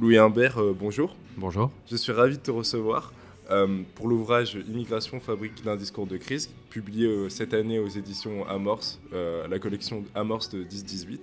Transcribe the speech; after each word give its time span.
Louis 0.00 0.18
Humbert, 0.18 0.58
bonjour. 0.78 1.16
Bonjour. 1.36 1.70
Je 1.90 1.96
suis 1.96 2.12
ravi 2.12 2.36
de 2.36 2.42
te 2.42 2.50
recevoir 2.50 3.12
pour 3.94 4.08
l'ouvrage 4.08 4.58
Immigration, 4.68 5.20
fabrique 5.20 5.62
d'un 5.62 5.76
discours 5.76 6.06
de 6.06 6.16
crise, 6.16 6.50
publié 6.68 7.30
cette 7.30 7.54
année 7.54 7.78
aux 7.78 7.88
éditions 7.88 8.46
Amorce, 8.48 9.00
la 9.12 9.58
collection 9.58 10.04
Amorce 10.14 10.50
de 10.50 10.64
10-18. 10.64 11.20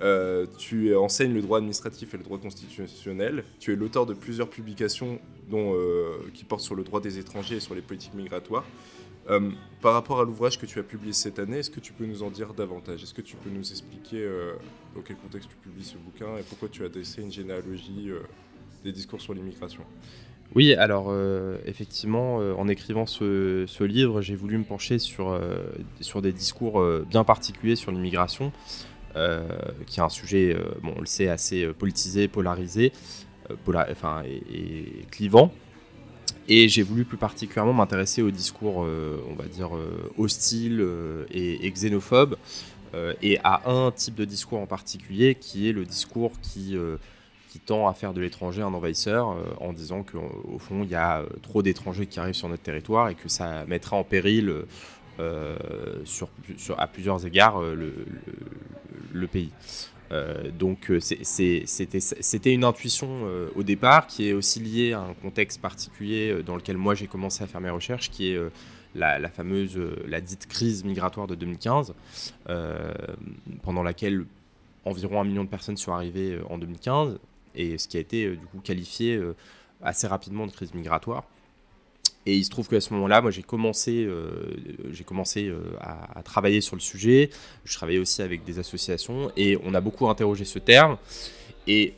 Euh, 0.00 0.46
tu 0.58 0.94
enseignes 0.96 1.34
le 1.34 1.42
droit 1.42 1.58
administratif 1.58 2.14
et 2.14 2.16
le 2.16 2.24
droit 2.24 2.38
constitutionnel. 2.38 3.44
Tu 3.60 3.72
es 3.72 3.76
l'auteur 3.76 4.06
de 4.06 4.14
plusieurs 4.14 4.48
publications 4.48 5.20
dont, 5.48 5.74
euh, 5.74 6.16
qui 6.34 6.44
portent 6.44 6.62
sur 6.62 6.74
le 6.74 6.82
droit 6.82 7.00
des 7.00 7.18
étrangers 7.18 7.56
et 7.56 7.60
sur 7.60 7.74
les 7.74 7.82
politiques 7.82 8.14
migratoires. 8.14 8.64
Euh, 9.30 9.50
par 9.80 9.94
rapport 9.94 10.20
à 10.20 10.24
l'ouvrage 10.24 10.58
que 10.58 10.66
tu 10.66 10.78
as 10.78 10.82
publié 10.82 11.12
cette 11.12 11.38
année, 11.38 11.58
est-ce 11.58 11.70
que 11.70 11.80
tu 11.80 11.92
peux 11.92 12.06
nous 12.06 12.22
en 12.22 12.30
dire 12.30 12.54
davantage? 12.54 13.02
Est-ce 13.02 13.14
que 13.14 13.22
tu 13.22 13.36
peux 13.36 13.50
nous 13.50 13.70
expliquer 13.70 14.28
dans 14.94 15.00
quel 15.00 15.16
contexte 15.16 15.48
tu 15.48 15.56
publies 15.56 15.84
ce 15.84 15.96
bouquin 15.96 16.36
et 16.38 16.42
pourquoi 16.42 16.68
tu 16.68 16.84
as 16.84 16.88
dressé 16.88 17.22
une 17.22 17.32
généalogie 17.32 18.10
des 18.84 18.92
discours 18.92 19.20
sur 19.20 19.34
l'immigration? 19.34 19.82
Oui, 20.54 20.74
alors 20.74 21.12
effectivement, 21.66 22.36
en 22.36 22.68
écrivant 22.68 23.06
ce, 23.06 23.82
livre, 23.82 24.22
j'ai 24.22 24.36
voulu 24.36 24.58
me 24.58 24.64
pencher 24.64 25.00
sur, 25.00 25.36
des 26.22 26.32
discours 26.32 26.80
bien 27.10 27.24
particuliers 27.24 27.76
sur 27.76 27.90
l'immigration. 27.90 28.52
Euh, 29.14 29.42
qui 29.86 30.00
est 30.00 30.02
un 30.02 30.08
sujet, 30.08 30.54
euh, 30.54 30.72
bon, 30.82 30.94
on 30.96 31.00
le 31.00 31.06
sait, 31.06 31.28
assez 31.28 31.64
euh, 31.64 31.74
politisé, 31.74 32.28
polarisé, 32.28 32.92
enfin, 33.90 34.22
et, 34.24 35.04
clivant. 35.10 35.52
Et 36.48 36.68
j'ai 36.68 36.82
voulu 36.82 37.04
plus 37.04 37.16
particulièrement 37.16 37.72
m'intéresser 37.72 38.22
au 38.22 38.30
discours, 38.30 38.78
on 38.78 39.34
va 39.34 39.44
dire, 39.44 39.70
hostile 40.18 40.84
et, 41.30 41.70
xénophobe, 41.70 42.36
et 43.22 43.38
à 43.44 43.70
un 43.70 43.90
type 43.92 44.16
de 44.16 44.24
discours 44.24 44.58
en 44.58 44.66
particulier, 44.66 45.34
qui 45.34 45.68
est 45.68 45.72
le 45.72 45.84
discours 45.84 46.32
qui, 46.40 46.76
tend 47.64 47.86
à 47.86 47.94
faire 47.94 48.12
de 48.12 48.20
l'étranger 48.20 48.62
un 48.62 48.74
envahisseur, 48.74 49.36
en 49.60 49.72
disant 49.72 50.02
qu'au 50.02 50.58
fond, 50.58 50.82
il 50.82 50.90
y 50.90 50.96
a 50.96 51.22
trop 51.42 51.62
d'étrangers 51.62 52.06
qui 52.06 52.18
arrivent 52.18 52.34
sur 52.34 52.48
notre 52.48 52.62
territoire 52.62 53.08
et 53.08 53.14
que 53.14 53.28
ça 53.28 53.64
mettra 53.66 53.96
en 53.96 54.04
péril 54.04 54.64
euh, 55.20 55.56
à 56.78 56.86
plusieurs 56.86 57.26
égards 57.26 57.60
euh, 57.60 57.74
le, 59.12 59.26
pays. 59.26 59.50
Euh, 60.12 60.50
donc 60.50 60.92
c'était 61.00 62.52
une 62.52 62.64
intuition 62.64 63.08
au 63.56 63.62
départ 63.62 64.06
qui 64.06 64.28
est 64.28 64.32
aussi 64.32 64.60
liée 64.60 64.92
à 64.92 65.00
un 65.00 65.14
contexte 65.14 65.60
particulier 65.60 66.42
dans 66.44 66.56
lequel 66.56 66.76
moi 66.76 66.94
j'ai 66.94 67.06
commencé 67.06 67.42
à 67.42 67.46
faire 67.46 67.60
mes 67.60 67.70
recherches, 67.70 68.10
qui 68.10 68.32
est 68.32 68.40
la, 68.94 69.28
fameuse, 69.28 69.80
la 70.06 70.20
dite 70.20 70.46
crise 70.46 70.84
migratoire 70.84 71.26
de 71.26 71.34
2015, 71.34 71.94
pendant 73.62 73.82
laquelle 73.82 74.24
environ 74.84 75.20
un 75.20 75.24
million 75.24 75.44
de 75.44 75.48
personnes 75.48 75.76
sont 75.76 75.92
arrivées 75.92 76.38
en 76.50 76.58
2015, 76.58 77.18
et 77.54 77.78
ce 77.78 77.88
qui 77.88 77.96
a 77.96 78.00
été 78.00 78.30
du 78.30 78.46
coup 78.46 78.58
qualifié 78.62 79.20
assez 79.82 80.06
rapidement 80.06 80.46
de 80.46 80.52
crise 80.52 80.74
migratoire. 80.74 81.24
Et 82.24 82.36
il 82.36 82.44
se 82.44 82.50
trouve 82.50 82.68
qu'à 82.68 82.80
ce 82.80 82.92
moment-là, 82.94 83.20
moi, 83.20 83.30
j'ai 83.30 83.42
commencé, 83.42 84.04
euh, 84.04 84.54
j'ai 84.90 85.02
commencé 85.02 85.48
euh, 85.48 85.58
à, 85.80 86.22
travailler 86.22 86.60
sur 86.60 86.76
le 86.76 86.80
sujet. 86.80 87.30
Je 87.64 87.74
travaillais 87.74 87.98
aussi 87.98 88.22
avec 88.22 88.44
des 88.44 88.58
associations 88.58 89.32
et 89.36 89.58
on 89.64 89.74
a 89.74 89.80
beaucoup 89.80 90.08
interrogé 90.08 90.44
ce 90.44 90.60
terme. 90.60 90.98
Et 91.66 91.94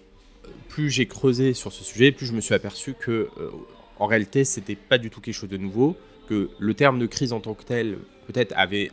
plus 0.69 0.91
j'ai 0.91 1.07
creusé 1.07 1.53
sur 1.53 1.73
ce 1.73 1.85
sujet, 1.85 2.11
plus 2.11 2.27
je 2.27 2.33
me 2.33 2.41
suis 2.41 2.55
aperçu 2.55 2.95
que, 2.95 3.29
euh, 3.39 3.51
en 3.99 4.07
réalité, 4.07 4.45
c'était 4.45 4.77
pas 4.77 4.97
du 4.97 5.11
tout 5.11 5.21
quelque 5.21 5.35
chose 5.35 5.51
de 5.51 5.59
nouveau. 5.59 5.97
Que 6.27 6.49
le 6.59 6.75
terme 6.75 6.99
de 6.99 7.07
crise 7.07 7.35
en 7.35 7.41
tant 7.41 7.53
que 7.53 7.65
tel, 7.65 7.99
peut-être, 8.27 8.55
avait 8.57 8.91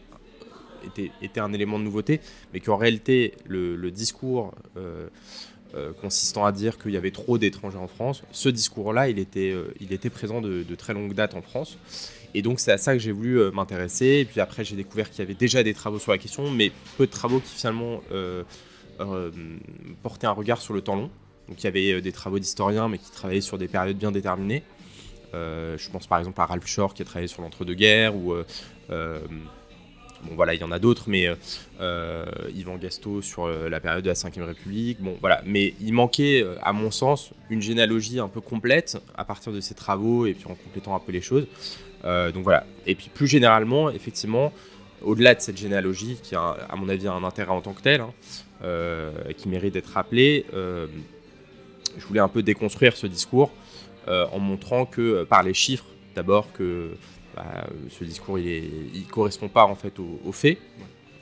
été, 0.86 1.12
été, 1.22 1.40
un 1.40 1.54
élément 1.54 1.80
de 1.80 1.86
nouveauté, 1.86 2.20
mais 2.54 2.60
qu'en 2.60 2.76
réalité, 2.76 3.36
le, 3.48 3.78
le 3.78 3.90
discours 3.92 4.54
euh, 5.74 5.94
consistant 5.94 6.44
à 6.44 6.52
dire 6.52 6.78
qu'il 6.78 6.92
y 6.92 6.98
avait 6.98 7.12
trop 7.12 7.38
d'étrangers 7.38 7.78
en 7.78 7.88
France. 7.88 8.24
Ce 8.32 8.50
discours-là, 8.50 9.08
il, 9.08 9.20
était, 9.20 9.52
euh, 9.52 9.74
il 9.80 9.94
était 9.94 10.10
présent 10.10 10.42
de, 10.42 10.66
très 10.76 10.94
longue 10.94 11.14
date 11.14 11.34
en 11.34 11.42
France. 11.42 11.78
Et 12.34 12.42
donc 12.42 12.60
c'est 12.60 12.74
à 12.74 12.78
ça 12.78 12.92
que 12.92 13.00
j'ai 13.00 13.14
voulu 13.14 13.40
euh, 13.40 13.52
m'intéresser. 13.52 14.06
Et 14.06 14.26
puis 14.26 14.42
après, 14.42 14.66
j'ai 14.66 14.76
découvert 14.76 15.10
qu'il 15.10 15.20
y 15.20 15.22
avait 15.22 15.34
déjà 15.34 15.64
des 15.64 15.74
travaux 15.74 15.98
sur 15.98 16.12
la 16.12 16.18
question, 16.18 16.52
mais 16.52 16.74
peu 16.98 17.06
de 17.06 17.12
travaux 17.12 17.40
qui 17.40 17.56
finalement 17.56 18.02
portaient 20.04 20.28
un 20.28 20.32
regard 20.32 20.62
sur 20.62 20.74
le 20.74 20.82
temps 20.82 20.96
long. 20.96 21.10
Donc 21.48 21.62
il 21.62 21.64
y 21.64 21.68
avait 21.68 22.02
des 22.02 22.12
travaux 22.12 22.38
d'historiens, 22.38 22.90
mais 22.90 22.98
qui 22.98 23.10
travaillaient 23.10 23.40
sur 23.40 23.58
des 23.58 23.70
périodes 23.70 23.98
bien 23.98 24.12
déterminées. 24.12 24.64
je 25.34 25.90
pense 25.90 26.06
par 26.06 26.20
exemple 26.20 26.40
à 26.42 26.46
Ralph 26.46 26.68
Shore 26.68 26.94
qui 26.94 27.02
a 27.02 27.06
travaillé 27.06 27.28
sur 27.28 27.42
l'entre-deux-guerres, 27.42 28.16
ou 28.16 28.36
Bon, 30.24 30.36
voilà, 30.36 30.54
il 30.54 30.62
y 30.62 30.64
en 30.64 30.72
a 30.72 30.80
d'autres, 30.80 31.06
mais 31.08 31.28
euh, 31.28 31.36
euh, 31.80 32.26
Yvan 32.54 32.78
Gasto 32.78 33.22
sur 33.22 33.46
euh, 33.46 33.70
la 33.70 33.80
période 33.80 34.04
de 34.04 34.10
la 34.10 34.14
Ve 34.14 34.46
République. 34.46 35.02
Bon, 35.02 35.18
voilà. 35.20 35.42
Mais 35.46 35.74
il 35.82 35.94
manquait, 35.94 36.46
à 36.62 36.74
mon 36.74 36.92
sens, 36.92 37.32
une 37.50 37.62
généalogie 37.62 38.20
un 38.20 38.28
peu 38.28 38.42
complète 38.42 38.98
à 39.16 39.26
partir 39.26 39.52
de 39.52 39.60
ces 39.60 39.74
travaux 39.74 40.26
et 40.26 40.34
puis 40.34 40.46
en 40.46 40.56
complétant 40.56 40.96
un 40.96 41.00
peu 41.00 41.12
les 41.12 41.22
choses. 41.22 41.48
donc 42.04 42.44
voilà. 42.44 42.66
Et 42.86 42.96
puis 42.96 43.10
plus 43.14 43.28
généralement, 43.28 43.90
effectivement, 43.90 44.54
au-delà 45.02 45.34
de 45.34 45.42
cette 45.42 45.58
généalogie, 45.58 46.18
qui 46.22 46.36
a, 46.36 46.58
à 46.70 46.76
mon 46.76 46.88
avis, 46.90 47.08
un 47.08 47.24
intérêt 47.24 47.52
en 47.52 47.62
tant 47.62 47.74
que 47.74 47.82
tel, 47.82 48.02
hein, 48.02 48.14
qui 49.38 49.50
mérite 49.50 49.74
d'être 49.74 49.92
rappelé, 49.94 50.46
je 50.54 52.06
voulais 52.08 52.20
un 52.20 52.28
peu 52.28 52.44
déconstruire 52.44 52.96
ce 52.96 53.08
discours 53.08 53.52
en 54.08 54.40
montrant 54.40 54.86
que 54.86 55.24
par 55.24 55.44
les 55.44 55.54
chiffres, 55.54 55.86
d'abord, 56.16 56.52
que 56.54 56.92
bah, 57.36 57.68
ce 57.90 58.04
discours 58.04 58.40
il, 58.40 58.64
ne 58.94 59.12
correspond 59.12 59.48
pas 59.48 59.66
en 59.66 59.76
fait 59.76 59.94
aux, 60.00 60.32
faits. 60.32 60.58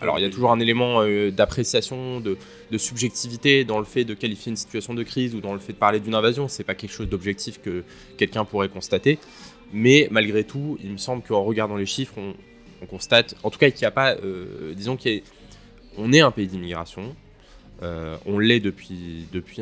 Alors 0.02 0.18
il 0.18 0.22
y 0.22 0.26
a 0.26 0.30
toujours 0.30 0.52
un 0.52 0.60
élément 0.60 1.02
euh, 1.02 1.30
d'appréciation, 1.30 2.22
de, 2.22 2.38
subjectivité 2.78 3.66
dans 3.66 3.80
le 3.80 3.86
fait 3.86 4.06
de 4.06 4.14
qualifier 4.14 4.50
une 4.50 4.56
situation 4.56 4.94
de 4.94 5.04
crise 5.04 5.36
ou 5.36 5.42
dans 5.42 5.54
le 5.54 5.60
fait 5.60 5.74
de 5.74 5.78
parler 5.78 6.00
d'une 6.00 6.16
invasion. 6.16 6.48
C'est 6.48 6.64
pas 6.64 6.76
quelque 6.76 6.92
chose 6.92 7.10
d'objectif 7.10 7.62
que 7.62 7.84
quelqu'un 8.18 8.46
pourrait 8.46 8.70
constater. 8.70 9.20
Mais 9.72 10.08
malgré 10.10 10.44
tout, 10.44 10.78
il 10.84 10.92
me 10.92 10.98
semble 10.98 11.22
qu'en 11.22 11.44
regardant 11.44 11.76
les 11.76 11.86
chiffres, 11.86 12.16
on, 12.18 12.86
constate, 12.88 13.36
en 13.44 13.50
tout 13.50 13.60
cas 13.60 13.70
qu'il 13.70 13.82
n'y 13.82 13.88
a 13.88 13.92
pas, 13.92 14.16
euh, 14.16 14.74
disons 14.74 14.98
qu'on 14.98 16.14
est 16.14 16.22
un 16.22 16.32
pays 16.32 16.48
d'immigration. 16.48 17.16
Euh, 17.82 18.18
on 18.26 18.40
l'est 18.40 18.60
depuis, 18.60 19.28
depuis, 19.32 19.62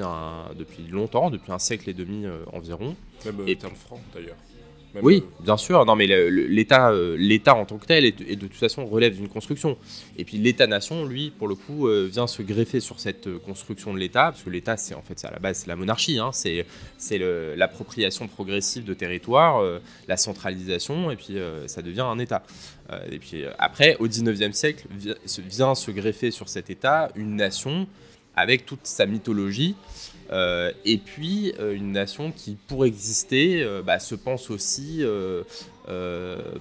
depuis 0.58 0.84
longtemps, 0.90 1.30
depuis 1.30 1.52
un 1.52 1.60
siècle 1.60 1.90
et 1.90 1.94
demi 1.94 2.26
environ. 2.54 2.96
Même 3.26 3.36
et 3.48 3.56
termes 3.56 3.76
francs 3.76 4.00
d'ailleurs 4.14 4.38
oui, 5.02 5.24
euh, 5.24 5.44
bien 5.44 5.58
sûr. 5.58 5.86
Non, 5.86 5.96
mais 5.96 6.08
l'État, 6.08 6.92
euh, 6.92 7.16
l'État 7.18 7.56
en 7.56 7.66
tant 7.66 7.78
que 7.78 7.86
tel, 7.86 8.06
et 8.06 8.12
de, 8.12 8.48
toute 8.48 8.54
façon 8.54 8.86
relève 8.86 9.16
d'une 9.16 9.28
construction. 9.28 9.78
Et 10.18 10.26
puis 10.26 10.38
l'État-nation, 10.38 11.06
lui, 11.06 11.32
pour 11.32 11.48
le 11.48 11.56
coup, 11.56 11.88
euh, 11.88 12.08
vient 12.12 12.28
se 12.28 12.42
greffer 12.42 12.80
sur 12.80 13.00
cette 13.00 13.38
construction 13.40 13.94
de 13.94 14.00
l'État, 14.00 14.32
parce 14.32 14.44
que 14.44 14.50
l'État, 14.50 14.78
c'est 14.78 14.96
en 14.96 15.02
fait, 15.02 15.24
à 15.26 15.32
la 15.32 15.40
base, 15.40 15.60
c'est 15.60 15.68
la 15.68 15.76
monarchie. 15.76 16.20
Hein, 16.20 16.32
c'est, 16.34 16.66
c'est 16.98 17.20
l'appropriation 17.56 18.28
progressive 18.28 18.84
de 18.84 18.94
territoire, 18.94 19.64
la 20.08 20.18
centralisation, 20.18 21.12
et 21.12 21.16
puis 21.16 21.38
ça 21.68 21.82
devient 21.82 22.02
un 22.02 22.20
État. 22.20 22.44
et 23.12 23.20
puis 23.20 23.44
après, 23.60 23.98
au 24.00 24.08
19e 24.08 24.54
siècle, 24.54 24.88
vient 25.38 25.76
se 25.76 25.92
greffer 25.92 26.32
sur 26.32 26.50
cet 26.50 26.70
État 26.70 27.10
une 27.16 27.36
nation 27.36 27.88
avec 28.38 28.66
toute 28.66 28.86
sa 28.86 29.06
mythologie. 29.06 29.76
Euh, 30.32 30.72
et 30.86 30.98
puis, 30.98 31.54
euh, 31.60 31.74
une 31.74 31.92
nation 31.92 32.32
qui, 32.32 32.58
pour 32.68 32.86
exister, 32.86 33.64
euh, 33.64 33.82
bah, 33.82 34.00
se 34.00 34.16
pense 34.16 34.50
aussi 34.50 35.04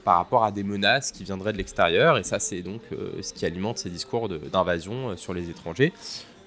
par 0.04 0.18
rapport 0.18 0.44
à 0.44 0.52
des 0.52 0.62
menaces 0.62 1.10
qui 1.10 1.24
viendraient 1.24 1.52
de 1.52 1.58
l'extérieur. 1.58 2.18
Et 2.18 2.22
ça, 2.22 2.38
c'est 2.38 2.62
donc 2.62 2.82
ce 3.20 3.32
qui 3.32 3.44
alimente 3.44 3.78
ces 3.78 3.90
discours 3.90 4.28
d'invasion 4.28 5.16
sur 5.16 5.34
les 5.34 5.50
étrangers. 5.50 5.92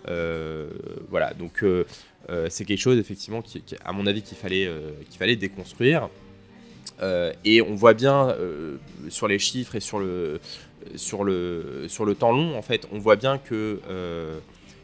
voilà, 0.05 1.33
donc 1.33 1.63
c'est 2.49 2.65
quelque 2.65 2.79
chose, 2.79 2.97
effectivement, 2.97 3.43
à 3.83 3.91
mon 3.91 4.07
avis, 4.07 4.21
qu'il 4.21 4.37
fallait, 4.37 4.69
qu'il 5.09 5.19
fallait 5.19 5.35
déconstruire. 5.35 6.09
et 7.43 7.61
on 7.61 7.75
voit 7.75 7.93
bien 7.93 8.33
sur 9.09 9.27
les 9.27 9.39
chiffres 9.39 9.75
et 9.75 9.81
sur 9.81 9.99
le, 9.99 10.39
sur, 10.95 11.25
le, 11.25 11.85
sur 11.89 12.05
le 12.05 12.15
temps 12.15 12.31
long, 12.31 12.57
en 12.57 12.61
fait, 12.61 12.87
on 12.93 12.99
voit 12.99 13.17
bien 13.17 13.37
que 13.37 13.79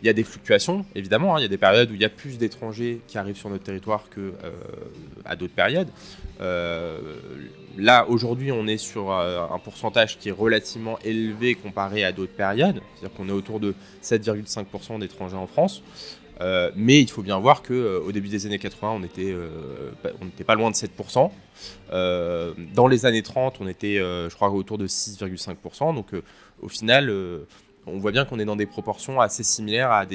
il 0.05 0.07
y 0.07 0.11
a 0.11 0.13
des 0.13 0.23
fluctuations, 0.23 0.85
évidemment. 0.93 1.35
Hein. 1.35 1.39
Il 1.39 1.41
y 1.41 1.45
a 1.45 1.49
des 1.49 1.57
périodes 1.57 1.89
où 1.89 1.95
il 1.95 2.01
y 2.01 2.05
a 2.05 2.09
plus 2.09 2.37
d'étrangers 2.37 3.01
qui 3.07 3.17
arrivent 3.17 3.37
sur 3.37 3.49
notre 3.49 3.63
territoire 3.63 4.07
que 4.11 4.19
euh, 4.43 4.51
à 5.25 5.35
d'autres 5.35 5.55
périodes. 5.55 5.87
Euh, 6.41 6.99
là, 7.75 8.05
aujourd'hui, 8.07 8.51
on 8.51 8.67
est 8.67 8.77
sur 8.77 9.11
euh, 9.11 9.47
un 9.51 9.57
pourcentage 9.57 10.19
qui 10.19 10.29
est 10.29 10.31
relativement 10.31 10.99
élevé 10.99 11.55
comparé 11.55 12.03
à 12.03 12.11
d'autres 12.11 12.33
périodes. 12.33 12.81
C'est-à-dire 12.93 13.17
qu'on 13.17 13.29
est 13.29 13.31
autour 13.31 13.59
de 13.59 13.73
7,5% 14.03 14.99
d'étrangers 14.99 15.37
en 15.37 15.47
France. 15.47 15.81
mais 16.75 17.01
il 17.01 17.09
faut 17.09 17.23
bien 17.23 17.39
voir 17.39 17.63
qu'au 17.63 18.11
début 18.11 18.29
des 18.29 18.45
années 18.45 18.59
80, 18.59 18.97
on 18.99 19.03
était, 19.03 19.33
on 20.21 20.25
n'était 20.25 20.43
pas 20.43 20.53
loin 20.53 20.69
de 20.69 20.75
7%. 20.75 21.31
dans 22.75 22.87
les 22.87 23.05
années 23.07 23.23
30, 23.23 23.57
on 23.59 23.67
était, 23.67 23.97
je 23.97 24.35
crois, 24.35 24.51
autour 24.51 24.77
de 24.77 24.85
6,5%. 24.85 25.95
Donc, 25.95 26.09
au 26.61 26.67
final, 26.67 27.11
on 27.87 27.97
voit 27.97 28.11
bien 28.11 28.25
qu'on 28.25 28.39
est 28.39 28.45
dans 28.45 28.55
des 28.55 28.65
proportions 28.65 29.21
assez 29.21 29.43
similaires 29.43 29.91
à, 29.91 30.05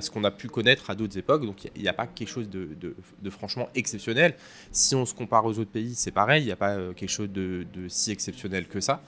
ce 0.00 0.10
qu'on 0.10 0.24
a 0.24 0.30
pu 0.30 0.48
connaître 0.48 0.90
à 0.90 0.94
d'autres 0.94 1.18
époques. 1.18 1.44
Donc 1.44 1.68
il 1.74 1.82
n'y 1.82 1.88
a, 1.88 1.92
pas 1.92 2.06
quelque 2.06 2.28
chose 2.28 2.48
de, 2.48 2.94
franchement 3.30 3.68
exceptionnel. 3.74 4.34
Si 4.70 4.94
on 4.94 5.04
se 5.04 5.14
compare 5.14 5.44
aux 5.44 5.58
autres 5.58 5.70
pays, 5.70 5.94
c'est 5.94 6.10
pareil, 6.10 6.42
il 6.42 6.46
n'y 6.46 6.52
a 6.52 6.56
pas 6.56 6.76
euh, 6.76 6.92
quelque 6.92 7.10
chose 7.10 7.30
de, 7.30 7.66
si 7.88 8.10
exceptionnel 8.10 8.66
que 8.66 8.80
ça. 8.80 9.02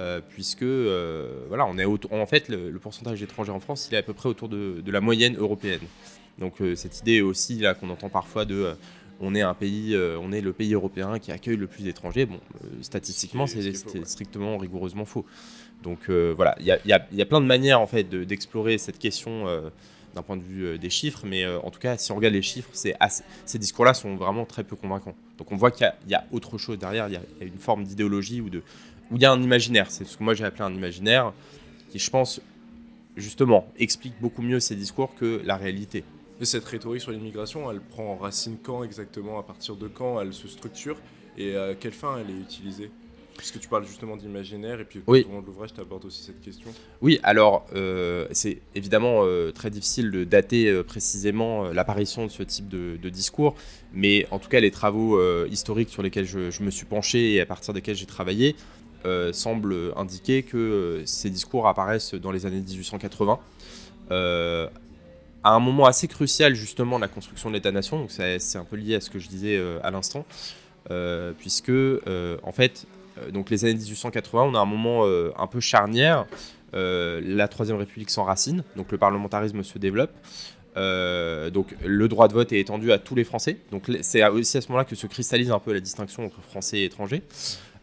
Euh, 0.00 0.20
puisque 0.28 0.62
euh, 0.62 1.44
voilà, 1.48 1.66
on 1.66 1.76
est 1.76 1.84
en 1.84 2.26
fait 2.26 2.48
le, 2.48 2.78
pourcentage 2.78 3.20
d'étrangers 3.20 3.50
en 3.50 3.60
France, 3.60 3.88
il 3.90 3.94
est 3.94 3.98
à 3.98 4.02
peu 4.02 4.14
près 4.14 4.28
autour 4.28 4.48
de, 4.48 4.82
la 4.86 5.00
moyenne 5.00 5.36
européenne. 5.36 5.80
Donc 6.38 6.56
cette 6.76 7.00
idée 7.00 7.20
aussi 7.20 7.58
là 7.58 7.74
qu'on 7.74 7.90
entend 7.90 8.08
parfois 8.08 8.44
de 8.44 8.76
on 9.20 9.34
est 9.34 9.42
un 9.42 9.54
pays, 9.54 9.96
on 9.96 10.30
est 10.30 10.40
le 10.40 10.52
pays 10.52 10.72
européen 10.74 11.18
qui 11.18 11.32
accueille 11.32 11.56
le 11.56 11.66
plus 11.66 11.82
d'étrangers. 11.82 12.26
Bon, 12.26 12.38
statistiquement, 12.80 13.48
c'est 13.48 13.74
strictement 14.06 14.56
rigoureusement 14.56 15.04
faux. 15.04 15.26
Donc 15.82 16.10
voilà, 16.10 16.56
il 16.60 16.66
y 16.66 16.92
a, 16.92 17.26
plein 17.26 17.40
de 17.40 17.46
manières 17.46 17.80
en 17.80 17.86
fait 17.86 18.04
d'explorer 18.04 18.78
cette 18.78 18.98
question 18.98 19.46
d'un 20.14 20.22
point 20.22 20.36
de 20.36 20.42
vue 20.42 20.64
euh, 20.64 20.78
des 20.78 20.90
chiffres, 20.90 21.22
mais 21.24 21.44
euh, 21.44 21.60
en 21.60 21.70
tout 21.70 21.78
cas, 21.78 21.96
si 21.96 22.12
on 22.12 22.16
regarde 22.16 22.34
les 22.34 22.42
chiffres, 22.42 22.70
ces 22.72 23.58
discours-là 23.58 23.94
sont 23.94 24.16
vraiment 24.16 24.44
très 24.44 24.64
peu 24.64 24.76
convaincants. 24.76 25.14
Donc 25.38 25.52
on 25.52 25.56
voit 25.56 25.70
qu'il 25.70 25.90
y, 26.08 26.14
a 26.14 26.24
autre 26.32 26.58
chose 26.58 26.78
derrière, 26.78 27.08
il 27.08 27.14
y 27.14 27.16
a, 27.16 27.22
une 27.40 27.58
forme 27.58 27.84
d'idéologie 27.84 28.40
ou 28.40 28.48
où 29.10 29.16
il 29.16 29.22
y 29.22 29.24
a 29.24 29.32
un 29.32 29.40
imaginaire. 29.40 29.90
C'est 29.90 30.04
ce 30.04 30.16
que 30.16 30.24
moi 30.24 30.34
j'ai 30.34 30.44
appelé 30.44 30.62
un 30.62 30.74
imaginaire 30.74 31.32
qui, 31.90 31.98
je 31.98 32.10
pense, 32.10 32.40
justement, 33.16 33.66
explique 33.78 34.14
beaucoup 34.20 34.42
mieux 34.42 34.60
ces 34.60 34.74
discours 34.74 35.14
que 35.14 35.40
la 35.44 35.56
réalité. 35.56 36.04
Et 36.40 36.44
cette 36.44 36.64
rhétorique 36.64 37.02
sur 37.02 37.10
l'immigration, 37.10 37.70
elle 37.70 37.80
prend 37.80 38.16
racine 38.16 38.58
quand 38.62 38.84
exactement? 38.84 39.38
À 39.38 39.42
partir 39.42 39.76
de 39.76 39.88
quand 39.88 40.20
elle 40.20 40.32
se 40.32 40.48
structure? 40.48 40.96
Et 41.36 41.56
à 41.56 41.74
quelle 41.74 41.92
fin 41.92 42.18
elle 42.18 42.30
est 42.30 42.40
utilisée? 42.40 42.90
Puisque 43.38 43.60
tu 43.60 43.68
parles 43.68 43.86
justement 43.86 44.16
d'imaginaire, 44.16 44.80
et 44.80 44.84
puis 44.84 44.98
tout 44.98 45.12
au 45.12 45.32
long 45.32 45.40
de 45.40 45.46
l'ouvrage, 45.46 45.72
tu 45.72 45.80
abordes 45.80 46.04
aussi 46.04 46.24
cette 46.24 46.40
question. 46.40 46.74
Oui, 47.00 47.20
alors 47.22 47.64
euh, 47.72 48.26
c'est 48.32 48.58
évidemment 48.74 49.20
euh, 49.22 49.52
très 49.52 49.70
difficile 49.70 50.10
de 50.10 50.24
dater 50.24 50.66
euh, 50.66 50.82
précisément 50.82 51.68
l'apparition 51.68 52.26
de 52.26 52.32
ce 52.32 52.42
type 52.42 52.68
de, 52.68 53.08
discours, 53.08 53.54
mais 53.94 54.26
en 54.32 54.40
tout 54.40 54.48
cas, 54.48 54.58
les 54.58 54.72
travaux 54.72 55.22
historiques 55.46 55.88
sur 55.88 56.02
lesquels 56.02 56.26
je, 56.26 56.62
me 56.62 56.70
suis 56.70 56.84
penché 56.84 57.34
et 57.34 57.40
à 57.40 57.46
partir 57.46 57.72
desquels 57.72 57.94
j'ai 57.94 58.06
travaillé 58.06 58.56
semblent 59.32 59.92
indiquer 59.96 60.42
que 60.42 61.02
ces 61.06 61.30
discours 61.30 61.68
apparaissent 61.68 62.14
dans 62.14 62.32
les 62.32 62.44
années 62.44 62.60
1880. 62.60 63.38
à 64.10 64.68
un 65.44 65.60
moment 65.60 65.86
assez 65.86 66.08
crucial 66.08 66.54
justement 66.54 66.96
de 66.96 67.02
la 67.02 67.08
construction 67.08 67.50
de 67.50 67.54
l'État-nation, 67.54 68.00
donc 68.00 68.10
c'est 68.10 68.58
un 68.58 68.64
peu 68.64 68.76
lié 68.76 68.96
à 68.96 69.00
ce 69.00 69.10
que 69.10 69.20
je 69.20 69.28
disais 69.28 69.58
à 69.82 69.90
l'instant, 69.90 70.26
puisque 71.38 71.70
en 71.70 72.52
fait 72.52 72.86
donc 73.32 73.50
les 73.50 73.64
années 73.64 73.74
1880, 73.74 74.42
on 74.42 74.54
a 74.54 74.58
un 74.58 74.64
moment 74.64 75.04
euh, 75.04 75.30
un 75.36 75.46
peu 75.46 75.60
charnière. 75.60 76.26
Euh, 76.74 77.20
la 77.24 77.48
Troisième 77.48 77.78
République 77.78 78.10
s'enracine, 78.10 78.62
donc 78.76 78.92
le 78.92 78.98
parlementarisme 78.98 79.62
se 79.62 79.78
développe. 79.78 80.12
donc 80.76 81.74
le 81.84 82.08
droit 82.08 82.28
de 82.28 82.34
vote 82.34 82.52
est 82.52 82.60
étendu 82.60 82.92
à 82.92 82.98
tous 82.98 83.14
les 83.14 83.24
Français. 83.24 83.58
Donc 83.72 83.90
c'est 84.02 84.26
aussi 84.26 84.58
à 84.58 84.60
ce 84.60 84.68
moment-là 84.68 84.84
que 84.84 84.94
se 84.94 85.06
cristallise 85.06 85.50
un 85.50 85.58
peu 85.58 85.72
la 85.72 85.80
distinction 85.80 86.24
entre 86.26 86.40
Français 86.42 86.78
et 86.78 86.84
étrangers. 86.84 87.22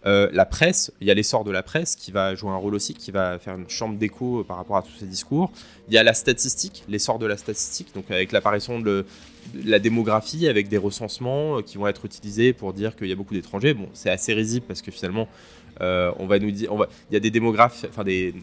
La 0.06 0.46
presse, 0.46 0.92
il 1.02 1.08
y 1.08 1.12
a 1.12 1.14
l'essor 1.14 1.44
de 1.44 1.52
la 1.52 1.64
presse 1.64 1.96
qui 1.96 2.12
va 2.12 2.36
jouer 2.36 2.52
un 2.52 2.58
rôle 2.58 2.76
aussi, 2.76 2.94
qui 2.94 3.12
va 3.12 3.40
faire 3.40 3.56
une 3.56 3.70
chambre 3.70 3.98
d'écho 3.98 4.44
par 4.48 4.58
rapport 4.58 4.78
à 4.78 4.84
tous 4.84 4.96
ces 5.00 5.08
discours. 5.08 5.52
Il 5.88 5.94
y 5.94 5.98
a 5.98 6.04
la 6.04 6.14
statistique, 6.14 6.84
l'essor 6.88 7.18
de 7.18 7.26
la 7.26 7.38
statistique, 7.38 7.88
donc 7.96 8.12
avec 8.12 8.32
l'apparition 8.32 8.80
de, 8.80 9.06
la 9.64 9.80
démographie 9.80 10.48
avec 10.48 10.68
des 10.68 10.78
recensements 10.78 11.58
euh, 11.58 11.62
qui 11.62 11.78
vont 11.78 11.88
être 11.88 12.06
utilisés 12.06 12.54
pour 12.54 12.74
dire 12.74 12.96
qu'il 12.96 13.08
y 13.08 13.12
a 13.12 13.16
beaucoup 13.16 13.34
d'étrangers. 13.34 13.74
Bon, 13.74 13.88
c'est 13.94 14.10
assez 14.10 14.34
risible 14.34 14.66
parce 14.68 14.82
que 14.82 14.92
finalement, 14.92 15.28
euh, 15.82 16.12
on 16.20 16.28
va 16.28 16.40
nous 16.40 16.52
dire, 16.52 16.72
il 17.12 17.14
y 17.14 17.18
a 17.18 17.20
des 17.20 17.32
démographes, 17.32 17.86
enfin 17.90 18.04
des, 18.04 18.34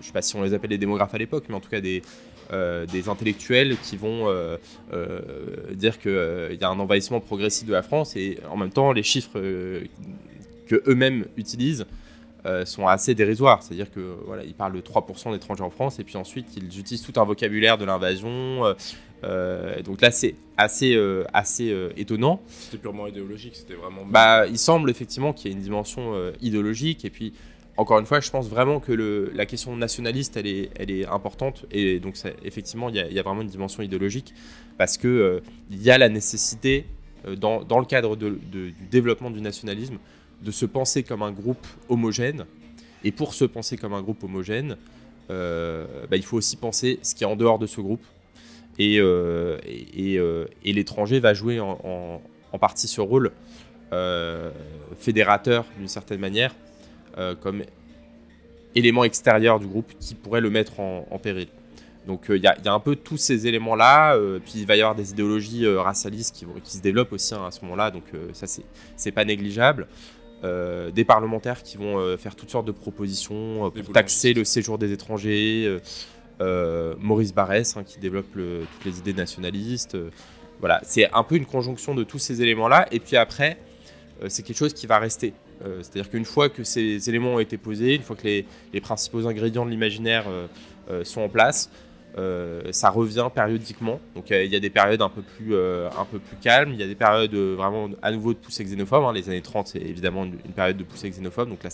je 0.00 0.06
sais 0.06 0.12
pas 0.12 0.22
si 0.22 0.36
on 0.36 0.42
les 0.42 0.54
appelle 0.54 0.70
des 0.70 0.78
démographes 0.78 1.14
à 1.14 1.18
l'époque, 1.18 1.44
mais 1.48 1.54
en 1.54 1.60
tout 1.60 1.70
cas 1.70 1.80
des, 1.80 2.02
euh, 2.52 2.84
des 2.86 3.08
intellectuels 3.08 3.76
qui 3.82 3.96
vont 3.96 4.28
dire 5.72 5.98
qu'il 5.98 6.58
y 6.60 6.64
a 6.64 6.68
un 6.68 6.78
envahissement 6.78 7.20
progressif 7.20 7.66
de 7.66 7.72
la 7.72 7.82
France 7.82 8.16
et 8.16 8.38
en 8.50 8.56
même 8.56 8.70
temps 8.70 8.92
les 8.92 9.02
chiffres 9.02 9.38
que 10.66 10.82
eux-mêmes 10.86 11.26
utilisent 11.36 11.86
sont 12.66 12.86
assez 12.86 13.14
dérisoires. 13.14 13.62
C'est-à-dire 13.62 13.90
que 13.90 14.16
voilà, 14.26 14.44
ils 14.44 14.52
parlent 14.52 14.74
de 14.74 14.80
3% 14.82 15.32
d'étrangers 15.32 15.62
en 15.62 15.70
France 15.70 15.98
et 15.98 16.04
puis 16.04 16.18
ensuite 16.18 16.54
ils 16.58 16.78
utilisent 16.78 17.00
tout 17.00 17.18
un 17.18 17.24
vocabulaire 17.24 17.78
de 17.78 17.86
l'invasion, 17.86 18.74
euh, 19.24 19.82
donc 19.82 20.00
là, 20.00 20.10
c'est 20.10 20.34
assez, 20.56 20.94
euh, 20.94 21.24
assez 21.32 21.70
euh, 21.70 21.90
étonnant. 21.96 22.40
C'était 22.46 22.78
purement 22.78 23.06
idéologique, 23.06 23.56
c'était 23.56 23.74
vraiment. 23.74 24.04
Bah, 24.06 24.46
il 24.46 24.58
semble 24.58 24.90
effectivement 24.90 25.32
qu'il 25.32 25.50
y 25.50 25.54
ait 25.54 25.56
une 25.56 25.62
dimension 25.62 26.14
idéologique. 26.40 27.04
Et 27.04 27.10
puis, 27.10 27.32
encore 27.76 27.98
une 27.98 28.06
fois, 28.06 28.20
je 28.20 28.30
pense 28.30 28.48
vraiment 28.48 28.80
que 28.80 28.92
le, 28.92 29.30
la 29.34 29.46
question 29.46 29.76
nationaliste, 29.76 30.36
elle 30.36 30.46
est, 30.46 30.70
elle 30.76 30.90
est 30.90 31.06
importante. 31.06 31.66
Et 31.70 32.00
donc, 32.00 32.16
effectivement, 32.44 32.88
il 32.88 32.96
y, 32.96 33.18
a, 33.18 33.22
vraiment 33.22 33.42
une 33.42 33.48
dimension 33.48 33.82
idéologique 33.82 34.34
parce 34.78 34.98
qu'il 34.98 35.40
il 35.70 35.82
y 35.82 35.90
a 35.90 35.98
la 35.98 36.08
nécessité, 36.08 36.86
dans, 37.38 37.62
dans 37.62 37.78
le 37.78 37.86
cadre 37.86 38.16
de, 38.16 38.38
du 38.52 38.74
développement 38.90 39.30
du 39.30 39.40
nationalisme, 39.40 39.96
de 40.42 40.50
se 40.50 40.66
penser 40.66 41.02
comme 41.02 41.22
un 41.22 41.32
groupe 41.32 41.66
homogène. 41.88 42.46
Et 43.02 43.12
pour 43.12 43.34
se 43.34 43.44
penser 43.44 43.76
comme 43.76 43.94
un 43.94 44.02
groupe 44.02 44.22
homogène, 44.24 44.76
bah, 45.28 46.16
il 46.16 46.22
faut 46.22 46.36
aussi 46.36 46.56
penser 46.56 46.98
ce 47.02 47.14
qui 47.14 47.24
est 47.24 47.26
en 47.26 47.36
dehors 47.36 47.58
de 47.58 47.66
ce 47.66 47.80
groupe 47.80 48.04
euh, 48.80 49.58
euh, 49.96 50.46
et, 50.64 50.72
l'étranger 50.72 51.20
va 51.20 51.34
jouer 51.34 51.60
en, 51.60 52.20
partie 52.60 52.86
ce 52.86 53.00
rôle 53.00 53.32
euh, 53.92 54.50
fédérateur 54.98 55.66
d'une 55.78 55.88
certaine 55.88 56.20
manière, 56.20 56.54
comme 57.40 57.62
élément 58.74 59.04
extérieur 59.04 59.60
du 59.60 59.66
groupe 59.66 59.92
qui 59.98 60.14
pourrait 60.14 60.40
le 60.40 60.50
mettre 60.50 60.80
en, 60.80 61.18
péril. 61.22 61.48
Donc 62.06 62.26
il 62.28 62.42
y, 62.42 62.46
a 62.46 62.72
un 62.72 62.80
peu 62.80 62.96
tous 62.96 63.16
ces 63.16 63.46
éléments-là, 63.46 64.18
puis 64.44 64.54
il 64.56 64.66
va 64.66 64.76
y 64.76 64.82
avoir 64.82 64.94
des 64.94 65.10
idéologies 65.10 65.66
racialistes 65.66 66.34
qui, 66.34 66.46
qui, 66.62 66.76
se 66.76 66.82
développent 66.82 67.12
aussi 67.12 67.34
hein, 67.34 67.46
à 67.46 67.50
ce 67.50 67.62
moment-là, 67.62 67.90
donc 67.90 68.04
ça 68.32 68.46
c'est 68.96 69.12
pas 69.12 69.24
négligeable. 69.24 69.86
Des 70.44 71.04
parlementaires 71.04 71.62
qui 71.62 71.76
vont 71.76 72.16
faire 72.18 72.36
toutes 72.36 72.50
sortes 72.50 72.66
de 72.66 72.72
propositions 72.72 73.70
pour 73.70 73.92
taxer 73.92 74.34
le 74.34 74.44
séjour 74.44 74.76
des 74.78 74.92
étrangers, 74.92 75.80
euh, 76.40 76.94
Maurice 76.98 77.32
Barrès 77.32 77.76
hein, 77.76 77.84
qui 77.84 78.00
développe 78.00 78.32
toutes 78.32 78.84
les 78.84 78.98
idées 78.98 79.14
nationalistes. 79.14 79.94
Euh, 79.94 80.10
voilà, 80.60 80.80
c'est 80.84 81.10
un 81.12 81.22
peu 81.22 81.36
une 81.36 81.46
conjonction 81.46 81.94
de 81.94 82.04
tous 82.04 82.18
ces 82.18 82.42
éléments-là. 82.42 82.88
Et 82.90 83.00
puis 83.00 83.16
après, 83.16 83.58
euh, 84.22 84.26
c'est 84.28 84.42
quelque 84.42 84.56
chose 84.56 84.74
qui 84.74 84.86
va 84.86 84.98
rester. 84.98 85.32
C'est-à-dire 85.80 86.10
qu'une 86.10 86.26
fois 86.26 86.50
que 86.50 86.62
ces 86.62 87.08
éléments 87.08 87.34
ont 87.34 87.38
été 87.38 87.56
posés, 87.56 87.94
une 87.94 88.02
fois 88.02 88.16
que 88.16 88.24
les, 88.24 88.80
principaux 88.82 89.26
ingrédients 89.26 89.64
de 89.64 89.70
l'imaginaire 89.70 90.26
sont 91.04 91.22
en 91.22 91.28
place, 91.30 91.70
ça 92.16 92.90
revient 92.90 93.28
périodiquement. 93.34 94.00
Donc 94.14 94.30
il 94.30 94.46
y 94.46 94.56
a 94.56 94.60
des 94.60 94.70
périodes 94.70 95.02
un 95.02 95.08
peu 95.08 95.22
plus, 95.22 95.54
un 95.56 96.04
peu 96.10 96.18
plus 96.18 96.36
calmes, 96.36 96.72
il 96.72 96.80
y 96.80 96.82
a 96.82 96.86
des 96.86 96.94
périodes 96.94 97.34
vraiment 97.34 97.88
à 98.02 98.12
nouveau 98.12 98.32
de 98.34 98.38
poussée 98.38 98.64
xénophobe. 98.64 99.04
Hein. 99.04 99.12
Les 99.12 99.28
années 99.28 99.42
30, 99.42 99.68
c'est 99.68 99.80
évidemment 99.80 100.24
une, 100.24 100.36
période 100.54 100.76
de 100.76 100.84
poussée 100.84 101.10
xénophobe. 101.10 101.48
Donc 101.48 101.62
là, 101.64 101.70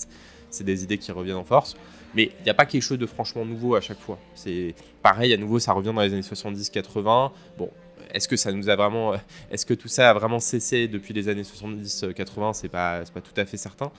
c'est 0.51 0.65
des 0.65 0.83
idées 0.85 0.99
qui 0.99 1.13
reviennent 1.13 1.37
en 1.37 1.45
force. 1.45 1.77
Mais 2.15 2.33
il 2.41 2.45
n'y 2.45 2.51
a 2.51 2.55
pas 2.55 2.67
quelque 2.67 2.83
chose 2.83 2.99
de 2.99 3.07
franchement 3.07 3.45
nouveau 3.45 3.75
à 3.75 3.81
chaque 3.81 4.01
fois. 4.01 4.19
C'est 4.35 4.75
pareil, 5.03 5.33
à 5.33 5.37
nouveau, 5.37 5.59
ça 5.59 5.73
revient 5.73 5.93
dans 5.95 6.03
les 6.03 6.13
années 6.13 6.23
70-80. 6.23 7.31
Bon, 7.57 7.71
est-ce 8.13 8.29
que 8.29 8.37
ça 8.37 8.53
nous 8.53 8.69
a 8.69 8.77
vraiment, 8.77 9.15
est-ce 9.51 9.65
que 9.65 9.75
tout 9.75 9.89
ça 9.89 10.11
a 10.11 10.13
vraiment 10.13 10.41
cessé 10.41 10.89
depuis 10.89 11.15
les 11.15 11.29
années 11.29 11.43
70-80 11.43 12.55
C'est 12.55 12.69
pas, 12.69 13.03
pas 13.13 13.21
tout 13.21 13.39
à 13.39 13.45
fait 13.45 13.57
certain. 13.57 13.93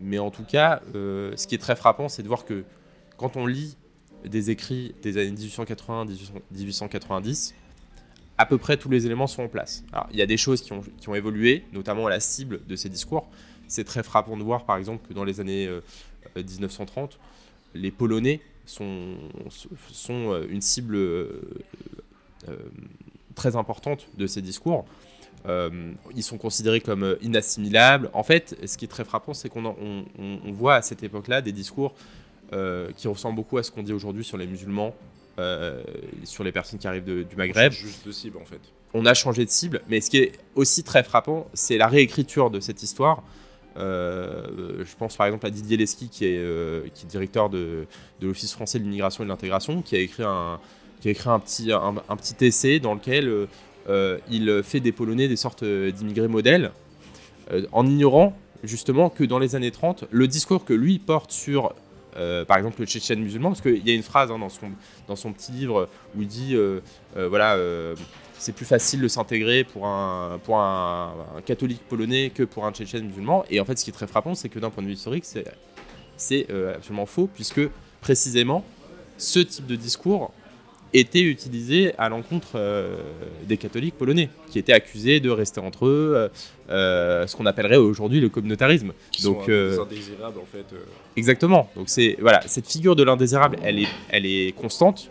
Mais 0.00 0.18
en 0.18 0.30
tout 0.30 0.44
cas, 0.44 0.80
euh, 0.94 1.32
ce 1.36 1.46
qui 1.46 1.56
est 1.56 1.58
très 1.58 1.74
frappant, 1.74 2.08
c'est 2.08 2.22
de 2.22 2.28
voir 2.28 2.44
que 2.44 2.64
quand 3.16 3.36
on 3.36 3.46
lit 3.46 3.76
des 4.24 4.50
écrits 4.50 4.94
des 5.02 5.18
années 5.18 5.32
1880-1890, 5.32 7.54
à 8.36 8.46
peu 8.46 8.58
près 8.58 8.76
tous 8.76 8.88
les 8.88 9.06
éléments 9.06 9.26
sont 9.26 9.42
en 9.42 9.48
place. 9.48 9.84
Alors, 9.92 10.08
il 10.12 10.18
y 10.18 10.22
a 10.22 10.26
des 10.26 10.36
choses 10.36 10.62
qui 10.62 10.72
ont, 10.72 10.82
qui 11.00 11.08
ont 11.08 11.14
évolué, 11.14 11.64
notamment 11.72 12.08
la 12.08 12.20
cible 12.20 12.60
de 12.66 12.76
ces 12.76 12.88
discours. 12.88 13.28
C'est 13.66 13.84
très 13.84 14.02
frappant 14.02 14.36
de 14.36 14.42
voir, 14.42 14.64
par 14.64 14.76
exemple, 14.76 15.06
que 15.08 15.14
dans 15.14 15.24
les 15.24 15.40
années 15.40 15.68
1930, 16.36 17.12
euh, 17.12 17.16
les 17.74 17.90
Polonais 17.90 18.40
sont, 18.64 19.16
sont 19.92 20.32
euh, 20.32 20.46
une 20.48 20.62
cible 20.62 20.96
euh, 20.96 21.40
très 23.34 23.56
importante 23.56 24.08
de 24.16 24.26
ces 24.26 24.42
discours. 24.42 24.84
ils 25.46 26.22
sont 26.22 26.38
considérés 26.38 26.80
comme 26.80 27.16
inassimilables. 27.20 28.10
En 28.12 28.22
fait, 28.22 28.56
ce 28.66 28.76
qui 28.76 28.84
est 28.84 28.88
très 28.88 29.04
frappant, 29.04 29.34
c'est 29.34 29.48
qu'on 29.48 29.64
on, 29.66 30.52
voit 30.52 30.76
à 30.76 30.82
cette 30.82 31.02
époque-là 31.02 31.40
des 31.40 31.52
discours 31.52 31.94
qui 32.96 33.08
ressemblent 33.08 33.36
beaucoup 33.36 33.58
à 33.58 33.62
ce 33.62 33.70
qu'on 33.70 33.82
dit 33.82 33.92
aujourd'hui 33.92 34.24
sur 34.24 34.36
les 34.36 34.46
musulmans, 34.46 34.94
sur 36.24 36.44
les 36.44 36.52
personnes 36.52 36.78
qui 36.78 36.86
arrivent 36.86 37.04
du 37.04 37.36
Maghreb. 37.36 37.72
On 37.72 37.74
juste 37.74 38.06
de 38.06 38.12
cible 38.12 38.38
en 38.38 38.44
fait. 38.44 38.60
On 38.94 39.04
a 39.04 39.14
changé 39.14 39.44
de 39.44 39.50
cible, 39.50 39.82
mais 39.88 40.00
ce 40.00 40.08
qui 40.08 40.18
est 40.18 40.32
aussi 40.54 40.82
très 40.82 41.02
frappant, 41.02 41.46
c'est 41.52 41.76
la 41.76 41.88
réécriture 41.88 42.50
de 42.50 42.60
cette 42.60 42.82
histoire 42.82 43.22
euh, 43.78 44.84
je 44.84 44.96
pense 44.96 45.16
par 45.16 45.26
exemple 45.26 45.46
à 45.46 45.50
Didier 45.50 45.76
Leski, 45.76 46.08
qui 46.08 46.24
est, 46.24 46.38
euh, 46.38 46.82
qui 46.94 47.04
est 47.04 47.08
directeur 47.08 47.48
de, 47.48 47.86
de 48.20 48.26
l'Office 48.26 48.52
français 48.52 48.78
de 48.78 48.84
l'immigration 48.84 49.22
et 49.22 49.26
de 49.26 49.30
l'intégration, 49.30 49.82
qui 49.82 49.96
a 49.96 50.00
écrit 50.00 50.24
un, 50.24 50.58
qui 51.00 51.08
a 51.08 51.10
écrit 51.12 51.30
un, 51.30 51.38
petit, 51.38 51.70
un, 51.72 52.16
petit 52.16 52.44
essai 52.44 52.80
dans 52.80 52.94
lequel 52.94 53.46
euh, 53.88 54.18
il 54.30 54.62
fait 54.64 54.80
des 54.80 54.92
Polonais 54.92 55.28
des 55.28 55.36
sortes 55.36 55.64
d'immigrés 55.64 56.28
modèles, 56.28 56.72
en 57.72 57.86
ignorant 57.86 58.36
justement 58.62 59.08
que 59.08 59.24
dans 59.24 59.38
les 59.38 59.54
années 59.54 59.70
30, 59.70 60.04
le 60.10 60.26
discours 60.26 60.64
que 60.64 60.74
lui 60.74 60.98
porte 60.98 61.30
sur 61.30 61.72
par 62.46 62.56
exemple 62.56 62.80
le 62.80 62.86
tchétchène 62.86 63.20
musulman, 63.20 63.50
parce 63.50 63.60
qu'il 63.60 63.86
y 63.86 63.90
a 63.90 63.94
une 63.94 64.02
phrase 64.02 64.30
hein, 64.30 64.38
dans, 64.38 64.48
son, 64.48 64.70
dans 65.06 65.16
son 65.16 65.32
petit 65.32 65.52
livre 65.52 65.88
où 66.16 66.22
il 66.22 66.28
dit, 66.28 66.56
voilà, 67.14 67.56
c'est 68.38 68.52
plus 68.52 68.64
facile 68.64 69.00
de 69.00 69.08
s'intégrer 69.08 69.64
pour, 69.64 69.86
un, 69.86 70.38
pour 70.44 70.58
un, 70.58 71.12
catholique 71.44 71.82
polonais 71.88 72.30
que 72.30 72.44
pour 72.44 72.64
un 72.64 72.72
tchétchène 72.72 73.06
musulman. 73.06 73.44
Et 73.50 73.60
en 73.60 73.64
fait, 73.64 73.78
ce 73.78 73.84
qui 73.84 73.90
est 73.90 73.92
très 73.92 74.06
frappant, 74.06 74.34
c'est 74.34 74.48
que 74.48 74.58
d'un 74.58 74.70
point 74.70 74.82
de 74.82 74.88
vue 74.88 74.94
historique, 74.94 75.24
c'est 76.16 76.46
euh, 76.50 76.76
absolument 76.76 77.06
faux, 77.06 77.28
puisque 77.32 77.60
précisément, 78.00 78.64
ce 79.16 79.40
type 79.40 79.66
de 79.66 79.76
discours 79.76 80.32
était 80.94 81.22
utilisé 81.22 81.94
à 81.98 82.08
l'encontre 82.08 82.58
des 83.44 83.56
catholiques 83.56 83.96
polonais, 83.96 84.30
qui 84.50 84.58
étaient 84.58 84.72
accusés 84.72 85.20
de 85.20 85.30
rester 85.30 85.60
entre 85.60 85.86
eux, 85.86 86.30
ce 86.68 87.36
qu'on 87.36 87.46
appellerait 87.46 87.76
aujourd'hui 87.76 88.20
le 88.20 88.28
communautarisme. 88.28 88.92
Qui 89.10 89.22
Donc, 89.24 89.42
sont 89.42 89.46
des 89.46 89.78
indésirables 89.78 90.38
en 90.38 90.46
fait. 90.46 90.64
Exactement. 91.16 91.68
Donc 91.76 91.88
c'est 91.88 92.16
voilà, 92.20 92.40
cette 92.46 92.66
figure 92.66 92.96
de 92.96 93.02
l'indésirable, 93.02 93.58
elle 93.62 93.80
est, 93.80 93.88
elle 94.08 94.26
est 94.26 94.54
constante. 94.56 95.10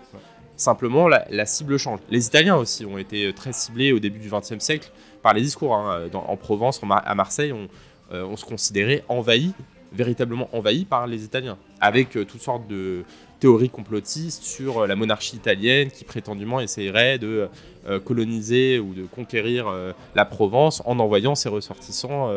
Simplement, 0.55 1.07
la, 1.07 1.46
cible 1.46 1.77
change. 1.77 2.00
Les 2.10 2.25
Italiens 2.25 2.55
aussi 2.55 2.84
ont 2.84 2.98
été 2.98 3.31
très 3.34 3.53
ciblés 3.53 3.91
au 3.91 4.00
début 4.00 4.17
du 4.17 4.29
XXe 4.29 4.57
siècle 4.57 4.91
par 5.22 5.36
les 5.36 5.41
discours. 5.41 5.75
Hein. 5.75 6.10
en 6.13 6.36
Provence, 6.36 6.81
à 6.89 7.13
Marseille, 7.13 7.53
on, 7.53 7.67
on 8.12 8.36
se 8.36 8.43
considérait 8.46 9.03
envahi 9.07 9.53
véritablement 9.91 10.50
envahi 10.53 10.86
par 10.86 11.07
les 11.07 11.24
Italiens, 11.24 11.57
avec 11.79 12.15
euh, 12.15 12.25
toutes 12.25 12.41
sortes 12.41 12.67
de 12.67 13.03
théories 13.39 13.70
complotistes 13.70 14.44
sur 14.44 14.79
euh, 14.79 14.88
la 14.88 14.96
monarchie 14.96 15.36
italienne 15.36 15.89
qui 15.91 16.03
prétendument 16.03 16.60
essayerait 16.60 17.17
de 17.20 17.50
euh, 17.88 18.00
coloniser 18.00 18.79
ou 18.79 18.94
de 18.94 19.06
conquérir 19.06 19.67
la 20.15 20.25
Provence 20.25 20.82
en 20.86 21.00
envoyant 21.00 21.36
ses 21.36 21.50
ressortissants 21.50 22.32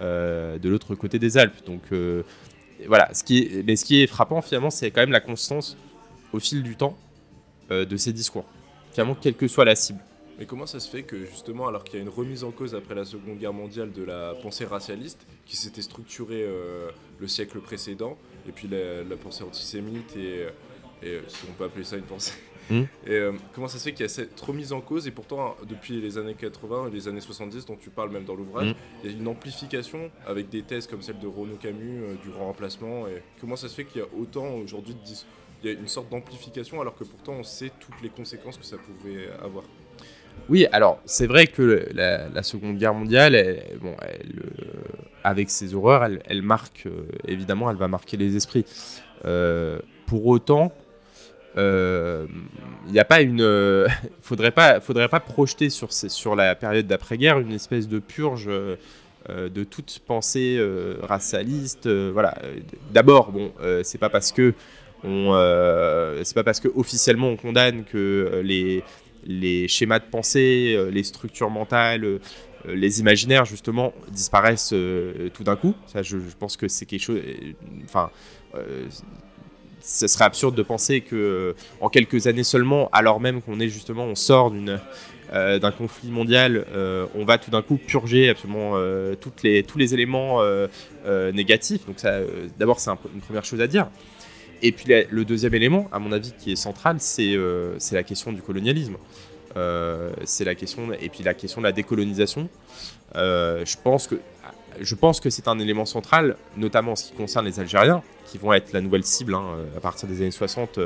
de 0.00 0.68
l'autre 0.68 0.94
côté 0.94 1.18
des 1.18 1.36
Alpes. 1.36 1.64
Donc 1.66 1.82
voilà, 2.86 3.12
ce 3.12 3.22
qui 3.22 3.38
est, 3.38 3.62
mais 3.66 3.76
ce 3.76 3.84
qui 3.84 4.02
est 4.02 4.06
frappant 4.06 4.40
finalement, 4.40 4.70
c'est 4.70 4.90
quand 4.90 5.02
même 5.02 5.12
la 5.12 5.20
constance 5.20 5.76
au 6.32 6.40
fil 6.40 6.62
du 6.62 6.76
temps 6.76 6.96
de 7.70 7.96
ces 7.96 8.12
discours, 8.12 8.46
finalement, 8.92 9.14
quelle 9.20 9.34
que 9.34 9.48
soit 9.48 9.64
la 9.64 9.74
cible. 9.74 10.00
Mais 10.40 10.46
comment 10.46 10.64
ça 10.64 10.80
se 10.80 10.88
fait 10.88 11.02
que 11.02 11.26
justement, 11.26 11.68
alors 11.68 11.84
qu'il 11.84 11.96
y 11.96 11.98
a 11.98 12.02
une 12.02 12.08
remise 12.08 12.44
en 12.44 12.50
cause 12.50 12.74
après 12.74 12.94
la 12.94 13.04
Seconde 13.04 13.36
Guerre 13.38 13.52
mondiale 13.52 13.92
de 13.92 14.02
la 14.02 14.32
pensée 14.42 14.64
racialiste, 14.64 15.26
qui 15.44 15.54
s'était 15.54 15.82
structurée 15.82 16.42
euh, 16.42 16.88
le 17.18 17.28
siècle 17.28 17.60
précédent, 17.60 18.16
et 18.50 18.52
puis 18.52 18.68
la, 18.68 19.16
pensée 19.16 19.44
antisémite, 19.44 20.16
et, 20.16 20.46
et, 21.02 21.20
si 21.28 21.44
on 21.48 21.52
peut 21.52 21.64
appeler 21.64 21.84
ça 21.84 21.96
une 21.96 22.02
pensée, 22.02 22.34
hmm. 22.68 22.82
et, 23.06 23.10
euh, 23.10 23.32
comment 23.54 23.68
ça 23.68 23.78
se 23.78 23.84
fait 23.84 23.92
qu'il 23.92 24.02
y 24.02 24.06
a 24.06 24.08
cette 24.08 24.38
remise 24.40 24.72
en 24.72 24.80
cause, 24.80 25.06
et 25.06 25.12
pourtant, 25.12 25.56
depuis 25.68 26.00
les 26.00 26.18
années 26.18 26.34
80 26.34 26.88
et 26.88 26.90
les 26.90 27.08
années 27.08 27.20
70, 27.20 27.64
dont 27.64 27.76
tu 27.76 27.90
parles 27.90 28.10
même 28.10 28.24
dans 28.24 28.34
l'ouvrage, 28.34 28.72
hmm. 28.72 28.74
il 29.04 29.10
y 29.10 29.14
a 29.14 29.16
une 29.16 29.28
amplification 29.28 30.10
avec 30.26 30.48
des 30.48 30.62
thèses 30.62 30.86
comme 30.86 31.02
celle 31.02 31.20
de 31.20 31.28
Renaud 31.28 31.56
Camus, 31.56 32.02
euh, 32.02 32.14
du 32.22 32.30
grand 32.30 32.46
remplacement, 32.46 33.06
et 33.06 33.22
comment 33.40 33.56
ça 33.56 33.68
se 33.68 33.74
fait 33.74 33.84
qu'il 33.84 34.00
y 34.00 34.04
a 34.04 34.08
autant 34.18 34.54
aujourd'hui 34.54 34.94
de 34.94 35.00
il 35.62 35.70
y 35.70 35.76
a 35.76 35.78
une 35.78 35.88
sorte 35.88 36.08
d'amplification 36.08 36.80
alors 36.80 36.96
que 36.96 37.04
pourtant 37.04 37.32
on 37.32 37.42
sait 37.42 37.70
toutes 37.80 38.00
les 38.02 38.08
conséquences 38.08 38.56
que 38.56 38.64
ça 38.64 38.78
pouvait 38.78 39.28
avoir? 39.44 39.64
Oui, 40.48 40.66
alors 40.72 41.00
c'est 41.04 41.26
vrai 41.26 41.46
que 41.46 41.86
la, 41.92 42.42
Seconde 42.42 42.78
Guerre 42.78 42.94
mondiale, 42.94 43.62
bon, 43.80 43.94
euh, 44.02 44.08
avec 45.24 45.50
ses 45.50 45.74
horreurs, 45.74 46.08
elle, 46.24 46.42
marque, 46.42 46.84
euh, 46.86 47.02
évidemment, 47.26 47.70
elle 47.70 47.76
va 47.76 47.88
marquer 47.88 48.16
les 48.16 48.36
esprits. 48.36 48.64
Euh, 49.24 49.78
pour 50.06 50.26
autant, 50.26 50.72
il 51.56 52.92
n'y 52.92 52.98
a 52.98 53.04
pas 53.04 53.20
une. 53.20 53.86
faudrait 54.22 54.50
pas, 54.50 54.80
faudrait 54.80 55.08
pas 55.08 55.20
projeter 55.20 55.68
sur, 55.70 55.92
sur 55.92 56.36
la 56.36 56.54
période 56.54 56.86
d'après-guerre 56.86 57.38
une 57.38 57.52
espèce 57.52 57.88
de 57.88 57.98
purge. 57.98 58.48
de 59.28 59.64
toute 59.64 60.00
pensée 60.06 60.58
racialiste, 61.02 61.88
voilà. 61.88 62.34
D'abord, 62.92 63.32
bon, 63.32 63.52
c'est 63.82 63.98
pas 63.98 64.08
parce 64.08 64.32
que 64.32 64.54
on, 65.04 65.32
c'est 66.22 66.34
pas 66.34 66.44
parce 66.44 66.60
que 66.60 66.68
officiellement 66.74 67.28
on 67.28 67.36
condamne 67.36 67.84
que 67.84 68.40
les 68.42 68.82
les 69.24 69.68
schémas 69.68 69.98
de 69.98 70.04
pensée, 70.04 70.74
euh, 70.76 70.90
les 70.90 71.02
structures 71.02 71.50
mentales, 71.50 72.04
euh, 72.04 72.18
les 72.66 73.00
imaginaires 73.00 73.44
justement 73.44 73.92
disparaissent 74.08 74.72
euh, 74.72 75.28
tout 75.32 75.44
d'un 75.44 75.56
coup. 75.56 75.74
Ça, 75.86 76.02
je, 76.02 76.18
pense 76.38 76.56
que 76.56 76.68
c'est 76.68 76.86
quelque 76.86 77.02
chose. 77.02 77.20
Enfin, 77.84 78.10
ce 79.80 80.06
serait 80.06 80.24
absurde 80.24 80.54
de 80.54 80.62
penser 80.62 81.00
que 81.00 81.54
en 81.80 81.88
quelques 81.88 82.26
années 82.26 82.44
seulement, 82.44 82.88
alors 82.92 83.20
même 83.20 83.40
qu'on 83.42 83.60
est 83.60 83.68
justement, 83.68 84.04
on 84.04 84.14
sort 84.14 84.50
d'une 84.50 84.80
d'un 85.32 85.70
conflit 85.70 86.10
mondial, 86.10 86.66
on 87.14 87.24
va 87.24 87.38
tout 87.38 87.52
d'un 87.52 87.62
coup 87.62 87.76
purger 87.76 88.30
absolument 88.30 88.76
les, 89.44 89.62
tous 89.62 89.78
les 89.78 89.94
éléments 89.94 90.40
négatifs. 91.32 91.86
Donc 91.86 91.98
d'abord, 92.58 92.80
c'est 92.80 92.90
une 92.90 93.20
première 93.20 93.44
chose 93.44 93.60
à 93.60 93.68
dire. 93.68 93.88
Et 94.62 94.72
puis 94.72 94.92
le 95.10 95.24
deuxième 95.24 95.54
élément, 95.54 95.88
à 95.92 95.98
mon 95.98 96.12
avis, 96.12 96.32
qui 96.38 96.52
est 96.52 96.56
central, 96.56 96.96
c'est 96.98 97.34
euh, 97.34 97.78
la 97.92 98.02
question 98.02 98.32
du 98.32 98.42
colonialisme. 98.42 98.96
Euh, 99.56 100.10
c'est 100.24 100.44
la 100.44 100.54
question 100.54 100.92
et 100.92 101.08
puis 101.08 101.24
la 101.24 101.34
question 101.34 101.60
de 101.60 101.66
la 101.66 101.72
décolonisation. 101.72 102.48
Euh, 103.16 103.64
je 103.64 103.76
pense 103.82 104.06
que 104.06 104.16
je 104.80 104.94
pense 104.94 105.18
que 105.18 105.30
c'est 105.30 105.48
un 105.48 105.58
élément 105.58 105.84
central, 105.84 106.36
notamment 106.56 106.92
en 106.92 106.96
ce 106.96 107.04
qui 107.06 107.12
concerne 107.12 107.44
les 107.44 107.58
Algériens, 107.58 108.02
qui 108.26 108.38
vont 108.38 108.52
être 108.52 108.72
la 108.72 108.80
nouvelle 108.80 109.04
cible 109.04 109.34
hein, 109.34 109.56
à 109.76 109.80
partir 109.80 110.08
des 110.08 110.20
années 110.20 110.30
60, 110.30 110.78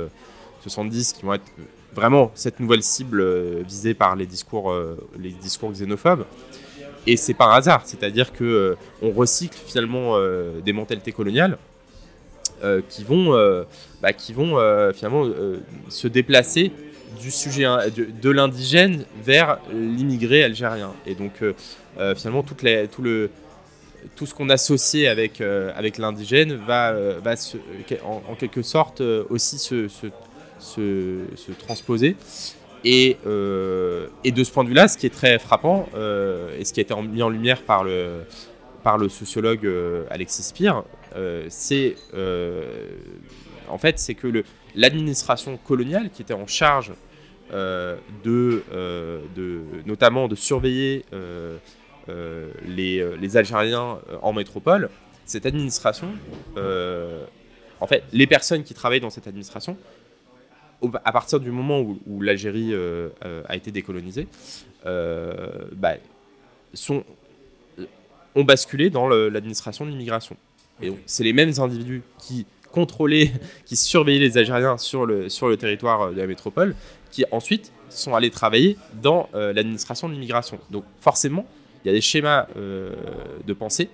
70, 0.62 1.12
qui 1.12 1.22
vont 1.22 1.34
être 1.34 1.44
vraiment 1.92 2.32
cette 2.34 2.60
nouvelle 2.60 2.82
cible 2.82 3.22
visée 3.62 3.92
par 3.92 4.16
les 4.16 4.24
discours, 4.24 4.74
les 5.20 5.30
discours 5.30 5.70
xénophobes. 5.70 6.24
Et 7.06 7.18
c'est 7.18 7.34
par 7.34 7.52
hasard, 7.52 7.82
c'est-à-dire 7.84 8.32
que 8.32 8.74
on 9.02 9.10
recycle 9.10 9.58
finalement 9.66 10.18
des 10.64 10.72
mentalités 10.72 11.12
coloniales 11.12 11.58
euh, 12.64 12.80
qui 12.88 13.04
vont, 13.04 13.34
euh, 13.34 13.64
bah, 14.00 14.14
qui 14.14 14.32
vont 14.32 14.58
euh, 14.58 14.92
finalement 14.92 15.28
se 15.88 16.08
déplacer 16.08 16.72
du 17.20 17.30
sujet 17.30 17.64
hein, 17.64 17.80
de, 17.96 18.30
l'indigène 18.30 19.04
vers 19.22 19.58
l'immigré 19.72 20.44
algérien. 20.44 20.92
Et 21.06 21.14
donc 21.14 21.42
finalement 22.16 22.42
toute 22.42 22.64
tout 22.90 23.02
le 23.02 23.30
tout 24.16 24.26
ce 24.26 24.34
qu'on 24.34 24.50
associe 24.50 25.08
avec, 25.08 25.40
avec 25.40 25.96
l'indigène 25.98 26.54
va, 26.54 26.92
va 27.20 27.34
en, 28.04 28.34
quelque 28.34 28.60
sorte 28.60 29.00
aussi 29.30 29.58
se, 29.58 29.88
se, 29.88 30.08
se, 30.58 31.52
transposer. 31.58 32.16
Et, 32.84 33.16
et, 34.24 34.32
de 34.32 34.44
ce 34.44 34.50
point 34.50 34.64
de 34.64 34.68
vue-là, 34.68 34.88
ce 34.88 34.98
qui 34.98 35.06
est 35.06 35.14
très 35.14 35.38
frappant, 35.38 35.88
et 35.94 36.64
ce 36.64 36.72
qui 36.72 36.80
a 36.80 36.82
été 36.82 36.94
mis 36.94 37.22
en 37.22 37.30
lumière 37.30 37.62
par 37.62 37.82
le, 37.82 38.24
par 38.82 38.98
le 38.98 39.08
sociologue 39.08 39.66
Alexis 40.10 40.42
Spire, 40.42 40.82
euh, 41.16 41.46
c'est 41.48 41.94
euh, 42.14 42.88
en 43.68 43.78
fait 43.78 43.98
c'est 43.98 44.14
que 44.14 44.42
l'administration 44.74 45.56
coloniale 45.56 46.10
qui 46.10 46.22
était 46.22 46.34
en 46.34 46.48
charge 46.48 46.90
euh, 46.90 46.94
de, 47.52 48.62
de, 49.34 49.60
notamment 49.86 50.28
de 50.28 50.34
surveiller 50.34 51.04
les, 52.66 53.16
les, 53.20 53.36
Algériens 53.36 53.98
en 54.22 54.32
métropole, 54.32 54.90
cette 55.24 55.46
administration, 55.46 56.08
en 56.56 57.86
fait, 57.86 58.04
les 58.12 58.26
personnes 58.26 58.62
qui 58.62 58.74
travaillent 58.74 59.00
dans 59.00 59.10
cette 59.10 59.26
administration, 59.26 59.76
à 61.04 61.12
partir 61.12 61.40
du 61.40 61.50
moment 61.50 61.80
où, 61.80 62.20
l'Algérie 62.20 62.74
a 63.48 63.56
été 63.56 63.70
décolonisée, 63.70 64.26
bah, 64.84 65.94
sont, 66.72 67.04
ont 68.34 68.44
basculé 68.44 68.90
dans 68.90 69.08
l'administration 69.08 69.84
de 69.84 69.90
l'immigration. 69.90 70.36
Et 70.82 70.92
c'est 71.06 71.24
les 71.24 71.32
mêmes 71.32 71.52
individus 71.58 72.02
qui 72.18 72.46
qui 73.64 73.76
surveillaient 73.76 74.26
les 74.26 74.38
Algériens 74.38 74.78
sur 74.78 75.06
le, 75.06 75.28
sur 75.28 75.48
le 75.48 75.56
territoire 75.56 76.02
euh, 76.02 76.12
de 76.12 76.18
la 76.18 76.26
métropole, 76.26 76.74
qui 77.10 77.24
ensuite 77.30 77.72
sont 77.88 78.14
allés 78.14 78.30
travailler 78.30 78.76
dans 79.02 79.28
euh, 79.34 79.52
l'administration 79.52 80.08
de 80.08 80.14
l'immigration. 80.14 80.58
Donc 80.70 80.84
forcément, 81.00 81.46
il 81.84 81.88
y 81.88 81.90
a 81.90 81.94
des 81.94 82.00
schémas 82.00 82.46
euh, 82.56 82.94
de 83.46 83.52
pensée 83.52 83.88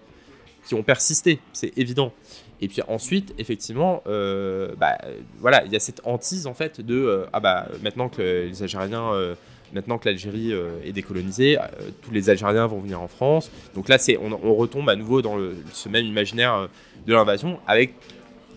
qui 0.67 0.75
ont 0.75 0.83
persisté, 0.83 1.41
c'est 1.53 1.77
évident. 1.77 2.13
Et 2.61 2.69
puis 2.69 2.83
ensuite, 2.87 3.35
effectivement, 3.39 4.03
bah, 4.05 4.99
voilà, 5.39 5.65
il 5.65 5.73
y 5.73 5.77
a 5.77 5.81
cette 5.81 6.03
hantise 6.05 6.47
en 6.47 6.53
fait 6.53 6.83
de 6.83 7.25
ah 7.33 7.41
bah 7.41 7.67
maintenant 7.83 8.11
que 8.11 8.47
les 8.47 8.63
Algériens 8.63 9.35
Maintenant 9.73 9.99
que 9.99 10.09
l'Algérie 10.09 10.53
est 10.85 10.93
décolonisée, 10.93 11.57
tous 12.03 12.11
les 12.11 12.29
Algériens 12.29 12.67
vont 12.67 12.81
venir 12.81 13.01
en 13.01 13.09
France. 13.09 13.51
Donc 13.75 13.89
là, 13.89 13.97
c'est, 13.97 14.19
on, 14.19 14.55
retombe 14.55 14.91
à 14.91 14.97
nouveau 14.97 15.23
dans 15.23 15.39
ce 15.73 15.89
même 15.89 16.05
imaginaire 16.05 16.69
de 17.07 17.15
l'invasion, 17.15 17.59
avec 17.67 17.95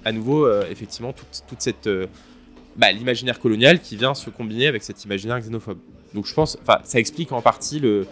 à 0.06 0.12
nouveau 0.12 0.50
effectivement 0.64 1.14
toute, 1.14 1.62
cette 1.62 1.90
bah, 2.76 2.92
l'imaginaire 2.92 3.40
colonial 3.40 3.80
qui 3.80 3.96
vient 3.96 4.14
se 4.14 4.30
combiner 4.30 4.68
avec 4.68 4.84
cet 4.84 5.04
imaginaire 5.06 5.40
xénophobe. 5.40 5.78
Donc 6.14 6.26
je 6.26 6.34
pense, 6.34 6.58
enfin, 6.62 6.80
ça 6.84 7.00
explique 7.00 7.32
en 7.32 7.42
partie 7.42 7.80
le, 7.80 8.06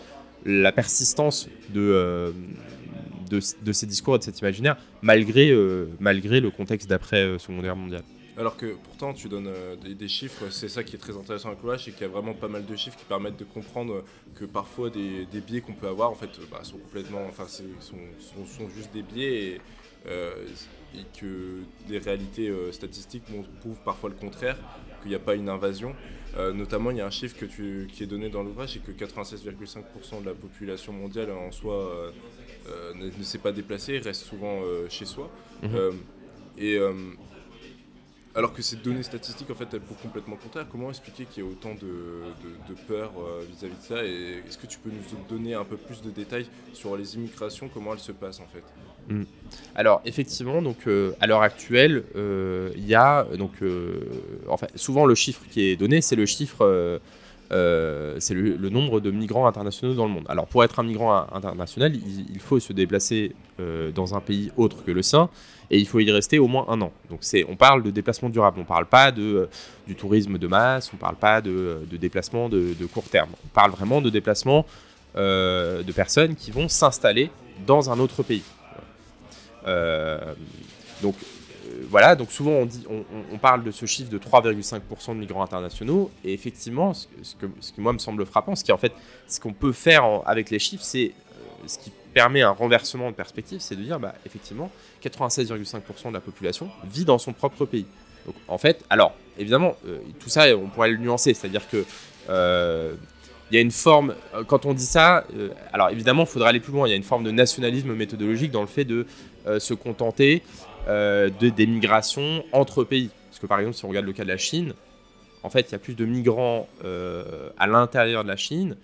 la 0.46 0.72
persistance 0.72 1.48
de, 1.70 2.34
de, 3.30 3.72
ces 3.72 3.86
discours 3.86 4.16
et 4.16 4.20
de 4.20 4.24
cet 4.24 4.40
imaginaire, 4.40 4.78
malgré, 5.02 5.54
malgré 6.00 6.40
le 6.40 6.52
contexte 6.52 6.90
d'après 6.90 7.38
Seconde 7.40 7.64
Guerre 7.64 7.76
mondiale. 7.76 8.04
Alors 8.38 8.56
que 8.56 8.76
pourtant 8.84 9.14
tu 9.14 9.28
donnes 9.28 9.48
euh, 9.48 9.76
des, 9.76 10.08
chiffres, 10.08 10.50
c'est 10.50 10.70
ça 10.70 10.84
qui 10.84 10.96
est 10.96 11.00
très 11.00 11.18
intéressant 11.18 11.50
avec 11.50 11.62
l'ouvrage, 11.62 11.86
c'est 11.86 11.92
qu'il 11.92 12.02
y 12.02 12.06
a 12.06 12.08
vraiment 12.08 12.34
pas 12.34 12.48
mal 12.48 12.66
de 12.66 12.76
chiffres 12.76 12.98
qui 12.98 13.06
permettent 13.06 13.38
de 13.38 13.44
comprendre 13.44 14.04
que 14.36 14.46
parfois 14.46 14.90
des, 14.90 15.28
biais 15.46 15.62
qu'on 15.62 15.74
peut 15.74 15.88
avoir 15.88 16.10
en 16.10 16.16
fait 16.16 16.30
bah, 16.50 16.60
sont 16.64 16.78
complètement, 16.78 17.26
enfin 17.28 17.46
sont, 17.48 18.70
juste 18.76 18.94
des 18.94 19.04
biais 19.04 19.44
et, 19.44 19.62
euh, 20.08 20.46
que 21.20 21.62
des 21.88 22.00
réalités 22.00 22.50
euh, 22.50 22.72
statistiques 22.72 23.24
prouvent 23.60 23.80
parfois 23.86 24.10
le 24.10 24.16
contraire, 24.16 24.58
qu'il 25.02 25.10
n'y 25.10 25.16
a 25.16 25.20
pas 25.20 25.36
une 25.36 25.50
invasion. 25.50 25.96
notamment, 26.54 26.92
il 26.92 26.98
y 26.98 27.02
a 27.02 27.06
un 27.06 27.12
chiffre 27.12 27.38
que 27.38 27.46
tu, 27.46 27.88
qui 27.92 28.04
est 28.04 28.08
donné 28.08 28.30
dans 28.30 28.44
l'ouvrage, 28.44 28.74
c'est 28.74 28.84
que 28.84 28.92
96,5% 28.92 30.22
de 30.22 30.26
la 30.26 30.34
population 30.34 30.94
mondiale 30.94 31.32
en 31.32 31.52
soi 31.52 32.12
ne, 32.96 33.24
s'est 33.24 33.40
pas 33.40 33.52
déplacée, 33.52 34.00
reste 34.00 34.24
souvent 34.24 34.62
chez 34.90 35.06
soi. 35.06 35.30
Mhm. 35.64 36.00
et 36.58 36.80
alors 38.34 38.54
que 38.54 38.62
ces 38.62 38.78
données 38.78 39.04
statistiques, 39.04 39.50
en 39.50 39.56
fait, 39.56 39.68
elles 39.74 39.82
prouvent 39.82 40.02
complètement 40.02 40.36
le 40.36 40.42
contraire. 40.42 40.66
Comment 40.70 40.90
expliquer 40.90 41.26
qu'il 41.26 41.44
y 41.44 41.46
a 41.46 41.50
autant 41.50 41.76
de, 41.76 42.74
peur 42.88 43.12
euh, 43.18 43.44
vis-à-vis 43.50 43.76
de 43.76 43.82
ça? 43.82 44.06
Et 44.06 44.44
est-ce 44.48 44.58
que 44.58 44.68
tu 44.68 44.80
peux 44.80 44.90
nous 44.90 45.26
donner 45.28 45.54
un 45.54 45.66
peu 45.66 45.76
plus 45.76 46.02
de 46.02 46.10
détails 46.10 46.48
sur 46.74 46.96
les 46.96 47.16
immigrations, 47.16 47.70
comment 47.74 47.94
elles 47.94 48.00
se 48.00 48.14
passent 48.14 48.40
en 48.40 48.48
fait? 48.48 48.64
Hmm. 49.12 49.24
Alors 49.76 50.02
effectivement, 50.06 50.62
donc 50.62 50.88
euh, 50.88 51.12
à 51.20 51.28
l'heure 51.28 51.42
actuelle, 51.42 52.04
il 52.16 52.86
y 52.86 52.96
a 52.96 53.26
donc 53.38 53.54
enfin 54.48 54.68
souvent 54.76 55.06
le 55.06 55.16
chiffre 55.16 55.42
qui 55.50 55.64
est 55.66 55.76
donné, 55.76 56.02
c'est 56.02 56.16
le 56.16 56.26
chiffre 56.26 57.00
euh, 57.52 58.16
c'est 58.20 58.34
le, 58.34 58.70
nombre 58.70 59.02
de 59.02 59.12
migrants 59.12 59.46
internationaux 59.46 59.94
dans 59.94 60.06
le 60.06 60.12
monde. 60.12 60.26
Alors 60.30 60.48
pour 60.48 60.64
être 60.64 60.80
un 60.80 60.84
migrant 60.84 61.26
international, 61.34 61.94
il, 61.96 62.40
faut 62.40 62.60
se 62.60 62.72
déplacer 62.72 63.36
euh, 63.60 63.92
dans 63.92 64.16
un 64.16 64.22
pays 64.22 64.52
autre 64.56 64.86
que 64.86 64.92
le 64.92 65.02
sien 65.02 65.30
et 65.70 65.78
il 65.78 65.86
faut 65.86 66.00
y 66.00 66.10
rester 66.10 66.40
au 66.40 66.48
moins 66.48 66.66
un 66.70 66.80
an. 66.82 66.94
Donc 67.10 67.20
c'est, 67.22 67.46
on 67.50 67.58
parle 67.58 67.84
de 67.84 67.92
déplacement 67.92 68.30
durable, 68.30 68.58
on 68.60 68.62
ne 68.62 68.68
parle 68.68 68.86
pas 68.86 69.12
de, 69.12 69.22
euh, 69.22 69.50
du 69.86 69.96
tourisme 69.96 70.38
de 70.38 70.48
masse, 70.48 70.92
on 70.94 70.96
ne 70.96 71.02
parle 71.02 71.18
pas 71.18 71.42
de, 71.42 71.82
déplacement 71.92 72.48
de, 72.48 72.74
court 72.94 73.10
terme. 73.10 73.30
On 73.46 73.50
parle 73.50 73.72
vraiment 73.72 74.02
de 74.02 74.10
déplacement 74.10 74.66
de 75.16 75.92
personnes 75.94 76.36
qui 76.36 76.52
vont 76.52 76.70
s'installer 76.70 77.32
dans 77.68 77.90
un 77.90 78.00
autre 78.00 78.24
pays. 78.24 78.44
Donc 81.02 81.16
voilà, 81.90 82.16
donc 82.16 82.32
souvent 82.32 82.52
on, 82.52 82.66
dit, 82.66 82.86
on, 83.32 83.38
parle 83.38 83.64
de 83.64 83.72
ce 83.72 83.86
chiffre 83.86 84.10
de 84.10 84.18
3,5% 84.18 85.10
de 85.10 85.14
migrants 85.14 85.44
internationaux, 85.44 86.12
et 86.24 86.34
effectivement, 86.34 86.94
ce, 86.94 87.06
que, 87.40 87.46
ce, 87.60 87.72
qui 87.72 87.82
moi 87.82 87.94
me 87.94 87.98
semble 87.98 88.26
frappant, 88.26 88.56
ce 88.56 88.72
en 88.72 88.78
fait, 88.78 88.94
ce 89.28 89.40
qu'on 89.40 89.54
peut 89.54 89.72
faire 89.72 90.04
avec 90.26 90.50
les 90.50 90.60
chiffres, 90.60 90.84
c'est 90.84 91.12
euh, 91.12 91.68
ce 91.68 91.78
qui 91.78 91.92
permet 92.14 92.42
un 92.42 92.52
renversement 92.52 93.10
de 93.10 93.16
perspective, 93.16 93.60
c'est 93.60 93.76
de 93.76 93.84
dire, 93.84 94.00
bah, 94.00 94.16
effectivement, 94.26 94.70
96,5% 95.04 96.10
de 96.10 96.14
la 96.14 96.20
population 96.20 96.70
vit 96.86 97.06
dans 97.06 97.18
son 97.18 97.34
propre 97.34 97.66
pays. 97.66 97.86
Donc 98.26 98.36
en 98.48 98.58
fait, 98.58 98.84
alors 98.90 99.14
évidemment, 99.38 99.76
euh, 99.88 100.00
tout 100.20 100.30
ça, 100.30 100.56
on 100.56 100.68
pourrait 100.68 100.90
le 100.92 100.98
nuancer, 100.98 101.34
c'est-à-dire 101.34 101.68
que 101.70 101.86
euh, 102.30 102.94
y 103.52 103.58
a 103.58 103.62
une 103.62 103.72
forme, 103.72 104.16
quand 104.48 104.66
on 104.66 104.74
dit 104.74 104.86
ça, 104.86 105.26
alors 105.74 105.90
évidemment, 105.90 106.24
il 106.24 106.28
faudrait 106.28 106.50
aller 106.50 106.60
plus 106.60 106.72
loin. 106.72 106.88
Il 106.88 106.92
y 106.92 106.94
a 106.94 106.98
une 106.98 107.04
forme 107.04 107.24
de 107.24 107.32
nationalisme 107.32 107.94
méthodologique 107.94 108.52
dans 108.52 108.62
le 108.62 108.68
fait 108.68 108.86
de 108.86 109.06
se 109.60 109.74
contenter 109.74 110.44
euh, 110.88 111.30
de, 111.40 111.50
des 111.50 111.68
migrations 111.68 112.44
entre 112.54 112.84
pays. 112.84 113.12
Parce 113.30 113.40
que 113.40 113.46
par 113.46 113.60
exemple, 113.60 113.78
si 113.78 113.86
on 113.86 113.90
regarde 113.90 114.08
le 114.08 114.14
cas 114.14 114.24
de 114.24 114.30
la 114.30 114.38
Chine, 114.38 114.74
en 115.44 115.50
fait, 115.52 115.70
il 115.70 115.72
y 115.74 115.76
a 115.76 115.80
plus 115.80 115.94
de 115.94 116.06
migrants 116.06 116.68
euh, 116.84 117.50
à 117.60 117.68
l'intérieur 117.68 118.24
de 118.24 118.28
la 118.28 118.36
Chine 118.36 118.76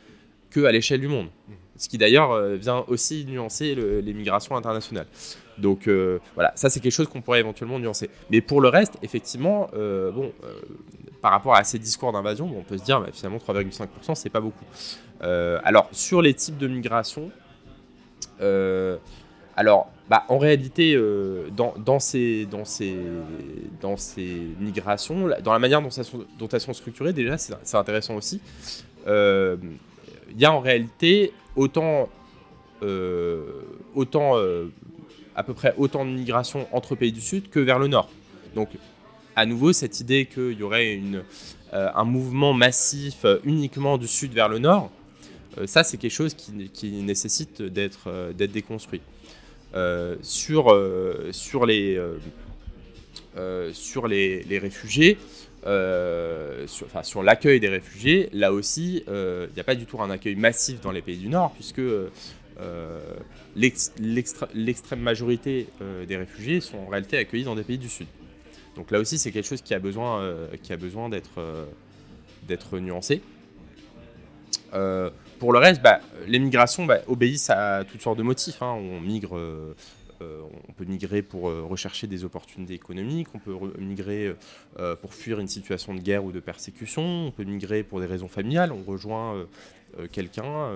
qu'à 0.52 0.72
l'échelle 0.72 1.02
du 1.02 1.08
monde. 1.08 1.26
Mmh. 1.26 1.54
Ce 1.78 1.90
qui 1.90 1.98
d'ailleurs 1.98 2.32
euh, 2.32 2.56
vient 2.56 2.86
aussi 2.88 3.26
nuancer 3.26 3.74
les 3.76 4.14
migrations 4.14 4.56
internationales. 4.56 5.08
Donc 5.58 5.90
voilà, 6.36 6.52
ça 6.54 6.70
c'est 6.70 6.80
quelque 6.80 6.94
chose 6.94 7.08
qu'on 7.08 7.22
pourrait 7.22 7.40
éventuellement 7.40 7.80
nuancer. 7.80 8.12
Mais 8.30 8.42
pour 8.42 8.62
le 8.62 8.70
reste, 8.70 8.94
effectivement, 9.02 9.72
bon, 9.74 10.32
par 11.20 11.32
rapport 11.32 11.56
à 11.56 11.64
ces 11.64 11.80
discours 11.80 12.12
d'invasion, 12.14 12.48
on 12.56 12.62
peut 12.62 12.78
se 12.78 12.84
dire 12.84 13.02
bah, 13.02 13.08
finalement 13.12 13.40
3,5%, 13.40 14.14
c'est 14.14 14.30
pas 14.30 14.40
beaucoup. 14.40 14.66
alors 15.20 15.90
sur 15.94 16.22
les 16.22 16.36
types 16.36 16.60
de 16.60 16.68
migration, 16.68 17.32
alors 19.56 19.90
bah, 20.10 20.24
en 20.30 20.38
réalité, 20.38 20.94
euh, 20.96 21.50
dans, 21.50 22.00
ces, 22.00 22.48
migrations, 24.60 25.28
dans 25.44 25.52
la 25.52 25.60
manière 25.60 25.82
dont, 25.82 26.48
elles 26.52 26.62
sont 26.62 26.74
structurées, 26.74 27.12
déjà, 27.12 27.38
c'est 27.38 27.76
intéressant 27.76 28.16
aussi. 28.16 28.40
Euh, 29.08 29.58
il 30.32 30.40
y 30.40 30.46
a 30.46 30.54
en 30.54 30.62
réalité 30.62 31.34
autant, 31.58 32.08
euh, 32.84 33.44
autant 33.96 34.38
à 35.36 35.44
peu 35.44 35.54
près 35.54 35.74
autant 35.78 36.06
de 36.06 36.12
migrations 36.12 36.68
entre 36.72 36.96
pays 36.96 37.12
du 37.12 37.22
Sud 37.22 37.50
que 37.50 37.60
vers 37.60 37.80
le 37.80 37.88
Nord. 37.88 38.10
Donc, 38.56 38.70
à 39.36 39.46
nouveau, 39.46 39.74
cette 39.74 40.00
idée 40.00 40.26
qu'il 40.26 40.54
y 40.54 40.64
aurait 40.64 41.02
un 41.74 42.04
mouvement 42.06 42.54
massif 42.54 43.26
uniquement 43.44 43.98
du 43.98 44.08
Sud 44.08 44.32
vers 44.32 44.48
le 44.48 44.60
Nord, 44.60 44.90
ça, 45.66 45.84
c'est 45.84 45.98
quelque 45.98 46.12
chose 46.12 46.34
qui 46.34 46.92
nécessite 47.02 47.62
d'être 47.62 48.32
déconstruit. 48.34 49.02
Euh, 49.76 50.16
sur, 50.22 50.72
euh, 50.72 51.30
sur, 51.32 51.66
les, 51.66 52.00
euh, 53.36 53.74
sur 53.74 54.08
les, 54.08 54.44
les 54.44 54.60
réfugiés, 54.60 55.18
sur, 56.68 56.88
sur 57.04 57.24
l'accueil 57.24 57.60
des 57.60 57.68
réfugiés, 57.68 58.30
là 58.32 58.54
aussi, 58.54 59.04
il 59.08 59.50
n'y 59.54 59.60
a 59.60 59.64
pas 59.66 59.76
du 59.76 59.86
tout 59.86 60.02
un 60.02 60.10
accueil 60.10 60.36
massif 60.36 60.80
dans 60.80 60.92
les 60.92 61.02
pays 61.02 61.18
du 61.18 61.28
Nord, 61.28 61.52
puisque 61.52 61.82
l'extrême 63.58 65.02
majorité 65.02 65.68
des 66.08 66.16
réfugiés 66.16 66.62
sont 66.62 66.78
en 66.78 66.88
réalité 66.88 67.18
accueillis 67.18 67.44
dans 67.44 67.56
des 67.56 67.64
pays 67.64 67.78
du 67.78 67.90
Sud. 67.90 68.08
Donc 68.78 68.92
là 68.92 69.00
aussi, 69.00 69.18
c'est 69.18 69.32
quelque 69.32 69.48
chose 69.48 69.62
qui 69.62 69.74
a 69.74 69.80
besoin, 69.80 70.34
qui 70.64 70.72
a 70.72 70.78
besoin 70.78 71.10
d'être 71.10 72.80
nuancé. 72.80 73.22
Pour 75.40 75.54
le 75.54 75.60
reste, 75.60 75.82
bah, 75.82 76.00
les 76.28 76.40
migrations 76.40 76.86
bah, 76.86 77.00
obéissent 77.08 77.50
à 77.50 77.84
toutes 77.84 78.02
sortes 78.02 78.18
de 78.18 78.24
motifs. 78.24 78.62
Hein. 78.62 78.74
On 78.78 79.00
migre, 79.00 79.38
euh, 79.38 79.76
on 80.22 80.74
peut 80.74 80.86
migrer 80.86 81.22
pour 81.22 81.50
euh, 81.50 81.64
rechercher 81.64 82.08
des 82.08 82.24
opportunités 82.24 82.74
économiques, 82.74 83.28
on 83.34 83.40
peut 83.40 83.56
migrer 83.80 84.36
pour 85.02 85.14
fuir 85.14 85.40
une 85.40 85.48
situation 85.48 85.94
de 85.94 86.00
guerre 86.00 86.24
ou 86.24 86.32
de 86.32 86.40
persécution, 86.40 87.28
on 87.28 87.32
peut 87.32 87.44
migrer 87.44 87.84
pour 87.84 88.00
des 88.00 88.06
raisons 88.06 88.28
familiales, 88.28 88.72
on 88.72 88.84
rejoint 88.84 89.48
quelqu'un, 90.12 90.72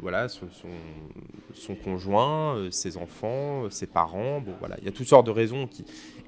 voilà, 0.00 0.28
son, 0.28 1.74
conjoint, 1.82 2.68
ses 2.70 2.96
enfants, 2.96 3.70
ses 3.70 3.86
parents. 3.86 4.42
Voilà, 4.58 4.76
il 4.78 4.84
y 4.84 4.88
a 4.88 4.92
toutes 4.92 5.08
sortes 5.08 5.26
de 5.26 5.30
raisons 5.30 5.68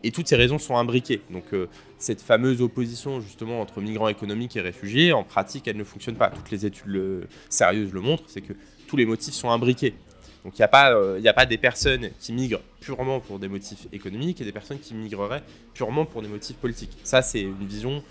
et 0.05 0.11
toutes 0.11 0.29
ces 0.29 0.37
raisons 0.37 0.59
sont 0.59 0.77
imbriquées. 0.77 1.23
Donc 1.31 1.45
euh, 1.53 1.69
cette 1.99 2.21
fameuse 2.21 2.61
opposition 2.61 3.21
justement 3.21 3.61
entre 3.61 3.81
migrants 3.81 4.09
économiques 4.09 4.57
et 4.57 4.61
réfugiés, 4.61 5.13
en 5.13 5.25
pratique, 5.25 5.69
elle 5.69 5.77
ne 5.77 5.85
fonctionne 5.85 6.17
pas. 6.17 6.31
Toutes 6.31 6.51
les 6.51 6.67
études 6.67 7.27
sérieuses 7.49 7.93
le 7.93 8.01
montrent, 8.01 8.25
c'est 8.27 8.41
que 8.41 8.55
tous 8.87 8.97
les 8.97 9.07
motifs 9.07 9.35
sont 9.35 9.51
imbriqués. 9.51 9.95
Donc 10.45 10.59
il 10.59 10.61
n'y 10.61 10.65
a, 10.65 10.69
pas, 10.69 10.93
euh, 10.93 11.25
a 11.25 11.33
pas 11.33 11.47
des 11.47 11.59
personnes 11.59 12.11
qui 12.19 12.33
migrent 12.33 12.63
purement 12.81 13.21
pour 13.21 13.39
des 13.39 13.49
motifs 13.49 13.87
économiques 13.93 14.41
et 14.41 14.45
des 14.45 14.53
personnes 14.53 14.79
qui 14.79 14.95
migreraient 14.95 15.43
purement 15.73 16.05
pour 16.05 16.23
des 16.23 16.29
motifs 16.29 16.57
politiques. 16.57 16.97
Ça, 17.05 17.23
c'est 17.23 17.43
une 17.43 17.67
vision 17.67 18.03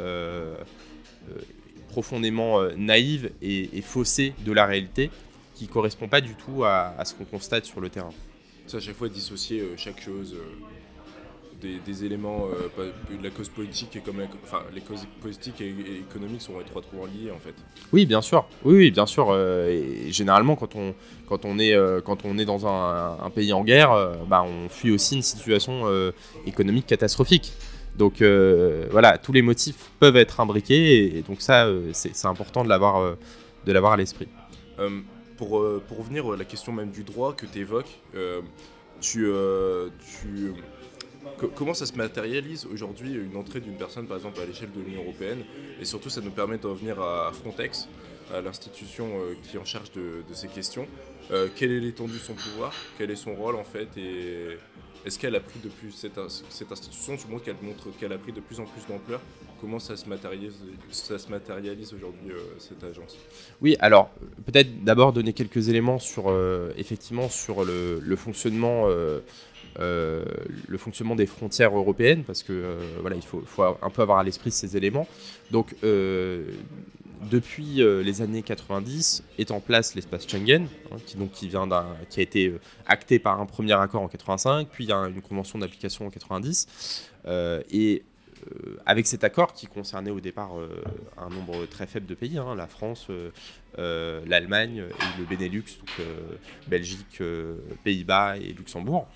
euh, 0.00 0.54
profondément 1.88 2.62
naïve 2.76 3.30
et, 3.40 3.80
faussée 3.82 4.34
de 4.44 4.52
la 4.52 4.66
réalité 4.66 5.10
qui 5.54 5.64
ne 5.64 5.70
correspond 5.70 6.08
pas 6.08 6.20
du 6.20 6.34
tout 6.34 6.64
à, 6.64 6.94
à 6.98 7.04
ce 7.04 7.14
qu'on 7.14 7.24
constate 7.24 7.64
sur 7.64 7.80
le 7.80 7.88
terrain. 7.88 8.12
Ça, 8.66 8.76
à 8.76 8.80
chaque 8.80 8.96
fois, 8.96 9.08
dissocier 9.08 9.64
chaque 9.76 10.00
chose 10.00 10.36
des, 11.60 12.04
éléments 12.04 12.46
euh, 12.78 12.90
de 13.10 13.22
la 13.22 13.30
cause 13.30 13.48
politique 13.48 13.96
et 13.96 14.00
comme 14.00 14.16
enfin, 14.44 14.62
les 14.74 14.80
causes 14.80 15.06
politiques 15.20 15.60
et, 15.60 15.74
économiques 16.00 16.42
sont 16.42 16.60
étroitement 16.60 17.04
liées 17.06 17.30
en 17.30 17.38
fait. 17.38 17.54
Oui, 17.92 18.06
bien 18.06 18.20
sûr. 18.20 18.46
Oui, 18.64 18.90
bien 18.90 19.06
sûr. 19.06 19.28
Euh, 19.30 19.68
et 19.68 20.12
généralement, 20.12 20.56
quand 20.56 20.76
on, 20.76 20.94
quand 21.28 21.44
on, 21.44 21.58
est, 21.58 21.74
euh, 21.74 22.00
quand 22.00 22.24
on 22.24 22.38
est 22.38 22.44
dans 22.44 22.66
un, 22.66 23.30
pays 23.30 23.52
en 23.52 23.62
guerre, 23.62 23.90
bah, 24.26 24.42
on 24.42 24.68
fuit 24.68 24.90
aussi 24.90 25.16
une 25.16 25.22
situation 25.22 25.84
économique 26.46 26.86
catastrophique. 26.86 27.52
Donc 27.96 28.22
voilà, 28.90 29.18
tous 29.18 29.32
les 29.32 29.42
motifs 29.42 29.90
peuvent 29.98 30.16
être 30.16 30.40
imbriqués 30.40 31.18
et, 31.18 31.22
donc 31.22 31.40
ça, 31.40 31.68
c'est 31.92 32.26
important 32.26 32.64
de 32.64 32.68
l'avoir 32.68 33.16
de 33.66 33.72
l'avoir 33.72 33.92
à 33.92 33.96
l'esprit. 33.96 34.28
pour, 35.36 35.62
pour 35.86 35.98
revenir 35.98 36.26
à 36.32 36.36
la 36.36 36.44
question 36.44 36.72
même 36.72 36.90
du 36.90 37.04
droit 37.04 37.34
que 37.34 37.46
tu 37.46 37.58
évoques, 37.58 38.00
tu, 39.00 39.30
tu 40.20 40.52
comment 41.54 41.74
ça 41.74 41.86
se 41.86 41.94
matérialise 41.94 42.66
aujourd'hui 42.66 43.14
une 43.14 43.36
entrée 43.36 43.60
d'une 43.60 43.76
personne, 43.76 44.06
par 44.06 44.16
exemple, 44.16 44.40
à 44.40 44.46
l'échelle 44.46 44.70
de 44.72 44.80
l'Union 44.80 45.02
européenne? 45.02 45.44
Et 45.80 45.84
surtout, 45.84 46.10
ça 46.10 46.20
nous 46.20 46.30
permet 46.30 46.58
de 46.58 46.66
revenir 46.66 47.00
à 47.00 47.32
Frontex, 47.32 47.88
à 48.34 48.40
l'institution 48.40 49.06
euh, 49.06 49.34
qui 49.42 49.56
est 49.56 49.60
en 49.60 49.64
charge 49.64 49.92
de, 49.92 50.22
ces 50.32 50.48
questions. 50.48 50.86
Euh, 51.30 51.48
quelle 51.54 51.72
est 51.72 51.80
l'étendue 51.80 52.14
de 52.14 52.18
son 52.18 52.34
pouvoir? 52.34 52.72
Quel 52.96 53.10
est 53.10 53.16
son 53.16 53.34
rôle, 53.34 53.56
en 53.56 53.64
fait? 53.64 53.88
Et 53.96 54.56
est-ce 55.04 55.18
qu'elle 55.18 55.36
a 55.36 55.40
pris 55.40 55.60
depuis 55.62 55.92
cette, 55.92 56.18
cette 56.48 56.72
institution 56.72 57.16
Tu 57.16 57.28
montres 57.28 57.44
qu'elle 57.44 57.56
montre 57.62 57.88
qu'elle 57.98 58.12
a 58.12 58.18
pris 58.18 58.32
de 58.32 58.40
plus 58.40 58.60
en 58.60 58.64
plus 58.64 58.86
d'ampleur? 58.88 59.20
Comment 59.60 59.78
ça 59.78 59.96
se 59.96 60.08
matérialise, 60.08 60.54
aujourd'hui 61.94 62.30
euh, 62.30 62.38
cette 62.58 62.84
agence? 62.84 63.16
Oui, 63.60 63.76
alors 63.80 64.10
peut-être 64.46 64.84
d'abord 64.84 65.12
donner 65.12 65.32
quelques 65.32 65.68
éléments 65.68 65.98
sur 65.98 66.32
effectivement 66.76 67.28
sur 67.28 67.64
le 67.64 68.16
fonctionnement 68.16 68.86
euh, 69.80 70.24
le 70.66 70.76
fonctionnement 70.76 71.14
des 71.14 71.26
frontières 71.26 71.76
européennes, 71.76 72.24
parce 72.24 72.42
que 72.42 72.52
euh, 72.52 72.78
voilà, 73.00 73.14
il 73.14 73.22
faut, 73.22 73.42
un 73.60 73.90
peu 73.90 74.02
avoir 74.02 74.18
à 74.18 74.24
l'esprit 74.24 74.50
ces 74.50 74.76
éléments. 74.76 75.06
Donc, 75.52 75.74
euh, 75.84 76.50
depuis 77.30 77.82
les 77.82 78.22
années 78.22 78.42
90 78.42 79.24
est 79.38 79.50
en 79.50 79.58
place 79.58 79.96
l'espace 79.96 80.26
Schengen, 80.28 80.68
hein, 80.92 80.96
qui, 81.04 81.16
donc, 81.16 81.32
qui, 81.32 81.48
vient 81.48 81.68
qui 82.10 82.20
a 82.20 82.22
été 82.22 82.54
acté 82.86 83.18
par 83.18 83.40
un 83.40 83.46
premier 83.46 83.72
accord 83.72 84.02
en 84.02 84.08
85, 84.08 84.68
puis 84.70 84.84
il 84.84 84.90
y 84.90 84.92
a 84.92 84.98
une 84.98 85.20
convention 85.20 85.58
d'application 85.58 86.06
en 86.06 86.10
90. 86.10 87.08
et 87.72 88.04
avec 88.86 89.08
cet 89.08 89.24
accord 89.24 89.52
qui 89.52 89.66
concernait 89.66 90.12
au 90.12 90.20
départ 90.20 90.52
un 91.16 91.28
nombre 91.28 91.66
très 91.66 91.88
faible 91.88 92.06
de 92.06 92.14
pays, 92.14 92.38
hein, 92.38 92.54
la 92.54 92.68
France, 92.68 93.08
l'Allemagne 93.76 94.84
et 94.88 95.18
le 95.18 95.24
Benelux, 95.24 95.64
donc 95.80 96.06
Belgique, 96.68 97.20
Pays-Bas 97.82 98.36
et 98.36 98.52
Luxembourg, 98.52 99.08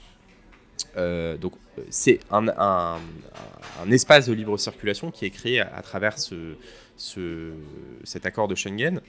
donc 0.96 1.52
c'est 1.90 2.20
un, 2.30 2.98
espace 3.90 4.26
de 4.26 4.32
libre 4.32 4.58
circulation 4.58 5.10
qui 5.10 5.24
est 5.24 5.30
créé 5.30 5.60
à, 5.60 5.82
travers 5.82 6.18
ce, 6.18 6.54
ce, 6.96 7.52
cet 8.04 8.26
accord 8.26 8.48
de 8.48 8.54
Schengen. 8.54 9.00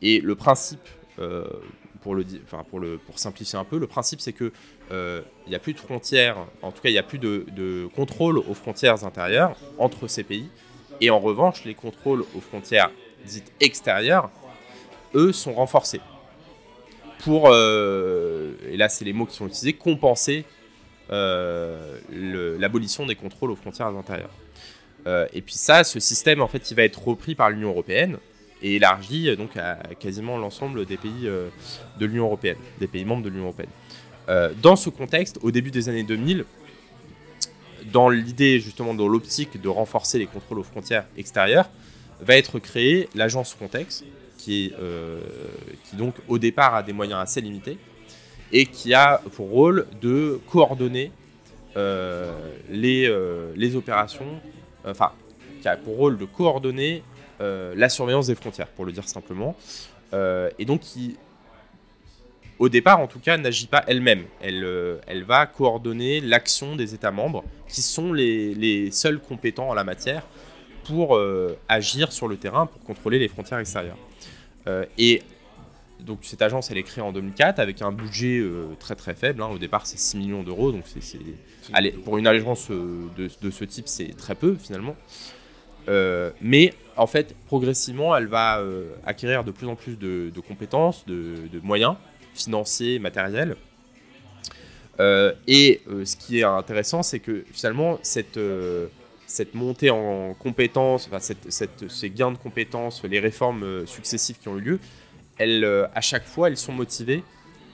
Et 0.00 0.20
le 0.20 0.34
principe, 0.34 0.88
enfin 1.18 2.64
pour, 2.70 3.18
simplifier 3.18 3.58
un 3.58 3.64
peu, 3.64 3.78
le 3.78 3.86
principe 3.86 4.20
c'est 4.20 4.32
que 4.32 4.52
il 4.90 5.48
n'y 5.48 5.54
a 5.54 5.60
plus 5.60 5.74
de 5.74 5.78
frontières, 5.78 6.36
en 6.60 6.72
tout 6.72 6.82
cas 6.82 6.88
il 6.88 6.92
n'y 6.92 6.98
a 6.98 7.04
plus 7.04 7.18
de, 7.18 7.46
de, 7.54 7.88
contrôle 7.94 8.38
aux 8.38 8.54
frontières 8.54 9.04
intérieures 9.04 9.56
entre 9.78 10.08
ces 10.08 10.24
pays. 10.24 10.48
Et 11.00 11.10
en 11.10 11.18
revanche, 11.18 11.64
les 11.64 11.74
contrôles 11.74 12.24
aux 12.34 12.40
frontières 12.40 12.90
dites 13.24 13.52
extérieures, 13.60 14.30
eux, 15.14 15.32
sont 15.32 15.54
renforcés. 15.54 16.00
Pour, 17.20 17.54
et 17.54 18.76
là 18.76 18.88
c'est 18.88 19.04
les 19.04 19.12
mots 19.12 19.26
qui 19.26 19.36
sont 19.36 19.46
utilisés, 19.46 19.74
compenser 19.74 20.44
euh, 20.44 20.61
l'abolition 21.12 23.06
des 23.06 23.14
contrôles 23.16 23.50
aux 23.50 23.56
frontières 23.56 23.88
intérieures. 23.88 24.34
Euh, 25.06 25.26
et 25.32 25.42
puis 25.42 25.54
ça, 25.54 25.84
ce 25.84 26.00
système, 26.00 26.40
en 26.40 26.48
fait, 26.48 26.70
il 26.70 26.74
va 26.74 26.84
être 26.84 27.02
repris 27.02 27.34
par 27.34 27.50
l'Union 27.50 27.70
européenne 27.70 28.18
et 28.62 28.76
élargi 28.76 29.28
euh, 29.28 29.36
donc 29.36 29.56
à 29.56 29.78
quasiment 29.98 30.38
l'ensemble 30.38 30.86
des 30.86 30.96
pays 30.96 31.28
de 31.98 32.06
l'Union 32.06 32.26
européenne, 32.26 32.58
des 32.78 32.86
pays 32.86 33.04
membres 33.04 33.22
de 33.22 33.28
l'Union 33.28 33.44
européenne. 33.44 33.70
dans 34.60 34.76
ce 34.76 34.90
contexte, 34.90 35.38
au 35.42 35.50
début 35.50 35.70
des 35.70 35.88
années 35.88 36.04
2000, 36.04 36.44
dans 37.92 38.08
l'idée 38.08 38.60
justement, 38.60 38.94
dans 38.94 39.08
l'optique 39.08 39.60
de 39.60 39.68
renforcer 39.68 40.18
les 40.18 40.26
contrôles 40.26 40.60
aux 40.60 40.64
frontières 40.64 41.06
extérieures, 41.16 41.68
va 42.20 42.36
être 42.36 42.60
créée 42.60 43.08
l'agence 43.16 43.52
Frontex, 43.52 44.04
qui 44.38 44.72
donc 45.94 46.14
au 46.28 46.38
départ 46.38 46.76
a 46.76 46.82
des 46.84 46.92
moyens 46.92 47.20
assez 47.20 47.40
limités, 47.40 47.78
et 48.52 48.66
qui 48.66 48.94
a 48.94 49.20
pour 49.34 49.48
rôle 49.48 49.86
de 50.00 50.40
coordonner 50.50 51.10
euh, 51.76 52.30
les, 52.68 53.06
euh, 53.08 53.52
les, 53.56 53.76
opérations, 53.76 54.26
enfin, 54.84 55.12
qui 55.62 55.68
a 55.68 55.76
pour 55.76 55.96
rôle 55.96 56.18
de 56.18 56.26
coordonner 56.26 57.02
euh, 57.40 57.72
la 57.76 57.88
surveillance 57.88 58.26
des 58.26 58.34
frontières, 58.34 58.68
pour 58.68 58.84
le 58.84 58.92
dire 58.92 59.08
simplement, 59.08 59.56
et 60.58 60.66
donc 60.66 60.80
qui, 60.80 61.16
au 62.58 62.68
départ 62.68 63.00
en 63.00 63.06
tout 63.06 63.18
cas, 63.18 63.38
n'agit 63.38 63.66
pas 63.66 63.82
elle-même. 63.86 64.24
Elle, 64.42 65.24
va 65.26 65.46
coordonner 65.46 66.20
l'action 66.20 66.76
des 66.76 66.92
États 66.92 67.10
membres, 67.10 67.42
qui 67.66 67.80
sont 67.80 68.12
les, 68.12 68.54
les 68.54 68.90
seuls 68.90 69.18
compétents 69.18 69.70
en 69.70 69.74
la 69.74 69.84
matière 69.84 70.26
pour 70.84 71.18
agir 71.66 72.12
sur 72.12 72.28
le 72.28 72.36
terrain, 72.36 72.66
pour 72.66 72.82
contrôler 72.82 73.18
les 73.18 73.28
frontières 73.28 73.60
extérieures. 73.60 73.96
et 74.98 75.22
donc 76.04 76.20
cette 76.22 76.42
agence, 76.42 76.70
elle 76.70 76.78
est 76.78 76.82
créée 76.82 77.02
en 77.02 77.12
2004 77.12 77.58
avec 77.58 77.82
un 77.82 77.92
budget 77.92 78.38
euh, 78.38 78.66
très 78.78 78.94
très 78.94 79.14
faible. 79.14 79.42
Hein. 79.42 79.48
Au 79.48 79.58
départ, 79.58 79.86
c'est 79.86 79.98
6 79.98 80.16
millions 80.16 80.42
d'euros. 80.42 80.72
Donc 80.72 80.84
c'est, 80.86 81.18
pour 82.04 82.18
une 82.18 82.26
agence 82.26 82.70
euh, 82.70 83.06
de, 83.16 83.50
ce 83.50 83.64
type, 83.64 83.88
c'est 83.88 84.16
très 84.16 84.34
peu 84.34 84.56
finalement. 84.56 84.96
Euh, 85.88 86.30
mais 86.40 86.74
en 86.96 87.06
fait, 87.06 87.34
progressivement, 87.46 88.16
elle 88.16 88.26
va 88.26 88.62
acquérir 89.04 89.44
de 89.44 89.50
plus 89.50 89.66
en 89.66 89.76
plus 89.76 89.96
de, 89.98 90.32
compétences, 90.46 91.06
de, 91.06 91.60
moyens 91.62 91.96
financiers, 92.34 92.98
matériels. 92.98 93.56
et 95.00 95.80
ce 96.04 96.16
qui 96.16 96.40
est 96.40 96.44
intéressant, 96.44 97.02
c'est 97.02 97.18
que 97.18 97.44
finalement, 97.52 97.98
cette, 98.02 98.38
cette 99.26 99.54
montée 99.54 99.90
en 99.90 100.34
compétences, 100.34 101.08
enfin, 101.10 101.34
ces 101.88 102.10
gains 102.10 102.32
de 102.32 102.38
compétences, 102.38 103.02
les 103.04 103.18
réformes 103.20 103.86
successives 103.86 104.38
qui 104.38 104.48
ont 104.48 104.58
eu 104.58 104.60
lieu, 104.60 104.78
euh, 105.40 105.86
à 105.94 106.00
chaque 106.00 106.26
fois, 106.26 106.48
elles 106.48 106.56
sont 106.56 106.72
motivées 106.72 107.22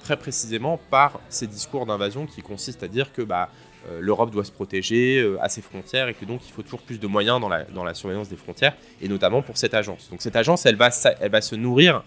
très 0.02 0.16
précisément 0.16 0.78
par 0.90 1.20
ces 1.28 1.46
discours 1.46 1.84
d'invasion 1.84 2.26
qui 2.26 2.40
consistent 2.40 2.82
à 2.82 2.88
dire 2.88 3.12
que 3.12 3.22
bah, 3.22 3.50
euh, 3.88 3.98
l'Europe 4.00 4.30
doit 4.30 4.44
se 4.44 4.52
protéger 4.52 5.20
euh, 5.20 5.42
à 5.42 5.48
ses 5.48 5.60
frontières 5.60 6.08
et 6.08 6.14
que 6.14 6.24
donc 6.24 6.40
il 6.46 6.52
faut 6.52 6.62
toujours 6.62 6.80
plus 6.80 7.00
de 7.00 7.06
moyens 7.06 7.40
dans 7.40 7.84
la, 7.84 7.94
surveillance 7.94 8.28
des 8.28 8.36
frontières, 8.36 8.76
et 9.00 9.08
notamment 9.08 9.42
pour 9.42 9.56
cette 9.56 9.74
agence. 9.74 10.08
Donc 10.10 10.22
cette 10.22 10.36
agence, 10.36 10.66
elle 10.66 10.76
va, 10.76 10.90
se 10.90 11.54
nourrir 11.56 12.04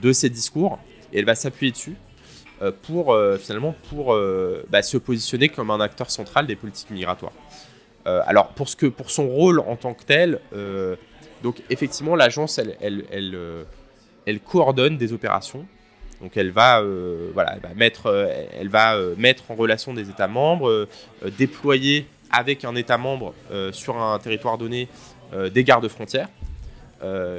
de 0.00 0.12
ces 0.12 0.30
discours 0.30 0.78
et 1.12 1.18
elle 1.18 1.24
va 1.24 1.34
s'appuyer 1.34 1.72
dessus 1.72 1.96
pour 2.82 3.16
finalement 3.38 3.74
pour 3.90 4.16
bah, 4.70 4.82
se 4.82 4.96
positionner 4.96 5.48
comme 5.48 5.70
un 5.70 5.80
acteur 5.80 6.10
central 6.10 6.46
des 6.46 6.56
politiques 6.56 6.90
migratoires. 6.90 7.32
alors 8.04 8.48
pour, 8.48 8.68
ce 8.68 8.76
que, 8.76 8.86
pour 8.86 9.10
son 9.10 9.28
rôle 9.28 9.60
en 9.60 9.76
tant 9.76 9.92
que 9.92 10.04
tel, 10.04 10.40
donc 11.42 11.62
effectivement 11.68 12.16
l'agence, 12.16 12.58
elle 12.58 13.66
elle 14.26 14.40
coordonne 14.40 14.96
des 14.96 15.12
opérations. 15.12 15.66
Donc 16.20 16.36
elle 16.36 16.50
va, 16.50 16.80
euh, 16.80 17.30
voilà, 17.34 17.56
mettre, 17.76 18.06
euh, 18.06 18.46
elle 18.58 18.68
va 18.68 18.96
euh, 18.96 19.14
mettre 19.18 19.50
en 19.50 19.54
relation 19.54 19.92
des 19.92 20.08
États 20.08 20.28
membres, 20.28 20.88
déployer 21.38 22.06
avec 22.30 22.64
un 22.64 22.74
État 22.74 22.98
membre 22.98 23.34
sur 23.72 23.96
un 23.96 24.18
territoire 24.18 24.58
donné 24.58 24.88
des 25.52 25.62
gardes 25.62 25.86
frontières 25.86 26.28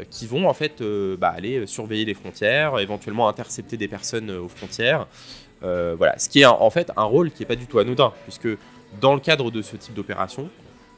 qui 0.10 0.26
vont 0.26 0.48
en 0.48 0.54
fait 0.54 0.82
bah, 1.20 1.34
aller 1.36 1.68
surveiller 1.68 2.06
les 2.06 2.14
frontières, 2.14 2.80
éventuellement 2.80 3.28
intercepter 3.28 3.76
des 3.76 3.90
personnes 3.90 4.32
aux 4.32 4.48
frontières. 4.48 5.08
voilà, 5.62 6.18
ce 6.18 6.30
qui 6.30 6.42
est 6.42 6.46
en 6.46 6.70
fait 6.70 6.92
un 6.96 7.04
rôle 7.04 7.32
qui 7.32 7.42
n'est 7.42 7.48
pas 7.48 7.58
du 7.58 7.66
tout 7.66 7.80
anodin, 7.80 8.14
puisque 8.24 8.48
dans 9.02 9.16
le 9.16 9.20
cadre 9.20 9.52
de 9.52 9.62
ce 9.62 9.76
type 9.76 9.96
d'opération, 9.96 10.50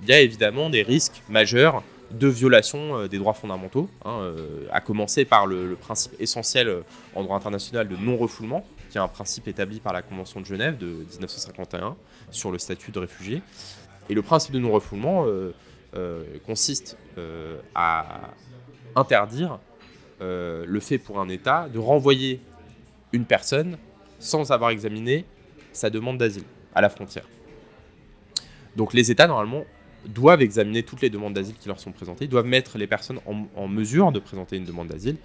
il 0.04 0.10
y 0.10 0.13
a 0.13 0.19
évidemment 0.19 0.69
des 0.69 0.84
risques 0.84 1.23
majeurs 1.28 1.82
de 2.12 2.28
violation 2.28 2.98
euh, 2.98 3.08
des 3.08 3.17
droits 3.17 3.34
fondamentaux, 3.34 3.89
hein, 4.06 4.20
euh, 4.22 4.67
à 4.72 4.82
commencer 4.82 5.26
par 5.26 5.46
le, 5.46 5.76
principe 5.76 6.13
essentiel 6.20 6.67
euh, 6.67 6.82
en 7.15 7.24
droit 7.24 7.36
international 7.36 7.88
de 7.88 7.96
non-refoulement, 7.96 8.65
qui 8.89 8.98
est 8.98 9.02
un 9.02 9.08
principe 9.08 9.48
établi 9.48 9.80
par 9.80 9.93
la 9.93 10.02
Convention 10.02 10.39
de 10.39 10.46
Genève 10.46 10.78
de 10.78 10.88
1951 10.88 11.96
sur 12.32 12.52
le 12.52 12.58
statut 12.58 12.91
de 12.91 13.00
réfugié. 13.00 13.41
Et 14.10 14.13
le 14.13 14.22
principe 14.22 14.54
de 14.54 14.60
non-refoulement 14.60 15.26
consiste 16.46 16.98
à 17.76 18.30
interdire 18.96 19.60
le 20.22 20.80
fait 20.80 20.98
pour 20.98 21.20
un 21.20 21.28
État 21.28 21.67
de 21.67 21.78
renvoyer 21.80 22.39
une 23.12 23.26
personne 23.26 23.78
sans 24.20 24.54
avoir 24.54 24.70
examiné 24.70 25.26
sa 25.74 25.89
demande 25.89 26.17
d'asile 26.17 26.46
à 26.74 26.80
la 26.80 26.89
frontière. 26.89 27.26
Donc 28.78 28.93
les 28.93 29.12
États, 29.12 29.28
normalement, 29.28 29.65
doivent 30.08 30.41
examiner 30.41 30.84
toutes 30.84 31.02
les 31.02 31.10
demandes 31.10 31.34
d'asile 31.34 31.56
qui 31.56 31.67
leur 31.67 31.80
sont 31.80 31.91
présentées, 31.91 32.28
doivent 32.28 32.46
mettre 32.46 32.78
les 32.78 32.88
personnes 32.88 33.20
en, 33.26 33.67
mesure 33.67 34.12
de 34.12 34.20
présenter 34.20 34.58
une 34.58 34.65
demande 34.65 34.88
d'asile. 34.88 35.17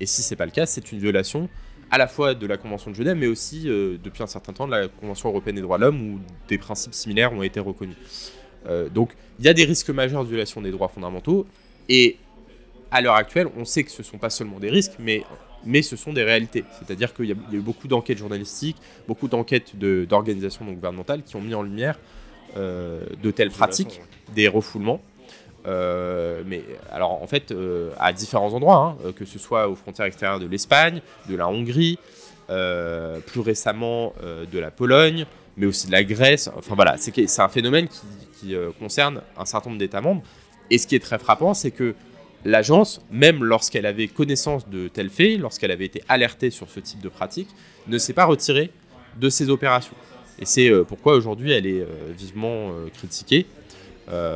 Et 0.00 0.06
si 0.06 0.22
ce 0.22 0.30
n'est 0.30 0.36
pas 0.36 0.46
le 0.46 0.52
cas, 0.52 0.66
c'est 0.66 0.92
une 0.92 0.98
violation 0.98 1.48
à 1.90 1.98
la 1.98 2.06
fois 2.06 2.34
de 2.34 2.46
la 2.46 2.56
Convention 2.56 2.90
de 2.90 2.96
Genève, 2.96 3.16
mais 3.16 3.26
aussi 3.26 3.68
euh, 3.68 3.98
depuis 4.02 4.22
un 4.22 4.28
certain 4.28 4.52
temps 4.52 4.66
de 4.66 4.72
la 4.72 4.88
Convention 4.88 5.28
européenne 5.28 5.56
des 5.56 5.62
droits 5.62 5.76
de 5.76 5.84
l'homme, 5.84 6.14
où 6.14 6.20
des 6.48 6.56
principes 6.56 6.94
similaires 6.94 7.32
ont 7.32 7.42
été 7.42 7.58
reconnus. 7.58 7.96
Euh, 8.66 8.88
donc 8.88 9.14
il 9.38 9.44
y 9.44 9.48
a 9.48 9.54
des 9.54 9.64
risques 9.64 9.90
majeurs 9.90 10.22
de 10.22 10.28
violation 10.28 10.60
des 10.60 10.70
droits 10.70 10.88
fondamentaux, 10.88 11.46
et 11.88 12.16
à 12.90 13.00
l'heure 13.00 13.14
actuelle, 13.14 13.48
on 13.56 13.64
sait 13.64 13.84
que 13.84 13.90
ce 13.90 14.02
ne 14.02 14.06
sont 14.06 14.18
pas 14.18 14.30
seulement 14.30 14.58
des 14.58 14.70
risques, 14.70 14.94
mais, 14.98 15.24
mais 15.64 15.82
ce 15.82 15.96
sont 15.96 16.12
des 16.12 16.24
réalités. 16.24 16.64
C'est-à-dire 16.78 17.14
qu'il 17.14 17.26
y, 17.26 17.32
a 17.32 17.36
eu 17.52 17.60
beaucoup 17.60 17.88
d'enquêtes 17.88 18.18
journalistiques, 18.18 18.76
beaucoup 19.06 19.28
d'enquêtes 19.28 19.76
d'organisations 19.76 20.64
gouvernementales 20.64 21.22
qui 21.22 21.36
ont 21.36 21.40
mis 21.40 21.54
en 21.54 21.62
lumière 21.62 21.98
de 22.56 23.30
telles 23.30 23.50
pratiques, 23.50 24.00
des 24.34 24.48
refoulements. 24.48 25.00
Euh, 25.66 26.42
mais 26.46 26.62
alors 26.90 27.22
en 27.22 27.26
fait 27.26 27.52
euh, 27.52 27.90
à 27.98 28.14
différents 28.14 28.54
endroits, 28.54 28.96
hein, 29.04 29.12
que 29.14 29.26
ce 29.26 29.38
soit 29.38 29.68
aux 29.68 29.74
frontières 29.74 30.06
extérieures 30.06 30.40
de 30.40 30.46
l'Espagne, 30.46 31.02
de 31.28 31.36
la 31.36 31.48
Hongrie, 31.48 31.98
plus 33.26 33.40
récemment 33.40 34.12
de 34.20 34.58
la 34.58 34.72
Pologne, 34.72 35.24
mais 35.56 35.66
aussi 35.66 35.86
de 35.86 35.92
la 35.92 36.02
Grèce. 36.02 36.50
Enfin 36.56 36.74
voilà, 36.74 36.96
c'est 36.96 37.40
un 37.40 37.48
phénomène 37.48 37.86
qui, 37.86 38.56
concerne 38.80 39.20
un 39.36 39.44
certain 39.44 39.70
nombre 39.70 39.78
d'États 39.78 40.00
membres. 40.00 40.22
Et 40.70 40.78
ce 40.78 40.88
qui 40.88 40.96
est 40.96 41.00
très 41.00 41.20
frappant, 41.20 41.54
c'est 41.54 41.70
que 41.70 41.94
l'agence, 42.44 43.00
même 43.12 43.44
lorsqu'elle 43.44 43.86
avait 43.86 44.08
connaissance 44.08 44.68
de 44.68 44.88
tels 44.88 45.10
faits, 45.10 45.38
lorsqu'elle 45.38 45.70
avait 45.70 45.84
été 45.84 46.02
alertée 46.08 46.50
sur 46.50 46.68
ce 46.70 46.80
type 46.80 47.00
de 47.00 47.08
pratique, 47.08 47.48
ne 47.86 47.98
s'est 47.98 48.14
pas 48.14 48.24
retirée 48.24 48.72
de 49.16 49.28
ces 49.28 49.48
opérations. 49.48 49.94
Et 50.40 50.46
c'est 50.46 50.70
euh, 50.70 50.84
pourquoi 50.84 51.14
aujourd'hui 51.14 51.52
elle 51.52 51.66
est 51.66 51.80
euh, 51.80 52.12
vivement 52.16 52.70
euh, 52.70 52.88
critiquée, 52.88 53.46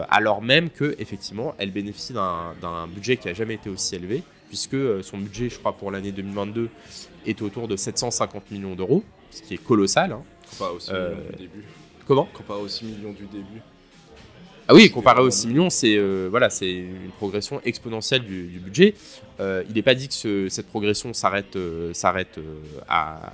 alors 0.08 0.40
même 0.40 0.70
que 0.70 0.94
effectivement 1.00 1.56
elle 1.58 1.72
bénéficie 1.72 2.12
d'un 2.12 2.86
budget 2.86 3.16
qui 3.16 3.26
n'a 3.26 3.34
jamais 3.34 3.54
été 3.54 3.68
aussi 3.68 3.96
élevé, 3.96 4.22
puisque 4.46 4.76
son 5.02 5.18
budget, 5.18 5.50
je 5.50 5.58
crois, 5.58 5.72
pour 5.72 5.90
l'année 5.90 6.12
2022 6.12 6.68
est 7.26 7.42
autour 7.42 7.66
de 7.66 7.74
750 7.74 8.52
millions 8.52 8.76
d'euros, 8.76 9.02
ce 9.32 9.42
qui 9.42 9.54
est 9.54 9.64
colossal. 9.64 10.12
Hein. 10.12 10.22
Comparé 10.52 10.74
aux 10.76 10.78
6 10.78 10.92
millions 10.92 11.16
du 11.28 11.36
début. 11.38 11.64
Comment? 12.06 12.28
Comparé 12.32 12.60
aux 12.60 12.68
6 12.68 12.84
millions 12.84 13.12
du 13.12 13.26
début. 13.26 13.60
Ah 14.68 14.74
oui, 14.74 14.90
comparé 14.92 15.22
aux 15.22 15.30
6 15.30 15.48
millions, 15.48 15.70
c'est 15.70 15.98
voilà, 16.28 16.50
c'est 16.50 16.70
une 16.70 17.10
progression 17.16 17.60
exponentielle 17.64 18.22
du, 18.22 18.60
budget. 18.64 18.94
il 19.40 19.74
n'est 19.74 19.82
pas 19.82 19.96
dit 19.96 20.08
que 20.08 20.48
cette 20.48 20.68
progression 20.68 21.12
s'arrête 21.12 21.58
s'arrête 21.94 22.38
à, 22.88 23.32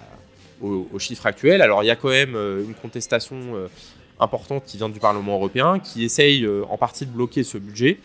aux, 0.61 0.99
chiffres 0.99 1.27
actuels. 1.27 1.63
Alors 1.63 1.83
il 1.83 1.87
y 1.87 1.91
a 1.91 1.97
quand 1.97 2.09
même 2.09 2.35
euh, 2.35 2.65
une 2.65 2.75
contestation 2.75 3.37
euh, 3.55 3.69
importante 4.19 4.65
qui 4.65 4.77
vient 4.77 4.89
du 4.89 5.01
Parlement 5.01 5.35
européen, 5.35 5.79
qui 5.79 6.05
essaye 6.05 6.45
euh, 6.45 6.65
en 6.69 6.77
partie 6.77 7.07
de 7.07 7.11
bloquer 7.11 7.43
ce 7.43 7.59
budget. 7.59 7.99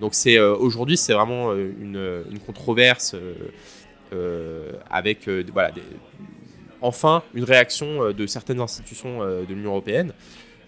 Donc 0.00 0.14
c'est 0.14 0.40
aujourd'hui 0.40 0.96
c'est 0.96 1.12
vraiment 1.12 1.54
une, 1.54 2.24
controverse 2.44 3.14
avec 4.90 5.28
voilà, 5.52 5.70
enfin 6.80 7.22
une 7.34 7.44
réaction 7.44 8.10
de 8.10 8.26
certaines 8.26 8.58
institutions 8.58 9.20
de 9.20 9.46
l'Union 9.54 9.70
européenne. 9.70 10.12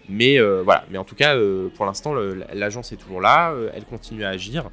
Mais 0.07 0.39
voilà, 0.39 0.85
mais 0.89 0.97
en 0.97 1.03
tout 1.03 1.15
cas, 1.15 1.35
pour 1.75 1.85
l'instant, 1.85 2.13
l'agence 2.53 2.93
est 2.93 2.95
toujours 2.95 3.19
là, 3.19 3.53
elle 3.73 3.83
continue 3.83 4.23
à 4.23 4.29
agir. 4.29 4.69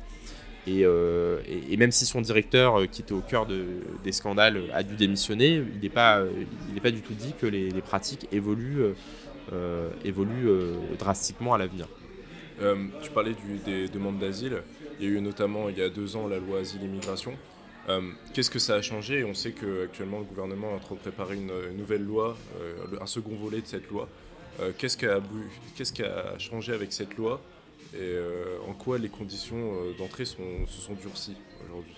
Et, 0.66 1.76
même 1.76 1.90
si 1.90 2.06
son 2.06 2.20
directeur, 2.20 2.88
qui 2.90 3.02
était 3.02 3.12
au 3.12 3.20
cœur 3.20 3.46
des 3.46 4.12
scandales, 4.12 4.62
a 4.72 4.82
dû 4.82 4.94
démissionner, 4.94 5.62
il 5.74 5.80
n'est 5.80 5.88
pas, 5.88 6.22
pas 6.82 6.90
du 6.90 7.00
tout 7.00 7.14
dit 7.14 7.34
que 7.40 7.46
les, 7.46 7.70
pratiques 7.82 8.28
évoluent, 8.32 8.94
évoluent 10.04 10.48
drastiquement 10.98 11.54
à 11.54 11.58
l'avenir. 11.58 11.88
Euh, 12.60 12.86
tu 13.02 13.10
parlais 13.10 13.34
des 13.64 13.88
demandes 13.88 14.18
d'asile. 14.18 14.62
Il 15.00 15.06
y 15.06 15.08
a 15.08 15.18
eu 15.18 15.20
notamment 15.20 15.68
il 15.68 15.78
y 15.78 15.82
a 15.82 15.88
deux 15.88 16.16
ans 16.16 16.28
la 16.28 16.38
loi 16.38 16.60
asile-immigration. 16.60 17.32
Euh, 17.88 18.00
qu'est-ce 18.32 18.50
que 18.50 18.58
ça 18.58 18.74
a 18.74 18.82
changé? 18.82 19.24
On 19.24 19.34
sait 19.34 19.52
qu'actuellement 19.52 20.18
le 20.18 20.24
gouvernement 20.24 20.68
est 20.76 21.20
en 21.20 21.30
une, 21.32 21.76
nouvelle 21.76 22.04
loi, 22.04 22.36
euh, 22.60 22.74
un 23.00 23.06
second 23.06 23.34
volet 23.34 23.60
de 23.60 23.66
cette 23.66 23.88
loi. 23.90 24.08
qu'est-ce, 24.78 24.96
qui 24.96 25.06
a, 25.06 25.20
a 26.34 26.38
changé 26.38 26.72
avec 26.72 26.92
cette 26.92 27.16
loi? 27.16 27.40
Et 27.94 28.16
en 28.68 28.72
quoi 28.72 28.98
les 28.98 29.08
conditions 29.08 29.72
d'entrée 29.98 30.24
se 30.24 30.36
sont 30.36 30.94
durcies 31.00 31.36
aujourd'hui? 31.64 31.94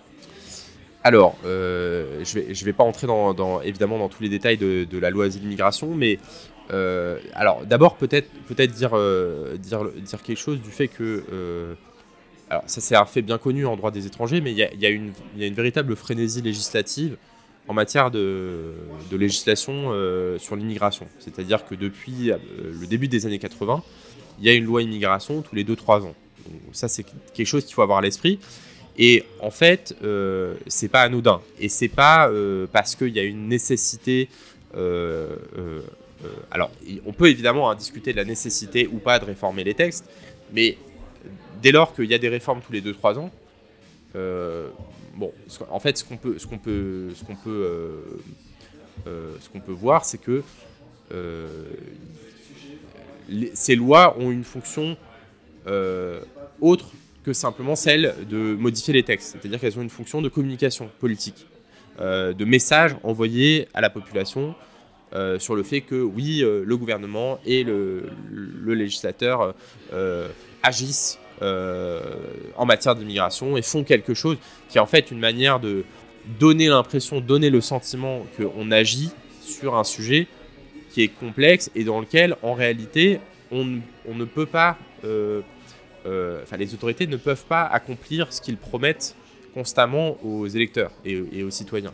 Alors, 1.05 1.37
je 1.45 1.49
ne 1.49 2.25
vais, 2.25 2.55
je 2.55 2.65
vais 2.65 2.73
pas 2.73 2.85
entrer 2.85 3.07
dans, 3.07 3.61
évidemment 3.63 3.99
dans 3.99 4.09
tous 4.09 4.23
les 4.23 4.29
détails 4.29 4.57
de, 4.57 4.99
la 4.99 5.11
loi 5.11 5.27
asile-immigration, 5.27 5.95
mais 5.95 6.19
euh, 6.71 7.19
alors 7.35 7.67
d'abord 7.67 7.97
peut-être 7.97 8.31
peut-être 8.49 8.73
dire, 8.73 8.93
euh, 8.95 9.59
dire, 9.59 9.85
dire 9.85 10.23
quelque 10.23 10.39
chose 10.39 10.63
du 10.63 10.71
fait 10.71 10.89
que 10.89 11.23
euh, 11.31 11.75
alors 12.49 12.63
ça 12.67 12.81
c'est 12.81 12.97
un 12.97 13.05
fait 13.05 13.21
bien 13.21 13.37
connu 13.37 13.67
en 13.67 13.77
droit 13.77 13.91
des 13.91 14.07
étrangers, 14.07 14.41
mais 14.41 14.53
il 14.53 14.57
y 14.57 14.63
a, 14.63 14.73
y 14.73 14.87
a, 14.87 14.89
une, 14.89 15.13
véritable 15.37 15.95
frénésie 15.95 16.41
législative 16.41 17.19
en 17.69 17.75
matière 17.75 18.11
de 18.11 18.75
législation 19.13 19.91
sur 20.39 20.55
l'immigration. 20.57 21.07
C'est-à-dire 21.19 21.65
que 21.65 21.75
depuis 21.75 22.31
le 22.31 22.87
début 22.87 23.09
des 23.09 23.25
années 23.25 23.39
80, 23.39 23.83
il 24.45 24.49
y 24.49 24.51
a 24.51 24.55
une 24.55 24.65
loi 24.65 24.83
immigration 24.83 25.41
tous 25.41 25.55
les 25.55 25.65
2-3 25.65 26.03
ans. 26.03 26.15
Donc, 26.47 26.61
ça 26.73 26.89
c'est 26.89 27.05
quelque 27.33 27.47
chose 27.47 27.65
qu'il 27.65 27.75
faut 27.75 27.83
avoir 27.83 27.99
à 27.99 28.03
l'esprit. 28.03 28.39
Et 28.99 29.25
en 29.41 29.51
fait, 29.51 29.97
euh, 30.05 30.55
c'est 30.67 30.89
pas 30.89 31.03
anodin. 31.03 31.41
Et 31.59 31.69
c'est 31.69 31.89
pas 31.89 32.31
parce 32.73 32.95
qu'il 32.95 33.09
y 33.09 33.19
a 33.19 33.25
une 33.25 33.49
nécessité 33.49 34.29
euh, 36.25 36.47
alors, 36.51 36.71
on 37.07 37.13
peut 37.13 37.29
évidemment 37.29 37.71
hein, 37.71 37.75
discuter 37.75 38.13
de 38.13 38.17
la 38.17 38.25
nécessité 38.25 38.87
ou 38.87 38.99
pas 38.99 39.19
de 39.19 39.25
réformer 39.25 39.65
les 39.65 39.75
textes, 39.75 40.09
mais 40.53 40.79
dès 41.63 41.73
lors 41.73 41.95
qu'il 41.95 42.07
y 42.07 42.15
a 42.15 42.19
des 42.19 42.29
réformes 42.29 42.61
tous 42.61 42.73
les 42.73 42.83
2-3 42.83 43.19
ans, 43.19 43.31
euh, 44.17 44.69
bon, 45.15 45.33
en 45.71 45.81
fait, 45.81 45.99
ce 45.99 46.05
qu'on 46.05 46.17
peut, 46.17 46.39
ce 46.39 46.47
qu'on 46.47 46.59
peut, 46.59 47.11
ce 47.15 47.25
qu'on 47.25 47.37
peut, 47.37 47.69
euh, 49.07 49.37
ce 49.41 49.49
qu'on 49.49 49.61
peut 49.61 49.73
voir, 49.73 50.05
c'est 50.05 50.19
que 50.19 50.43
ces 53.55 53.77
lois 53.77 54.17
ont 54.19 54.31
une 54.31 54.45
fonction 54.45 54.97
autre 56.61 56.87
que 57.25 57.33
simplement 57.33 57.75
celle 57.75 58.15
de 58.29 58.55
modifier 58.55 58.93
les 58.93 59.03
textes. 59.03 59.33
C'est-à-dire 59.33 59.59
qu'elles 59.59 59.79
ont 59.79 59.83
une 59.83 59.91
fonction 59.91 60.21
de 60.21 60.29
communication 60.29 60.91
politique, 61.01 61.47
de 61.99 62.45
message 62.45 62.97
envoyé 63.03 63.69
à 63.73 63.81
la 63.81 63.91
population 63.91 64.55
euh, 65.15 65.39
sur 65.39 65.55
le 65.55 65.63
fait 65.63 65.81
que 65.81 65.95
oui, 65.95 66.43
euh, 66.43 66.65
le 66.67 66.77
gouvernement 66.77 67.39
et 67.47 67.63
le, 67.63 68.11
législateur 68.67 69.55
euh, 69.93 70.29
agissent 70.63 71.19
en 72.57 72.65
matière 72.65 72.95
d'immigration 72.95 73.57
et 73.59 73.63
font 73.63 73.85
quelque 73.85 74.15
chose 74.15 74.39
qui 74.69 74.79
est 74.79 74.81
en 74.81 74.87
fait 74.87 75.11
une 75.11 75.19
manière 75.19 75.61
de 75.61 75.85
donner 76.41 76.69
l'impression, 76.69 77.21
donner 77.21 77.51
le 77.51 77.61
sentiment 77.61 78.25
qu'on 78.39 78.71
agit 78.71 79.11
sur 79.43 79.77
un 79.77 79.85
sujet 79.85 80.27
qui 80.95 81.03
est 81.03 81.09
complexe 81.09 81.71
et 81.75 81.83
dans 81.83 82.01
lequel 82.01 82.37
en 82.43 82.55
réalité 82.55 83.19
on, 83.51 83.65
ne 83.65 84.25
peut 84.25 84.47
pas, 84.47 84.79
enfin 85.03 86.57
les 86.57 86.73
autorités 86.73 87.07
ne 87.07 87.17
peuvent 87.17 87.45
pas 87.47 87.65
accomplir 87.65 88.33
ce 88.33 88.41
qu'ils 88.41 88.57
promettent 88.57 89.17
constamment 89.53 90.17
aux 90.25 90.47
électeurs 90.47 90.93
et 91.05 91.43
aux 91.43 91.51
citoyens. 91.51 91.93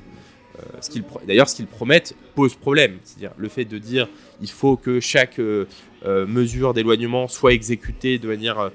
Euh, 0.58 1.00
d'ailleurs, 1.26 1.48
ce 1.48 1.56
qu'ils 1.56 1.66
promettent 1.66 2.14
pose 2.34 2.54
problème. 2.54 2.98
C'est-à-dire 3.04 3.32
le 3.36 3.48
fait 3.48 3.64
de 3.64 3.78
dire 3.78 4.08
il 4.40 4.50
faut 4.50 4.76
que 4.76 5.00
chaque 5.00 5.38
euh, 5.38 5.66
euh, 6.04 6.26
mesure 6.26 6.74
d'éloignement 6.74 7.28
soit 7.28 7.52
exécutée 7.52 8.18
de 8.18 8.28
manière 8.28 8.70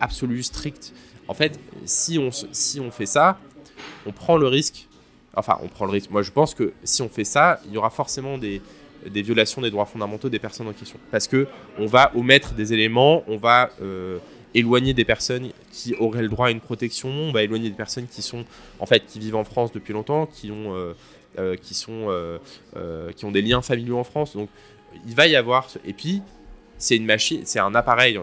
absolue, 0.00 0.42
stricte. 0.42 0.92
En 1.28 1.34
fait, 1.34 1.58
si 1.84 2.18
on, 2.18 2.30
si 2.30 2.80
on 2.80 2.90
fait 2.90 3.06
ça, 3.06 3.38
on 4.06 4.12
prend 4.12 4.36
le 4.36 4.46
risque. 4.46 4.86
Enfin, 5.34 5.58
on 5.62 5.68
prend 5.68 5.84
le 5.84 5.92
risque. 5.92 6.10
Moi, 6.10 6.22
je 6.22 6.30
pense 6.30 6.54
que 6.54 6.72
si 6.84 7.02
on 7.02 7.08
fait 7.08 7.24
ça, 7.24 7.60
il 7.66 7.74
y 7.74 7.76
aura 7.76 7.90
forcément 7.90 8.38
des, 8.38 8.62
des 9.10 9.22
violations 9.22 9.62
des 9.62 9.70
droits 9.70 9.86
fondamentaux 9.86 10.28
des 10.28 10.38
personnes 10.38 10.68
en 10.68 10.72
question. 10.72 10.98
Parce 11.10 11.26
que 11.26 11.46
on 11.78 11.86
va 11.86 12.12
omettre 12.14 12.54
des 12.54 12.72
éléments, 12.72 13.22
on 13.28 13.36
va 13.36 13.70
éloigner 14.54 14.94
des 14.94 15.04
personnes 15.04 15.50
qui 15.70 15.94
auraient 15.94 16.22
le 16.22 16.28
droit 16.28 16.48
à 16.48 16.50
une 16.50 16.60
protection, 16.60 17.08
on 17.08 17.32
va 17.32 17.42
éloigner 17.42 17.68
des 17.68 17.76
personnes 17.76 18.06
qui 18.06 18.22
sont 18.22 18.44
en 18.80 18.86
fait 18.86 19.04
qui 19.06 19.18
vivent 19.18 19.36
en 19.36 19.44
France 19.44 19.72
depuis 19.72 19.92
longtemps, 19.92 20.26
qui 20.26 20.50
ont 20.50 20.94
euh, 21.38 21.54
qui, 21.54 21.74
sont, 21.74 22.06
euh, 22.08 22.38
euh, 22.76 23.12
qui 23.12 23.26
ont 23.26 23.30
des 23.30 23.42
liens 23.42 23.60
familiaux 23.60 23.98
en 23.98 24.04
France. 24.04 24.34
Donc 24.34 24.48
il 25.06 25.14
va 25.14 25.26
y 25.26 25.36
avoir. 25.36 25.68
Et 25.84 25.92
puis, 25.92 26.22
c'est 26.78 26.96
une 26.96 27.04
machine, 27.04 27.42
c'est 27.44 27.58
un 27.58 27.74
appareil. 27.74 28.18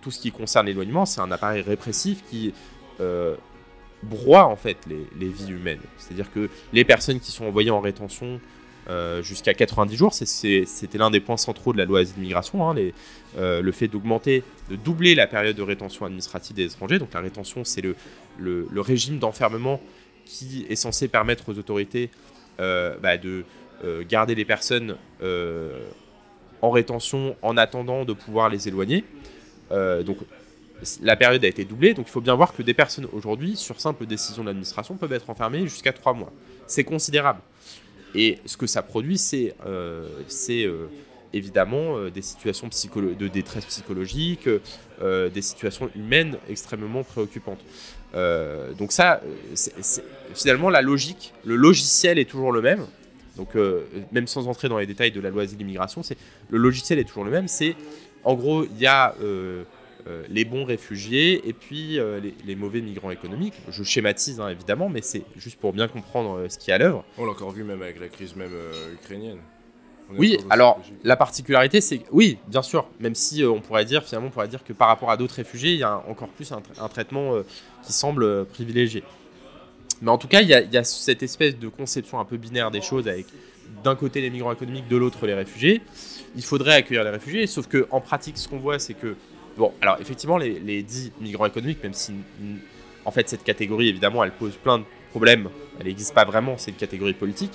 tout 0.00 0.10
ce 0.10 0.18
qui 0.18 0.32
concerne 0.32 0.66
l'éloignement, 0.66 1.06
c'est 1.06 1.20
un 1.20 1.30
appareil 1.30 1.62
répressif 1.62 2.24
qui 2.28 2.52
broie 4.02 4.46
en 4.46 4.56
fait 4.56 4.78
les, 4.88 5.06
les 5.18 5.28
vies 5.28 5.50
humaines. 5.50 5.80
C'est-à-dire 5.98 6.32
que 6.32 6.48
les 6.72 6.84
personnes 6.84 7.20
qui 7.20 7.30
sont 7.30 7.44
envoyées 7.44 7.70
en 7.70 7.80
rétention 7.80 8.40
euh, 8.90 9.22
jusqu'à 9.22 9.54
90 9.54 9.96
jours. 9.96 10.12
C'était 10.12 10.98
l'un 10.98 11.10
des 11.10 11.20
points 11.20 11.36
centraux 11.36 11.72
de 11.72 11.78
la 11.78 11.84
loi 11.84 12.02
d'immigration, 12.02 12.68
hein, 12.68 12.74
euh, 13.38 13.62
le 13.62 13.72
fait 13.72 13.86
d'augmenter, 13.86 14.42
de 14.70 14.74
doubler 14.74 15.14
la 15.14 15.28
période 15.28 15.54
de 15.54 15.62
rétention 15.62 16.04
administrative 16.04 16.56
des 16.56 16.64
étrangers. 16.64 16.98
Donc 16.98 17.14
la 17.14 17.20
rétention, 17.20 17.62
c'est 17.62 17.80
le, 17.80 17.94
le, 18.38 18.80
régime 18.80 19.20
d'enfermement 19.20 19.80
qui 20.24 20.66
est 20.68 20.74
censé 20.74 21.06
permettre 21.06 21.48
aux 21.48 21.58
autorités 21.58 22.10
euh, 22.58 22.96
bah, 23.00 23.18
de 23.18 23.44
garder 24.08 24.34
les 24.34 24.44
personnes 24.44 24.96
en 26.60 26.70
rétention 26.70 27.36
en 27.42 27.56
attendant 27.56 28.04
de 28.04 28.12
pouvoir 28.12 28.48
les 28.48 28.68
éloigner. 28.68 29.04
donc 29.70 30.18
la 31.02 31.16
période 31.16 31.44
a 31.44 31.48
été 31.48 31.64
doublée, 31.64 31.94
donc 31.94 32.06
il 32.08 32.10
faut 32.10 32.20
bien 32.20 32.34
voir 32.34 32.54
que 32.54 32.62
des 32.62 32.74
personnes 32.74 33.06
aujourd'hui, 33.12 33.56
sur 33.56 33.80
simple 33.80 34.06
décision 34.06 34.42
de 34.42 34.48
l'administration, 34.48 34.96
peuvent 34.96 35.12
être 35.12 35.30
enfermées 35.30 35.62
jusqu'à 35.62 35.92
3 35.92 36.14
mois. 36.14 36.32
C'est 36.66 36.84
considérable. 36.84 37.40
Et 38.14 38.38
ce 38.46 38.56
que 38.56 38.66
ça 38.66 38.82
produit, 38.82 39.18
c'est 39.18 39.54
euh, 39.66 40.06
euh, 40.50 40.86
évidemment 41.32 41.96
euh, 41.96 42.10
des 42.10 42.22
situations 42.22 42.68
de 42.68 43.28
détresse 43.28 43.64
psychologique, 43.66 44.48
des 45.00 45.42
situations 45.42 45.90
humaines 45.96 46.36
extrêmement 46.48 47.02
préoccupantes. 47.02 47.58
donc 48.78 48.92
ça, 48.92 49.20
finalement, 50.34 50.70
la 50.70 50.80
logique, 50.82 51.32
le 51.44 51.56
logiciel 51.56 52.18
est 52.18 52.30
toujours 52.30 52.52
le 52.52 52.60
même. 52.60 52.86
Donc 53.36 53.56
même 54.12 54.26
sans 54.26 54.46
entrer 54.46 54.68
dans 54.68 54.78
les 54.78 54.86
détails 54.86 55.10
de 55.10 55.20
la 55.20 55.30
loi 55.30 55.42
asile 55.42 55.60
immigration, 55.60 56.02
c'est 56.02 56.16
le 56.50 56.58
logiciel 56.58 56.98
est 57.00 57.04
toujours 57.04 57.24
le 57.24 57.30
même. 57.30 57.48
C'est 57.48 57.74
en 58.22 58.34
gros, 58.34 58.64
il 58.64 58.78
y 58.78 58.86
a 58.86 59.14
les 60.28 60.44
bons 60.44 60.64
réfugiés 60.64 61.48
et 61.48 61.52
puis 61.52 61.98
euh, 61.98 62.20
les, 62.44 62.56
mauvais 62.56 62.80
migrants 62.80 63.10
économiques. 63.10 63.54
Je 63.68 63.82
schématise 63.82 64.40
hein, 64.40 64.48
évidemment, 64.48 64.88
mais 64.88 65.02
c'est 65.02 65.24
juste 65.36 65.58
pour 65.58 65.72
bien 65.72 65.88
comprendre 65.88 66.38
euh, 66.38 66.48
ce 66.48 66.58
qui 66.58 66.70
est 66.70 66.74
à 66.74 66.78
l'œuvre. 66.78 67.04
On 67.18 67.24
l'a 67.24 67.32
encore 67.32 67.50
vu 67.50 67.64
même 67.64 67.82
avec 67.82 68.00
la 68.00 68.08
crise 68.08 68.36
même 68.36 68.52
ukrainienne. 68.92 69.38
Oui, 70.18 70.36
alors 70.50 70.82
la 71.04 71.16
particularité, 71.16 71.80
c'est 71.80 72.02
oui, 72.10 72.36
bien 72.48 72.60
sûr, 72.60 72.86
même 73.00 73.14
si 73.14 73.44
on 73.44 73.60
pourrait 73.60 73.86
dire 73.86 74.04
finalement, 74.04 74.28
on 74.28 74.30
pourrait 74.30 74.48
dire 74.48 74.62
que 74.62 74.74
par 74.74 74.88
rapport 74.88 75.10
à 75.10 75.16
d'autres 75.16 75.36
réfugiés, 75.36 75.72
il 75.72 75.78
y 75.78 75.84
a 75.84 76.02
encore 76.06 76.28
plus 76.28 76.52
un, 76.52 76.88
traitement 76.88 77.36
qui 77.82 77.94
semble 77.94 78.44
privilégié. 78.44 79.04
Mais 80.02 80.10
en 80.10 80.18
tout 80.18 80.28
cas, 80.28 80.42
il 80.42 80.48
y, 80.48 80.54
a, 80.54 80.84
cette 80.84 81.22
espèce 81.22 81.56
de 81.56 81.68
conception 81.68 82.18
un 82.18 82.24
peu 82.24 82.36
binaire 82.36 82.72
des 82.72 82.82
choses 82.82 83.06
avec 83.08 83.26
d'un 83.84 83.94
côté 83.94 84.20
les 84.20 84.30
migrants 84.30 84.52
économiques, 84.52 84.88
de 84.88 84.96
l'autre 84.96 85.26
les 85.26 85.34
réfugiés. 85.34 85.80
Il 86.34 86.42
faudrait 86.42 86.74
accueillir 86.74 87.04
les 87.04 87.10
réfugiés, 87.10 87.46
sauf 87.46 87.68
que 87.68 87.86
en 87.90 88.00
pratique, 88.00 88.36
ce 88.36 88.48
qu'on 88.48 88.58
voit, 88.58 88.80
c'est 88.80 88.94
que 88.94 89.16
Bon, 89.56 89.72
alors 89.80 89.98
effectivement, 90.00 90.38
les, 90.38 90.82
dix 90.82 91.12
migrants 91.20 91.46
économiques, 91.46 91.82
même 91.82 91.94
si 91.94 92.12
en 93.04 93.10
fait 93.10 93.28
cette 93.28 93.44
catégorie, 93.44 93.88
évidemment, 93.88 94.24
elle 94.24 94.32
pose 94.32 94.56
plein 94.56 94.78
de 94.78 94.84
problèmes, 95.10 95.48
elle 95.78 95.86
n'existe 95.86 96.14
pas 96.14 96.24
vraiment, 96.24 96.56
c'est 96.56 96.70
une 96.70 96.76
catégorie 96.76 97.12
politique. 97.12 97.52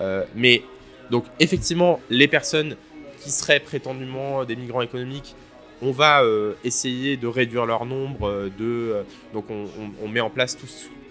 Euh, 0.00 0.24
mais 0.34 0.62
donc 1.10 1.24
effectivement, 1.40 2.00
les 2.10 2.28
personnes 2.28 2.76
qui 3.20 3.30
seraient 3.30 3.60
prétendument 3.60 4.44
des 4.44 4.56
migrants 4.56 4.82
économiques, 4.82 5.34
on 5.82 5.90
va 5.90 6.22
euh, 6.22 6.54
essayer 6.62 7.16
de 7.16 7.26
réduire 7.26 7.66
leur 7.66 7.84
nombre, 7.84 8.28
euh, 8.28 8.48
de, 8.56 9.04
donc 9.32 9.46
on, 9.50 10.08
met 10.08 10.20
en 10.20 10.30
place 10.30 10.56
tout 10.56 10.66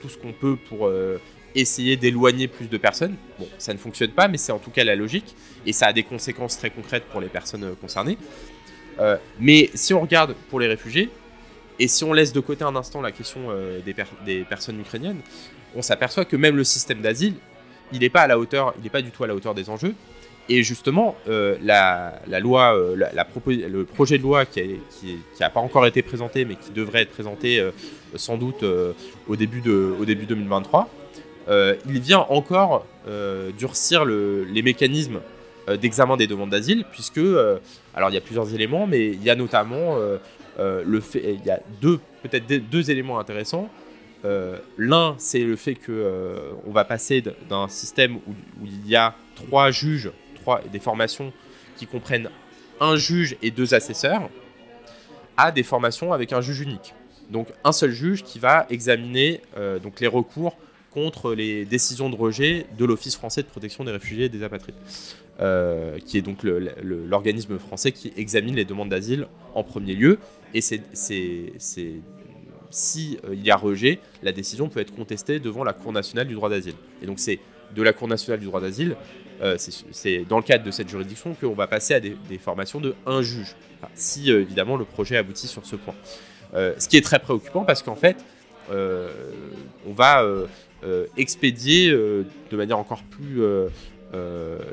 ce 0.09 0.17
qu'on 0.17 0.33
peut 0.33 0.55
pour 0.55 0.89
essayer 1.55 1.97
d'éloigner 1.97 2.47
plus 2.47 2.67
de 2.67 2.77
personnes. 2.77 3.15
Bon, 3.39 3.47
ça 3.57 3.73
ne 3.73 3.77
fonctionne 3.77 4.11
pas, 4.11 4.27
mais 4.27 4.37
c'est 4.37 4.51
en 4.51 4.59
tout 4.59 4.71
cas 4.71 4.83
la 4.83 4.95
logique, 4.95 5.35
et 5.65 5.73
ça 5.73 5.87
a 5.87 5.93
des 5.93 6.03
conséquences 6.03 6.57
très 6.57 6.69
concrètes 6.69 7.03
pour 7.11 7.19
les 7.21 7.27
personnes 7.27 7.75
concernées. 7.79 8.17
Euh, 8.99 9.17
mais 9.39 9.69
si 9.73 9.93
on 9.93 10.01
regarde 10.01 10.35
pour 10.49 10.59
les 10.59 10.67
réfugiés, 10.67 11.09
Et 11.79 11.87
si 11.87 12.03
on 12.03 12.13
laisse 12.13 12.33
de 12.33 12.39
côté 12.39 12.63
un 12.63 12.75
instant 12.75 13.01
la 13.01 13.11
question 13.11 13.49
des, 13.83 13.95
des, 14.25 14.43
personnes 14.43 14.79
ukrainiennes, 14.79 15.21
on 15.75 15.81
s'aperçoit 15.81 16.23
que 16.23 16.37
même 16.37 16.55
le 16.55 16.63
système 16.63 17.01
d'asile, 17.01 17.33
il 17.91 17.99
n'est 17.99 18.11
pas 18.11 18.21
à 18.21 18.27
la 18.27 18.37
hauteur, 18.37 18.75
il 18.77 18.83
n'est 18.83 18.91
pas 18.91 19.01
du 19.01 19.09
tout 19.09 19.23
à 19.23 19.27
la 19.27 19.33
hauteur 19.33 19.55
des 19.55 19.71
enjeux. 19.71 19.95
Et 20.49 20.61
justement, 20.61 21.15
euh, 21.29 21.55
la, 21.61 22.39
loi, 22.41 22.75
euh, 22.75 22.95
le 22.95 23.85
projet 23.85 24.17
de 24.17 24.23
loi 24.23 24.45
qui 24.45 24.77
n'a 25.39 25.49
pas 25.49 25.61
encore 25.61 25.85
été 25.85 26.01
présenté, 26.01 26.43
mais 26.43 26.55
qui 26.55 26.71
devrait 26.71 27.03
être 27.03 27.11
présenté 27.11 27.59
euh, 27.59 27.71
sans 28.15 28.37
doute 28.37 28.63
au 29.27 29.35
début 29.35 29.61
2023, 29.61 30.89
il 31.49 31.99
vient 31.99 32.25
encore 32.29 32.85
durcir 33.57 34.05
les 34.05 34.61
mécanismes 34.61 35.19
d'examen 35.67 36.17
des 36.17 36.27
demandes 36.27 36.49
d'asile, 36.49 36.85
puisque, 36.91 37.21
alors 37.93 38.09
il 38.09 38.13
y 38.13 38.17
a 38.17 38.21
plusieurs 38.21 38.53
éléments, 38.53 38.87
mais 38.87 39.07
il 39.07 39.23
y 39.23 39.29
a 39.29 39.35
notamment 39.35 39.97
le 40.59 40.99
fait, 40.99 41.35
il 41.35 41.45
y 41.45 41.51
a 41.51 41.59
deux, 41.81 41.99
peut-être 42.21 42.47
deux 42.69 42.91
éléments 42.91 43.19
intéressants. 43.19 43.69
L'un, 44.77 45.15
c'est 45.17 45.43
le 45.43 45.55
fait 45.55 45.75
que 45.75 46.53
on 46.65 46.71
va 46.71 46.83
passer 46.85 47.23
d'un 47.49 47.67
système 47.67 48.17
où, 48.17 48.65
il 48.65 48.87
y 48.87 48.95
a 48.95 49.15
trois 49.35 49.71
juges 49.71 50.11
des 50.71 50.79
formations 50.79 51.31
qui 51.77 51.87
comprennent 51.87 52.29
un 52.79 52.95
juge 52.95 53.37
et 53.41 53.51
deux 53.51 53.73
assesseurs, 53.73 54.29
à 55.37 55.51
des 55.51 55.63
formations 55.63 56.13
avec 56.13 56.33
un 56.33 56.41
juge 56.41 56.61
unique. 56.61 56.93
Donc 57.29 57.47
un 57.63 57.71
seul 57.71 57.91
juge 57.91 58.23
qui 58.23 58.39
va 58.39 58.65
examiner 58.69 59.41
euh, 59.57 59.79
donc 59.79 59.99
les 59.99 60.07
recours 60.07 60.55
contre 60.93 61.33
les 61.33 61.65
décisions 61.65 62.09
de 62.09 62.15
rejet 62.15 62.65
de 62.77 62.85
l'Office 62.85 63.15
français 63.15 63.41
de 63.41 63.47
protection 63.47 63.83
des 63.83 63.91
réfugiés 63.91 64.25
et 64.25 64.29
des 64.29 64.43
apatrides, 64.43 64.75
euh, 65.39 65.97
qui 66.05 66.17
est 66.17 66.21
donc 66.21 66.43
l'organisme 66.43 67.57
français 67.57 67.91
qui 67.91 68.13
examine 68.15 68.55
les 68.55 68.65
demandes 68.65 68.89
d'asile 68.89 69.27
en 69.55 69.63
premier 69.63 69.95
lieu. 69.95 70.19
Et 70.53 70.61
c'est 70.61 70.81
si 72.69 73.19
euh, 73.23 73.35
il 73.35 73.43
y 73.43 73.51
a 73.51 73.55
rejet, 73.55 73.99
la 74.23 74.31
décision 74.31 74.67
peut 74.67 74.79
être 74.79 74.95
contestée 74.95 75.39
devant 75.39 75.63
la 75.63 75.73
Cour 75.73 75.93
nationale 75.93 76.27
du 76.27 76.33
droit 76.35 76.49
d'asile. 76.49 76.75
Et 77.01 77.05
donc 77.05 77.19
c'est 77.19 77.39
de 77.75 77.81
la 77.81 77.93
Cour 77.93 78.07
nationale 78.07 78.39
du 78.39 78.45
droit 78.45 78.61
d'asile 78.61 78.95
euh, 79.41 79.57
c'est 79.57 80.25
dans 80.25 80.37
le 80.37 80.43
cadre 80.43 80.63
de 80.63 80.71
cette 80.71 80.87
juridiction 80.87 81.33
qu'on 81.33 81.55
va 81.55 81.65
passer 81.65 81.95
à 81.95 81.99
des, 81.99 82.15
formations 82.39 82.79
de 82.79 82.93
un 83.07 83.23
juge, 83.23 83.55
si 83.95 84.29
évidemment 84.29 84.77
le 84.77 84.85
projet 84.85 85.17
aboutit 85.17 85.47
sur 85.47 85.65
ce 85.65 85.75
point. 85.75 85.95
Ce 86.53 86.87
qui 86.87 86.97
est 86.97 87.01
très 87.01 87.17
préoccupant 87.17 87.65
parce 87.65 87.81
qu'en 87.81 87.95
fait, 87.95 88.23
on 88.69 89.91
va 89.91 90.23
expédier 91.17 91.91
de 91.91 92.57
manière 92.57 92.77
encore 92.77 93.03
plus 93.03 93.41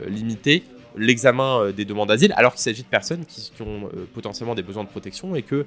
limitée 0.08 0.62
l'examen 0.96 1.70
des 1.70 1.84
demandes 1.84 2.08
d'asile, 2.08 2.32
alors 2.36 2.52
qu'il 2.52 2.62
s'agit 2.62 2.82
de 2.82 2.88
personnes 2.88 3.24
qui, 3.24 3.50
ont 3.62 3.88
potentiellement 4.12 4.54
des 4.54 4.62
besoins 4.62 4.84
de 4.84 4.88
protection 4.88 5.36
et 5.36 5.42
que 5.42 5.66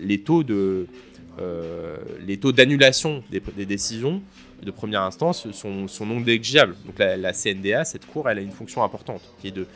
les 0.00 0.20
taux 0.20 0.42
de 0.42 0.86
d'annulation 2.52 3.24
des, 3.30 3.66
décisions 3.66 4.22
de 4.64 4.70
première 4.70 5.02
instance 5.02 5.50
sont, 5.52 5.86
non 6.06 6.20
négligeables. 6.20 6.74
Donc 6.86 6.98
la, 6.98 7.32
CNDA, 7.32 7.84
cette 7.84 8.06
cour, 8.06 8.28
elle 8.28 8.38
a 8.38 8.40
une 8.40 8.52
fonction 8.52 8.82
importante, 8.82 9.22
qui 9.40 9.48
est 9.48 9.52
de, 9.52 9.66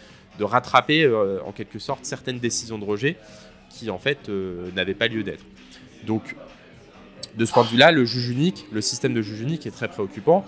rattraper 0.40 1.02
euh, 1.02 1.40
en 1.44 1.50
quelque 1.50 1.80
sorte 1.80 2.04
certaines 2.04 2.38
décisions 2.38 2.78
de 2.78 2.84
rejet 2.84 3.16
qui 3.70 3.90
en 3.90 3.98
fait 3.98 4.28
euh, 4.28 4.70
n'avaient 4.76 4.94
pas 4.94 5.08
lieu 5.08 5.24
d'être. 5.24 5.44
Donc 6.06 6.36
de 7.36 7.44
ce 7.44 7.52
point 7.52 7.64
de 7.64 7.68
vue-là, 7.68 7.92
le 7.92 8.04
juge 8.04 8.28
unique, 8.30 8.66
le 8.72 8.80
système 8.80 9.14
de 9.14 9.22
juge 9.22 9.40
unique 9.40 9.66
est 9.66 9.70
très 9.70 9.88
préoccupant. 9.88 10.44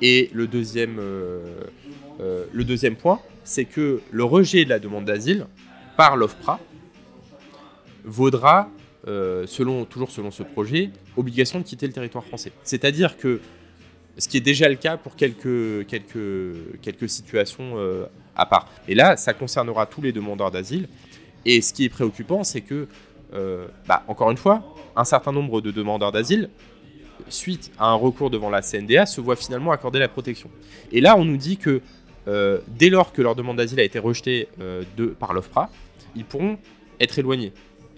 Et 0.00 0.30
le 0.32 0.46
deuxième, 0.46 0.98
euh, 0.98 1.40
le 2.52 2.64
deuxième 2.64 2.96
point, 2.96 3.20
c'est 3.44 3.64
que 3.64 4.00
le 4.10 4.24
rejet 4.24 4.64
de 4.64 4.70
la 4.70 4.78
demande 4.78 5.04
d'asile 5.04 5.46
par 5.96 6.16
l'OFPRA 6.16 6.58
vaudra, 8.04 8.68
selon, 9.04 9.84
toujours 9.84 10.10
selon 10.10 10.30
ce 10.30 10.42
projet, 10.42 10.90
obligation 11.16 11.58
de 11.60 11.64
quitter 11.64 11.86
le 11.86 11.92
territoire 11.92 12.24
français. 12.24 12.52
C'est-à-dire 12.64 13.16
que 13.16 13.40
ce 14.18 14.28
qui 14.28 14.36
est 14.36 14.40
déjà 14.40 14.68
le 14.68 14.76
cas 14.76 14.96
pour 14.96 15.16
quelques, 15.16 15.86
quelques, 15.86 16.80
quelques 16.82 17.08
situations 17.08 17.74
euh, 17.76 18.04
à 18.36 18.46
part. 18.46 18.70
Et 18.88 18.94
là, 18.94 19.16
ça 19.16 19.32
concernera 19.32 19.86
tous 19.86 20.02
les 20.02 20.12
demandeurs 20.12 20.50
d'asile. 20.50 20.88
Et 21.44 21.60
ce 21.60 21.72
qui 21.72 21.84
est 21.84 21.88
préoccupant, 21.88 22.44
c'est 22.44 22.60
que, 22.60 22.74
euh, 22.74 22.86
bah, 23.86 24.02
encore 24.08 24.30
une 24.30 24.36
fois, 24.36 24.62
un 24.96 25.04
certain 25.04 25.32
nombre 25.32 25.60
de 25.60 25.70
demandeurs 25.70 26.12
d'asile, 26.12 26.50
suite 27.28 27.70
à 27.78 27.86
un 27.86 27.94
recours 27.94 28.30
devant 28.30 28.50
la 28.50 28.62
CNDA, 28.62 29.06
se 29.06 29.20
voient 29.20 29.36
finalement 29.36 29.72
accorder 29.72 29.98
la 29.98 30.08
protection. 30.08 30.50
Et 30.90 31.00
là, 31.00 31.16
on 31.16 31.24
nous 31.24 31.36
dit 31.36 31.56
que 31.56 31.80
euh, 32.28 32.58
dès 32.68 32.90
lors 32.90 33.12
que 33.12 33.22
leur 33.22 33.34
demande 33.34 33.56
d'asile 33.56 33.80
a 33.80 33.84
été 33.84 33.98
rejetée 33.98 34.48
de, 34.58 35.06
par 35.06 35.32
l'OFPRA, 35.32 35.70
ils 36.14 36.24
pourront 36.24 36.58
être 37.00 37.18
éloignés 37.18 37.52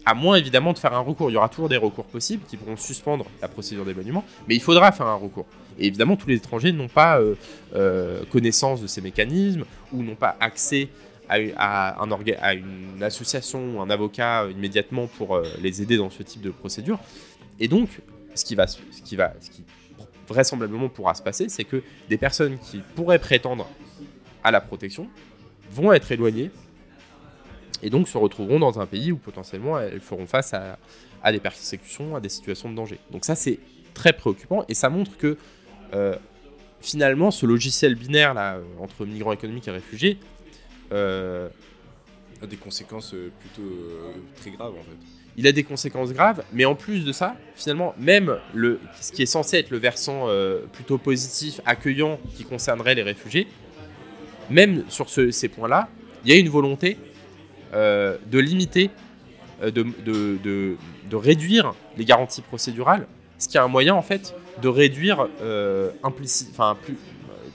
à 0.06 0.14
moins 0.14 0.36
évidemment 0.36 0.72
de 0.72 0.78
faire 0.78 0.92
un 0.92 1.00
recours. 1.00 1.30
Il 1.30 1.34
y 1.34 1.36
aura 1.36 1.48
toujours 1.48 1.68
des 1.68 1.76
recours 1.76 2.04
possibles 2.04 2.44
qui 2.48 2.56
pourront 2.56 2.76
suspendre 2.76 3.26
la 3.40 3.48
procédure 3.48 3.84
d'éloignement, 3.84 4.24
mais 4.48 4.54
il 4.54 4.60
faudra 4.60 4.92
faire 4.92 5.06
un 5.06 5.14
recours. 5.14 5.46
Et 5.78 5.86
évidemment, 5.86 6.16
tous 6.16 6.28
les 6.28 6.36
étrangers 6.36 6.72
n'ont 6.72 6.88
pas 6.88 7.18
euh, 7.18 7.34
euh, 7.74 8.22
connaissance 8.30 8.80
de 8.80 8.86
ces 8.86 9.00
mécanismes 9.00 9.64
ou 9.92 10.02
n'ont 10.02 10.14
pas 10.14 10.36
accès 10.40 10.88
à, 11.28 12.02
un 12.02 12.10
à, 12.40 12.54
une 12.54 13.02
association 13.02 13.82
un 13.82 13.90
avocat 13.90 14.46
immédiatement 14.50 15.06
pour 15.06 15.36
euh, 15.36 15.44
les 15.60 15.82
aider 15.82 15.96
dans 15.96 16.10
ce 16.10 16.22
type 16.22 16.42
de 16.42 16.50
procédure. 16.50 16.98
Et 17.60 17.68
donc, 17.68 17.88
ce 18.34 18.44
qui, 18.44 18.54
va, 18.54 18.66
ce 18.66 18.78
qui, 19.04 19.16
va, 19.16 19.32
ce 19.40 19.50
qui 19.50 19.64
vraisemblablement 20.28 20.88
pourra 20.88 21.14
se 21.14 21.22
passer, 21.22 21.48
c'est 21.48 21.64
que 21.64 21.82
des 22.08 22.18
personnes 22.18 22.58
qui 22.58 22.82
pourraient 22.94 23.18
prétendre 23.18 23.68
à 24.42 24.50
la 24.50 24.60
protection 24.60 25.08
vont 25.70 25.92
être 25.92 26.10
éloignées 26.12 26.50
et 27.82 27.90
donc 27.90 28.08
se 28.08 28.18
retrouveront 28.18 28.58
dans 28.58 28.80
un 28.80 28.86
pays 28.86 29.12
où 29.12 29.16
potentiellement 29.16 29.78
elles 29.78 30.00
feront 30.00 30.26
face 30.26 30.54
à, 30.54 31.32
des 31.32 31.40
persécutions, 31.40 32.16
à 32.16 32.20
des 32.20 32.28
situations 32.28 32.70
de 32.70 32.74
danger. 32.76 32.98
Donc 33.10 33.24
ça 33.24 33.34
c'est 33.34 33.58
très 33.92 34.12
préoccupant 34.12 34.64
et 34.68 34.74
ça 34.74 34.88
montre 34.88 35.16
que 35.16 35.36
euh, 35.94 36.16
finalement 36.80 37.30
ce 37.30 37.46
logiciel 37.46 37.94
binaire 37.94 38.34
là, 38.34 38.56
euh, 38.56 38.62
entre 38.80 39.04
migrants 39.06 39.32
économiques 39.32 39.68
et 39.68 39.70
réfugiés 39.70 40.18
euh, 40.92 41.48
a 42.42 42.46
des 42.46 42.56
conséquences 42.56 43.14
plutôt 43.40 43.70
très 44.36 44.50
graves 44.50 44.72
en 44.72 44.82
fait. 44.82 44.96
Il 45.36 45.48
a 45.48 45.52
des 45.52 45.64
conséquences 45.64 46.12
graves, 46.12 46.44
mais 46.52 46.64
en 46.64 46.76
plus 46.76 47.04
de 47.04 47.10
ça, 47.10 47.34
finalement, 47.56 47.92
même 47.98 48.38
le, 48.52 48.78
ce 49.00 49.10
qui 49.10 49.22
est 49.22 49.26
censé 49.26 49.56
être 49.58 49.70
le 49.70 49.78
versant 49.78 50.28
plutôt 50.72 50.96
positif, 50.96 51.60
accueillant, 51.66 52.20
qui 52.36 52.44
concernerait 52.44 52.94
les 52.94 53.02
réfugiés, 53.02 53.48
même 54.48 54.84
sur 54.88 55.08
ces 55.08 55.48
points-là, 55.48 55.88
il 56.24 56.32
y 56.32 56.36
a 56.36 56.38
une 56.38 56.48
volonté 56.48 56.96
euh, 57.74 58.16
de 58.30 58.38
limiter, 58.38 58.90
euh, 59.62 59.70
de, 59.70 59.84
de, 60.04 61.16
réduire 61.16 61.74
les 61.96 62.04
garanties 62.04 62.42
procédurales, 62.42 63.06
ce 63.38 63.48
qui 63.48 63.56
est 63.56 63.60
un 63.60 63.68
moyen 63.68 63.94
en 63.94 64.02
fait 64.02 64.34
de 64.62 64.68
réduire 64.68 65.28
euh, 65.42 65.90
enfin, 66.02 66.76
plus, 66.80 66.96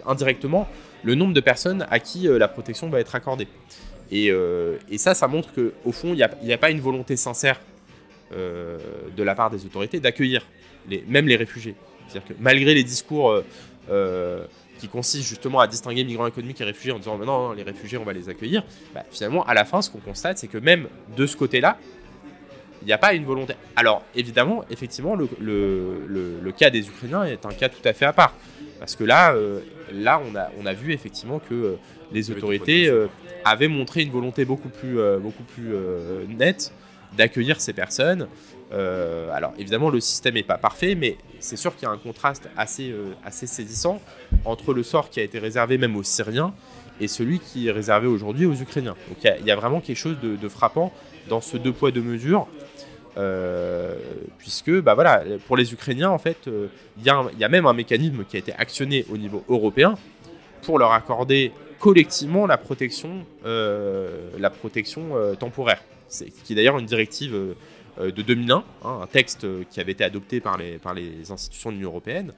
indirectement 0.06 0.68
le 1.04 1.16
nombre 1.16 1.34
de 1.34 1.40
personnes 1.40 1.86
à 1.90 2.00
qui 2.00 2.28
la 2.30 2.48
protection 2.48 2.90
va 2.90 3.00
être 3.00 3.16
accordée. 3.16 3.48
Et, 4.12 4.32
ça, 4.98 5.14
ça 5.14 5.28
montre 5.28 5.50
qu'au 5.54 5.92
fond, 5.92 6.14
il 6.14 6.28
n'y 6.44 6.54
a, 6.54 6.58
pas 6.58 6.72
une 6.72 6.82
volonté 6.82 7.16
sincère 7.16 7.60
de 8.32 9.24
la 9.24 9.36
part 9.36 9.50
des 9.50 9.66
autorités 9.66 10.00
d'accueillir 10.00 10.46
même 11.08 11.28
les 11.28 11.36
réfugiés. 11.36 11.76
C'est-à-dire 12.08 12.36
que 12.36 12.42
malgré 12.42 12.74
les 12.74 12.84
discours 12.84 13.44
qui 14.80 14.88
consiste 14.88 15.28
justement 15.28 15.60
à 15.60 15.68
distinguer 15.68 16.04
migrants 16.04 16.28
économiques 16.28 16.62
et 16.62 16.64
réfugiés 16.64 16.92
en 16.92 17.00
disant 17.00 17.18
non, 17.18 17.52
les 17.52 17.64
réfugiés, 17.64 17.98
on 17.98 18.06
va 18.06 18.14
les 18.14 18.30
accueillir, 18.30 18.64
bah, 18.94 19.04
finalement, 19.12 19.44
à 19.46 19.54
la 19.54 19.66
fin, 19.66 19.82
ce 19.82 19.90
qu'on 19.90 20.00
constate, 20.00 20.38
c'est 20.38 20.48
que 20.48 20.58
même 20.58 20.88
de 21.16 21.28
ce 21.28 21.36
côté-là, 21.36 21.78
il 22.82 22.86
n'y 22.86 22.94
a 22.94 22.98
pas 22.98 23.14
une 23.14 23.26
volonté. 23.26 23.54
Alors, 23.76 24.04
évidemment, 24.16 24.64
effectivement, 24.70 25.16
le, 25.16 26.52
cas 26.58 26.70
des 26.70 26.88
Ukrainiens 26.88 27.26
est 27.26 27.46
un 27.46 27.52
cas 27.52 27.70
tout 27.70 27.86
à 27.86 27.94
fait 27.94 28.06
à 28.06 28.14
part. 28.14 28.34
Parce 28.80 28.96
que 28.96 29.04
là, 29.04 29.34
euh, 29.34 29.60
là 29.92 30.22
on, 30.26 30.36
a, 30.36 30.50
on 30.60 30.65
a 30.65 30.74
vu 30.74 30.94
effectivement 30.94 31.39
que 31.39 31.54
euh, 31.54 31.76
les 32.12 32.32
autorités 32.32 32.88
euh, 32.88 33.08
avaient 33.44 33.68
montré 33.68 34.04
une 34.04 34.12
volonté 34.12 34.46
beaucoup 34.46 34.70
plus, 34.70 34.98
beaucoup 35.22 35.44
plus 35.44 35.74
nette 36.28 36.74
d'accueillir 37.15 37.62
ces 37.62 37.74
personnes. 37.74 38.28
alors 38.72 39.54
évidemment 39.58 39.89
le 39.89 40.00
système 40.00 40.34
n'est 40.34 40.44
pas 40.44 40.58
parfait, 40.58 40.96
mais 40.96 41.18
c'est 41.39 41.56
sûr 41.56 41.76
qu'il 41.76 41.84
y 41.84 41.86
a 41.89 41.92
un 41.92 41.98
contraste 41.98 42.50
assez, 42.58 42.94
assez 43.24 43.48
saisissant 43.48 44.02
entre 44.44 44.74
le 44.74 44.84
sort 44.84 45.10
qui 45.10 45.20
a 45.20 45.24
été 45.24 45.39
réservé 45.39 45.78
même 45.78 45.96
aux 45.96 46.04
Syriens 46.04 46.54
et 47.00 47.08
celui 47.08 47.39
qui 47.39 47.68
est 47.68 47.72
réservé 47.72 48.08
aujourd'hui 48.08 48.46
aux 48.46 48.56
Ukrainiens. 48.56 48.96
Donc 49.08 49.18
il 49.24 49.46
y, 49.46 49.52
a 49.52 49.56
vraiment 49.56 49.80
quelque 49.82 49.98
chose 49.98 50.18
de, 50.22 50.50
frappant 50.50 50.92
dans 51.30 51.42
ce 51.42 51.58
deux 51.58 51.71
poids 51.71 51.92
deux 51.92 52.02
mesures. 52.02 52.48
Euh, 53.18 53.96
puisque 54.38 54.72
bah 54.82 54.94
voilà, 54.94 55.24
pour 55.48 55.58
les 55.58 55.74
Ukrainiens, 55.74 56.10
en 56.10 56.18
fait, 56.18 56.48
euh, 56.48 56.68
il 56.98 57.06
y, 57.06 57.44
a 57.44 57.50
même 57.50 57.66
un 57.66 57.74
mécanisme 57.74 58.24
qui 58.24 58.36
a 58.36 58.40
été 58.40 58.54
actionné 58.54 59.06
au 59.12 59.18
niveau 59.18 59.44
européen 59.50 59.96
pour 60.62 60.80
leur 60.80 60.92
accorder 60.92 61.52
collectivement 61.80 62.46
la 62.46 62.58
protection, 62.58 63.26
euh, 63.46 64.30
la 64.38 64.50
protection 64.50 65.36
temporaire. 65.40 65.84
C'est, 66.08 66.30
qui 66.30 66.54
est 66.54 66.56
d'ailleurs 66.56 66.78
une 66.78 66.86
directive 66.86 67.34
de 68.00 68.22
2001, 68.22 68.58
hein, 68.58 68.64
un 69.02 69.08
texte 69.08 69.46
qui 69.70 69.80
avait 69.80 69.92
été 69.94 70.04
adopté 70.04 70.40
par 70.40 70.58
les, 70.58 70.78
par 70.78 70.94
les 70.94 71.32
institutions 71.32 71.70
de 71.70 71.76
l'Union 71.76 71.90
européenne, 71.90 72.34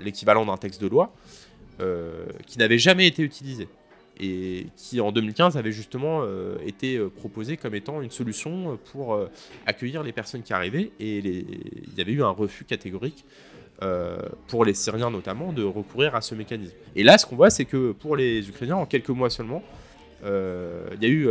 l'équivalent 0.00 0.44
d'un 0.46 0.56
texte 0.56 0.80
de 0.80 0.88
loi, 0.88 1.12
qui 2.46 2.58
n'avait 2.58 2.78
jamais 2.78 3.06
été 3.06 3.22
utilisé. 3.22 3.68
Et 4.20 4.66
qui 4.76 5.00
en 5.00 5.12
2015 5.12 5.56
avait 5.56 5.72
justement 5.72 6.22
été 6.64 6.98
proposé 7.16 7.56
comme 7.56 7.74
étant 7.74 8.00
une 8.00 8.10
solution 8.10 8.78
pour 8.92 9.18
accueillir 9.66 10.02
les 10.02 10.12
personnes 10.12 10.42
qui 10.42 10.52
arrivaient 10.52 10.92
et 11.00 11.18
il 11.18 11.98
y 11.98 12.00
avait 12.00 12.12
eu 12.12 12.22
un 12.22 12.30
refus 12.30 12.64
catégorique 12.64 13.24
pour 14.46 14.64
les 14.64 14.74
Syriens 14.74 15.10
notamment 15.10 15.52
de 15.52 15.64
recourir 15.64 16.14
à 16.14 16.20
ce 16.20 16.34
mécanisme. 16.34 16.74
Et 16.94 17.02
là 17.02 17.18
ce 17.18 17.26
qu'on 17.26 17.36
voit 17.36 17.50
c'est 17.50 17.64
que 17.64 17.92
pour 17.92 18.16
les 18.16 18.48
Ukrainiens 18.48 18.76
en 18.76 18.86
quelques 18.86 19.10
mois 19.10 19.30
seulement 19.30 19.62
il 20.22 21.02
y 21.02 21.06
a 21.06 21.08
eu 21.08 21.28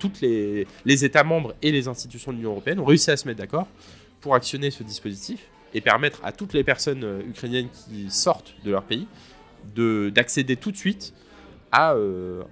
toutes 0.00 0.20
les, 0.20 0.66
États 0.86 1.24
membres 1.24 1.54
et 1.62 1.70
les 1.70 1.86
institutions 1.86 2.32
de 2.32 2.38
l'Union 2.38 2.50
européenne 2.50 2.80
ont 2.80 2.84
réussi 2.84 3.10
à 3.12 3.16
se 3.16 3.28
mettre 3.28 3.38
d'accord 3.38 3.68
pour 4.20 4.34
actionner 4.34 4.70
ce 4.70 4.82
dispositif 4.82 5.48
et 5.74 5.80
permettre 5.80 6.20
à 6.24 6.32
toutes 6.32 6.52
les 6.52 6.64
personnes 6.64 7.04
euh, 7.04 7.20
ukrainiennes 7.28 7.68
qui 7.68 8.10
sortent 8.10 8.54
de 8.64 8.70
leur 8.70 8.82
pays 8.82 9.06
d'accéder 9.74 10.56
tout 10.56 10.72
de 10.72 10.76
suite 10.76 11.12
à, 11.72 11.94
euh, 11.94 12.42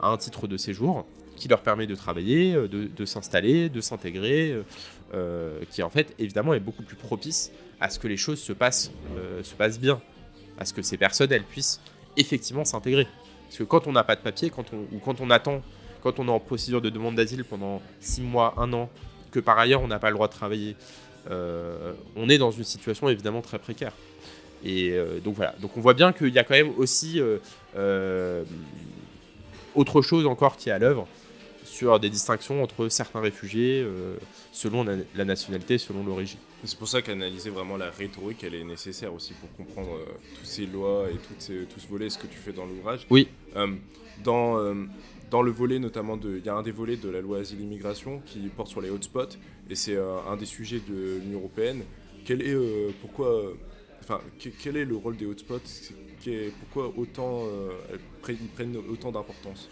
un, 0.00 0.16
titre 0.16 0.46
de 0.46 0.56
séjour 0.56 1.06
qui 1.36 1.48
leur 1.48 1.62
permet 1.62 1.86
de 1.86 1.94
travailler, 1.94 2.54
euh, 2.54 2.68
de, 2.68 3.04
s'installer, 3.04 3.68
de 3.68 3.80
s'intégrer, 3.80 4.56
qui 5.70 5.82
en 5.82 5.90
fait 5.90 6.14
évidemment 6.18 6.54
est 6.54 6.60
beaucoup 6.60 6.82
plus 6.82 6.96
propice 6.96 7.52
à 7.80 7.90
ce 7.90 7.98
que 7.98 8.08
les 8.08 8.16
choses 8.16 8.40
se 8.40 8.52
passent, 8.52 8.92
se 9.42 9.54
passent 9.54 9.78
bien, 9.78 10.00
à 10.58 10.64
ce 10.64 10.72
que 10.72 10.80
ces 10.82 10.96
personnes 10.96 11.32
elles 11.32 11.44
puissent 11.44 11.80
effectivement 12.16 12.64
s'intégrer. 12.64 13.06
Parce 13.44 13.58
que 13.58 13.64
quand 13.64 13.86
on 13.86 13.92
n'a 13.92 14.04
pas 14.04 14.16
de 14.16 14.22
papier, 14.22 14.48
quand 14.48 14.72
on, 14.72 14.94
ou 14.94 14.98
quand 15.04 15.20
on 15.20 15.28
attend, 15.28 15.60
quand 16.02 16.18
on 16.18 16.28
est 16.28 16.30
en 16.30 16.40
procédure 16.40 16.80
de 16.80 16.88
demande 16.88 17.16
d'asile 17.16 17.44
pendant 17.44 17.82
6 18.00 18.22
mois, 18.22 18.54
1 18.56 18.72
an, 18.72 18.88
que 19.30 19.40
par 19.40 19.58
ailleurs 19.58 19.82
on 19.82 19.88
n'a 19.88 19.98
pas 19.98 20.08
le 20.08 20.14
droit 20.14 20.28
de 20.28 20.32
travailler, 20.32 20.76
euh, 21.30 21.92
on 22.16 22.28
est 22.28 22.38
dans 22.38 22.50
une 22.50 22.64
situation 22.64 23.08
évidemment 23.08 23.42
très 23.42 23.58
précaire. 23.58 23.92
Et 24.64 24.92
euh, 24.92 25.18
donc 25.20 25.34
voilà, 25.34 25.54
donc 25.60 25.76
on 25.76 25.80
voit 25.80 25.94
bien 25.94 26.12
qu'il 26.12 26.28
y 26.28 26.38
a 26.38 26.44
quand 26.44 26.54
même 26.54 26.72
aussi 26.76 27.20
euh, 27.20 28.44
autre 29.74 30.02
chose 30.02 30.26
encore 30.26 30.56
qui 30.56 30.68
est 30.68 30.72
à 30.72 30.78
l'œuvre 30.78 31.06
sur 31.64 31.98
des 31.98 32.10
distinctions 32.10 32.62
entre 32.62 32.88
certains 32.88 33.20
réfugiés 33.20 33.86
selon 34.52 34.84
la, 34.84 35.24
nationalité, 35.24 35.78
selon 35.78 36.04
l'origine. 36.04 36.38
C'est 36.64 36.78
pour 36.78 36.86
ça 36.86 37.00
qu'analyser 37.00 37.50
vraiment 37.50 37.76
la 37.76 37.90
rhétorique, 37.90 38.44
elle 38.44 38.54
est 38.54 38.64
nécessaire 38.64 39.14
aussi 39.14 39.32
pour 39.32 39.50
comprendre 39.56 39.98
toutes 40.36 40.46
ces 40.46 40.66
lois 40.66 41.06
et 41.10 41.16
toutes 41.16 41.40
ces, 41.40 41.64
tout 41.64 41.80
ce 41.80 41.88
volet, 41.88 42.10
ce 42.10 42.18
que 42.18 42.26
tu 42.26 42.36
fais 42.36 42.52
dans 42.52 42.66
l'ouvrage. 42.66 43.06
Oui. 43.08 43.28
dans 44.22 44.58
dans 45.32 45.42
le 45.42 45.50
volet 45.50 45.78
notamment 45.78 46.18
de, 46.18 46.36
il 46.36 46.44
y 46.44 46.50
a 46.50 46.54
un 46.54 46.62
des 46.62 46.70
volets 46.70 46.98
de 46.98 47.08
la 47.08 47.22
loi 47.22 47.38
asile-immigration 47.38 48.20
qui 48.26 48.38
porte 48.54 48.68
sur 48.68 48.82
les 48.82 48.90
hotspots 48.90 49.38
et 49.70 49.74
c'est 49.74 49.96
euh, 49.96 50.18
un 50.30 50.36
des 50.36 50.44
sujets 50.44 50.80
de 50.86 51.20
l'Union 51.24 51.38
européenne. 51.38 51.82
Quel 52.26 52.42
est, 52.42 52.52
euh, 52.52 52.90
pourquoi, 53.00 53.42
quel 54.62 54.76
est 54.76 54.84
le 54.84 54.96
rôle 54.96 55.16
des 55.16 55.26
hotspots? 55.26 55.58
Pourquoi 56.60 56.92
autant, 56.96 57.44
euh, 57.46 57.70
ils 58.28 58.36
prennent 58.54 58.76
autant 58.76 59.10
d'importance? 59.10 59.68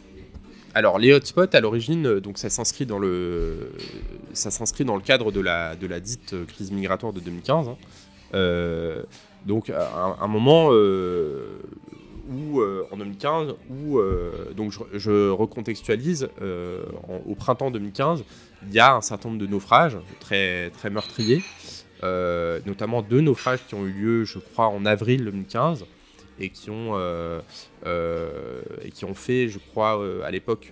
Alors 0.75 0.99
les 0.99 1.13
hotspots 1.13 1.53
à 1.53 1.61
l'origine, 1.61 2.21
donc 2.21 2.39
ça 2.39 2.49
s'inscrit 2.49 2.87
dans 2.87 2.99
le 2.99 3.73
ça 4.33 4.51
s'inscrit 4.51 4.85
dans 4.85 4.95
le 4.95 5.03
cadre 5.03 5.33
de 5.33 5.41
la 5.41 5.75
de 5.75 5.87
la 5.89 5.99
dite 5.99 6.47
crise 6.47 6.71
migratoire 6.71 7.13
de 7.13 7.21
2015. 7.21 7.69
Hein. 7.69 7.77
donc 9.47 9.71
à 9.71 10.17
un, 10.21 10.29
moment, 10.29 10.71
où, 12.31 12.61
euh, 12.61 12.87
en 12.91 12.97
2015, 12.97 13.55
où, 13.69 13.99
euh, 13.99 14.53
donc 14.57 14.73
je, 14.93 15.31
recontextualise, 15.31 16.29
euh, 16.41 16.85
au 17.27 17.35
printemps 17.35 17.71
2015, 17.71 18.25
il 18.67 18.75
y 18.75 18.79
a 18.79 18.95
un 18.95 19.01
certain 19.01 19.31
nombre 19.31 19.41
de 19.41 19.47
naufrages 19.47 19.99
très, 20.21 20.71
très 20.71 20.91
meurtriers, 20.91 21.43
notamment 22.03 23.03
deux 23.03 23.21
naufrages 23.21 23.61
qui 23.67 23.75
ont 23.75 23.87
eu 23.87 23.93
lieu, 23.93 24.25
je 24.25 24.39
crois, 24.39 24.69
en 24.69 24.85
avril 24.87 25.25
2015 25.25 25.85
et 26.39 26.49
qui 26.49 26.71
ont 26.71 26.99
et 27.85 28.91
qui 28.91 29.05
ont 29.05 29.15
fait, 29.15 29.49
je 29.49 29.59
crois, 29.59 30.01
à 30.25 30.31
l'époque, 30.31 30.71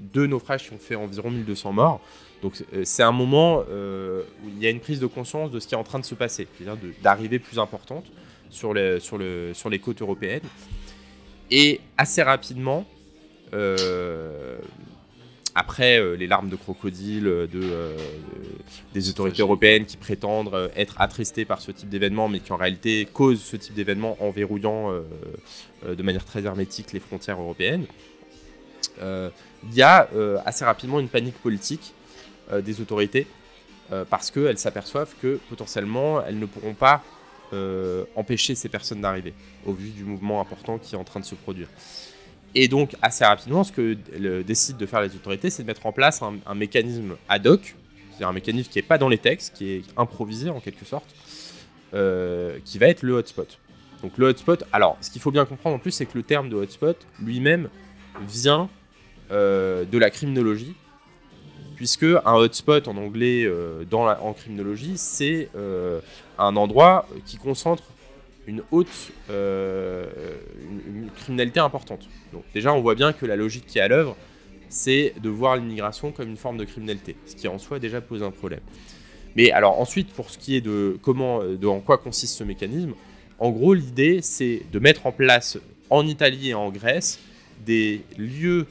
deux 0.00 0.26
naufrages 0.26 0.68
qui 0.68 0.74
ont 0.74 0.78
fait 0.78 0.94
environ 0.94 1.30
1200 1.30 1.72
morts. 1.72 2.00
Donc 2.42 2.62
c'est 2.84 3.02
un 3.02 3.12
moment 3.12 3.60
où 3.60 4.48
il 4.48 4.58
y 4.58 4.66
a 4.66 4.70
une 4.70 4.80
prise 4.80 5.00
de 5.00 5.06
conscience 5.06 5.50
de 5.50 5.60
ce 5.60 5.66
qui 5.66 5.74
est 5.74 5.78
en 5.78 5.84
train 5.84 5.98
de 5.98 6.04
se 6.04 6.14
passer, 6.14 6.48
c'est-à-dire 6.56 6.78
d'arrivées 7.02 7.38
plus 7.38 7.58
importantes 7.58 8.06
sur, 8.50 8.72
les, 8.74 9.00
sur, 9.00 9.18
le, 9.18 9.52
sur 9.54 9.68
les 9.68 9.78
côtes 9.78 10.00
européennes. 10.00 10.42
Et 11.50 11.80
assez 11.96 12.22
rapidement, 12.22 12.84
euh, 13.54 14.58
après 15.56 15.98
euh, 15.98 16.14
les 16.14 16.26
larmes 16.26 16.48
de 16.48 16.56
crocodile 16.56 17.24
de, 17.24 17.48
euh, 17.54 17.96
des 18.94 19.08
autorités 19.08 19.42
européennes 19.42 19.86
qui 19.86 19.96
prétendent 19.96 20.70
être 20.76 20.94
attristées 21.00 21.44
par 21.44 21.60
ce 21.60 21.72
type 21.72 21.88
d'événement, 21.88 22.28
mais 22.28 22.40
qui 22.40 22.52
en 22.52 22.56
réalité 22.56 23.08
causent 23.12 23.42
ce 23.42 23.56
type 23.56 23.74
d'événement 23.74 24.16
en 24.20 24.30
verrouillant 24.30 24.92
de 25.86 26.02
manière 26.02 26.24
très 26.24 26.44
hermétique 26.44 26.92
les 26.92 27.00
frontières 27.00 27.40
européennes, 27.40 27.86
il 29.00 29.74
y 29.74 29.82
a 29.82 30.08
assez 30.44 30.64
rapidement 30.64 31.00
une 31.00 31.08
panique 31.08 31.36
politique 31.42 31.94
des 32.62 32.80
autorités 32.80 33.26
parce 34.10 34.30
qu'elles 34.30 34.58
s'aperçoivent 34.58 35.14
que 35.20 35.40
potentiellement 35.48 36.24
elles 36.24 36.38
ne 36.38 36.46
pourront 36.46 36.74
pas 36.74 37.02
euh, 37.52 38.04
empêcher 38.16 38.56
ces 38.56 38.68
personnes 38.68 39.00
d'arriver, 39.00 39.32
au 39.64 39.72
vu 39.72 39.90
du 39.90 40.02
mouvement 40.02 40.40
important 40.40 40.78
qui 40.78 40.96
est 40.96 40.98
en 40.98 41.04
train 41.04 41.20
de 41.20 41.24
se 41.24 41.36
produire. 41.36 41.68
Et 42.58 42.68
donc, 42.68 42.96
assez 43.02 43.22
rapidement, 43.22 43.64
ce 43.64 43.70
que 43.70 43.92
décident 44.40 44.78
de 44.78 44.86
faire 44.86 45.02
les 45.02 45.14
autorités, 45.14 45.50
c'est 45.50 45.62
de 45.62 45.66
mettre 45.66 45.84
en 45.84 45.92
place 45.92 46.22
un, 46.22 46.54
mécanisme 46.54 47.16
ad 47.28 47.46
hoc, 47.46 47.76
c'est-à-dire 48.08 48.28
un 48.28 48.32
mécanisme 48.32 48.70
qui 48.70 48.78
n'est 48.78 48.82
pas 48.82 48.96
dans 48.96 49.10
les 49.10 49.18
textes, 49.18 49.54
qui 49.54 49.72
est 49.72 49.82
improvisé 49.98 50.48
en 50.48 50.58
quelque 50.58 50.86
sorte, 50.86 51.14
euh, 51.92 52.58
qui 52.64 52.78
va 52.78 52.86
être 52.86 53.02
le 53.02 53.12
hotspot. 53.12 53.58
Donc 54.02 54.16
le 54.16 54.28
hotspot, 54.28 54.64
alors 54.72 54.96
ce 55.02 55.10
qu'il 55.10 55.20
faut 55.20 55.30
bien 55.30 55.44
comprendre 55.44 55.76
en 55.76 55.78
plus, 55.78 55.90
c'est 55.90 56.06
que 56.06 56.16
le 56.16 56.22
terme 56.22 56.48
de 56.48 56.56
hotspot 56.56 56.96
lui-même 57.20 57.68
vient 58.26 58.70
euh, 59.30 59.84
de 59.84 59.98
la 59.98 60.08
criminologie, 60.08 60.74
puisque 61.74 62.04
un 62.04 62.34
hotspot 62.36 62.88
en 62.88 62.96
anglais 62.96 63.44
euh, 63.44 63.84
en 63.92 64.32
criminologie, 64.32 64.94
c'est 64.96 65.50
un 66.38 66.56
endroit 66.56 67.06
qui 67.26 67.36
concentre 67.36 67.82
une 68.46 68.62
haute 68.70 69.12
euh, 69.30 70.06
criminalité 71.16 71.60
importante. 71.60 72.08
Donc 72.32 72.44
déjà, 72.54 72.72
on 72.72 72.80
voit 72.80 72.94
bien 72.94 73.12
que 73.12 73.26
la 73.26 73.36
logique 73.36 73.66
qui 73.66 73.78
est 73.78 73.82
à 73.82 73.88
l'œuvre, 73.88 74.16
c'est 74.68 75.14
de 75.22 75.28
voir 75.28 75.56
l'immigration 75.56 76.12
comme 76.12 76.28
une 76.28 76.36
forme 76.36 76.56
de 76.56 76.64
criminalité, 76.64 77.16
ce 77.26 77.36
qui 77.36 77.48
en 77.48 77.58
soi 77.58 77.78
déjà 77.78 78.00
pose 78.00 78.22
un 78.22 78.30
problème. 78.30 78.60
Mais 79.36 79.50
alors 79.50 79.80
ensuite, 79.80 80.08
pour 80.12 80.30
ce 80.30 80.38
qui 80.38 80.56
est 80.56 80.60
de 80.60 80.98
comment, 81.02 81.44
de 81.44 81.66
en 81.66 81.80
quoi 81.80 81.98
consiste 81.98 82.36
ce 82.36 82.44
mécanisme, 82.44 82.94
en 83.38 83.50
gros, 83.50 83.74
l'idée, 83.74 84.22
c'est 84.22 84.62
de 84.72 84.78
mettre 84.78 85.06
en 85.06 85.12
place 85.12 85.58
en 85.90 86.06
Italie 86.06 86.50
et 86.50 86.54
en 86.54 86.70
Grèce 86.70 87.20
des 87.64 88.02
lieux 88.16 88.66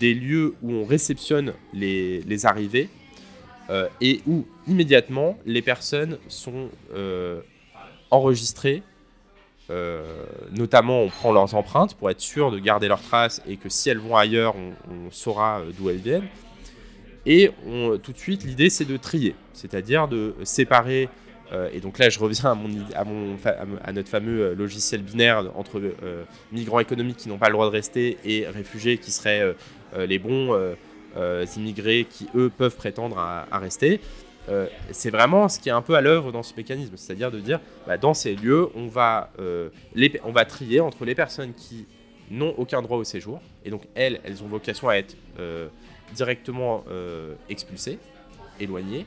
des 0.00 0.14
lieux 0.14 0.54
où 0.62 0.72
on 0.72 0.84
réceptionne 0.84 1.52
les, 1.72 2.46
arrivées 2.46 2.88
euh, 3.70 3.86
et 4.00 4.20
où 4.26 4.44
immédiatement 4.66 5.38
les 5.46 5.62
personnes 5.62 6.18
sont 6.26 6.70
euh, 6.92 7.40
enregistrées. 8.10 8.82
Euh, 9.70 10.24
notamment, 10.50 11.02
on 11.02 11.08
prend 11.08 11.32
leurs 11.32 11.54
empreintes 11.54 11.94
pour 11.94 12.10
être 12.10 12.20
sûr 12.20 12.50
de 12.50 12.58
garder 12.58 12.88
leurs 12.88 13.02
traces 13.02 13.40
et 13.46 13.56
que 13.56 13.68
si 13.68 13.88
elles 13.88 13.98
vont 13.98 14.16
ailleurs, 14.16 14.56
on, 14.56 15.12
saura 15.12 15.62
d'où 15.78 15.88
elles 15.88 15.98
viennent. 15.98 16.26
Et 17.26 17.50
tout 18.02 18.12
de 18.12 18.18
suite, 18.18 18.42
l'idée 18.42 18.70
c'est 18.70 18.86
de 18.86 18.96
trier, 18.96 19.36
c'est-à-dire 19.52 20.08
de 20.08 20.34
séparer 20.42 21.08
et 21.72 21.80
donc 21.80 21.98
là, 21.98 22.08
je 22.08 22.18
reviens 22.20 22.52
à, 22.52 23.04
mon, 23.04 23.36
à, 23.84 23.92
notre 23.92 24.08
fameux 24.08 24.54
logiciel 24.54 25.02
binaire 25.02 25.50
entre 25.56 25.82
migrants 26.52 26.78
économiques 26.78 27.18
qui 27.18 27.28
n'ont 27.28 27.38
pas 27.38 27.48
le 27.48 27.54
droit 27.54 27.66
de 27.66 27.72
rester 27.72 28.18
et 28.24 28.46
réfugiés 28.46 28.98
qui 28.98 29.10
seraient 29.10 29.54
les 29.98 30.18
bons 30.18 30.56
immigrés 31.56 32.06
qui, 32.08 32.28
eux, 32.34 32.50
peuvent 32.56 32.76
prétendre 32.76 33.18
à, 33.18 33.58
rester. 33.58 34.00
c'est 34.90 35.10
vraiment 35.10 35.48
ce 35.48 35.58
qui 35.58 35.68
est 35.68 35.72
un 35.72 35.82
peu 35.82 35.94
à 35.94 36.00
l'œuvre 36.00 36.32
dans 36.32 36.42
ce 36.42 36.54
mécanisme, 36.56 36.96
c'est-à-dire 36.96 37.30
de 37.30 37.40
dire, 37.40 37.60
bah, 37.86 37.96
dans 37.96 38.14
ces 38.14 38.34
lieux, 38.34 38.68
on 38.74 38.86
va, 38.86 39.30
les, 39.94 40.20
on 40.24 40.32
va 40.32 40.44
trier 40.44 40.80
entre 40.80 41.04
les 41.04 41.14
personnes 41.14 41.52
qui 41.54 41.86
n'ont 42.30 42.54
aucun 42.58 42.80
droit 42.82 42.96
au 42.96 43.04
séjour, 43.04 43.40
et 43.64 43.70
donc 43.70 43.82
elles, 43.94 44.20
elles 44.24 44.42
ont 44.42 44.48
vocation 44.48 44.88
à 44.88 44.94
être 44.94 45.16
directement 46.14 46.84
expulsées, 47.48 47.98
éloignées, 48.58 49.06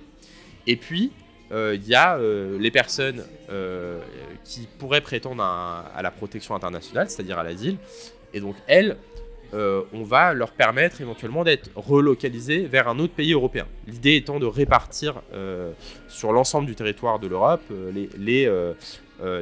et 0.68 0.76
puis 0.76 1.12
il 1.52 1.88
y 1.88 1.96
a 1.96 2.18
les 2.60 2.72
personnes 2.72 3.24
qui 4.44 4.68
pourraient 4.78 5.02
prétendre 5.02 5.44
à 5.44 6.02
la 6.02 6.12
protection 6.12 6.56
internationale, 6.56 7.10
c'est-à-dire 7.10 7.40
à 7.40 7.44
l'asile, 7.44 7.78
et 8.34 8.40
donc 8.40 8.56
elles, 8.68 8.98
euh, 9.54 9.84
on 9.94 10.04
va 10.04 10.34
leur 10.34 10.52
permettre 10.52 11.02
éventuellement 11.02 11.44
d'être 11.44 11.70
relocalisés 11.76 12.66
vers 12.66 12.88
un 12.88 12.98
autre 12.98 13.14
pays 13.14 13.34
européen. 13.34 13.68
L'idée 13.88 14.16
étant 14.16 14.40
de 14.40 14.48
répartir 14.48 15.22
euh, 15.34 15.72
sur 16.08 16.34
l'ensemble 16.34 16.66
du 16.66 16.74
territoire 16.76 17.20
de 17.20 17.28
l'Europe 17.28 17.62
euh, 17.72 17.92
les, 17.92 18.50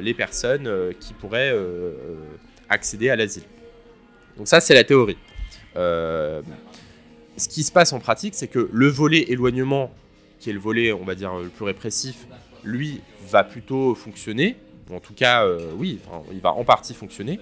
les, 0.02 0.14
personnes 0.14 0.70
qui 1.00 1.14
pourraient 1.14 1.54
accéder 2.68 3.10
à 3.10 3.16
l'asile. 3.16 3.44
Donc 4.36 4.48
ça, 4.48 4.60
c'est 4.60 4.74
la 4.74 4.84
théorie. 4.84 5.16
ce 5.74 6.42
qui 7.48 7.62
se 7.62 7.72
passe 7.72 7.92
en 7.92 7.98
pratique, 7.98 8.34
c'est 8.34 8.48
que 8.48 8.68
le 8.70 8.88
volet 8.88 9.24
éloignement, 9.28 9.90
qui 10.38 10.50
est 10.50 10.52
le 10.52 10.58
volet, 10.58 10.92
on 10.92 11.04
va 11.04 11.14
dire, 11.14 11.34
le 11.34 11.48
plus 11.48 11.64
répressif, 11.64 12.26
lui, 12.62 13.00
va 13.28 13.44
plutôt 13.44 13.94
fonctionner 13.94 14.56
en 14.92 15.00
tout 15.00 15.14
cas, 15.14 15.46
oui, 15.78 16.00
il 16.32 16.40
va 16.40 16.52
en 16.52 16.64
partie 16.64 16.92
fonctionner. 16.92 17.40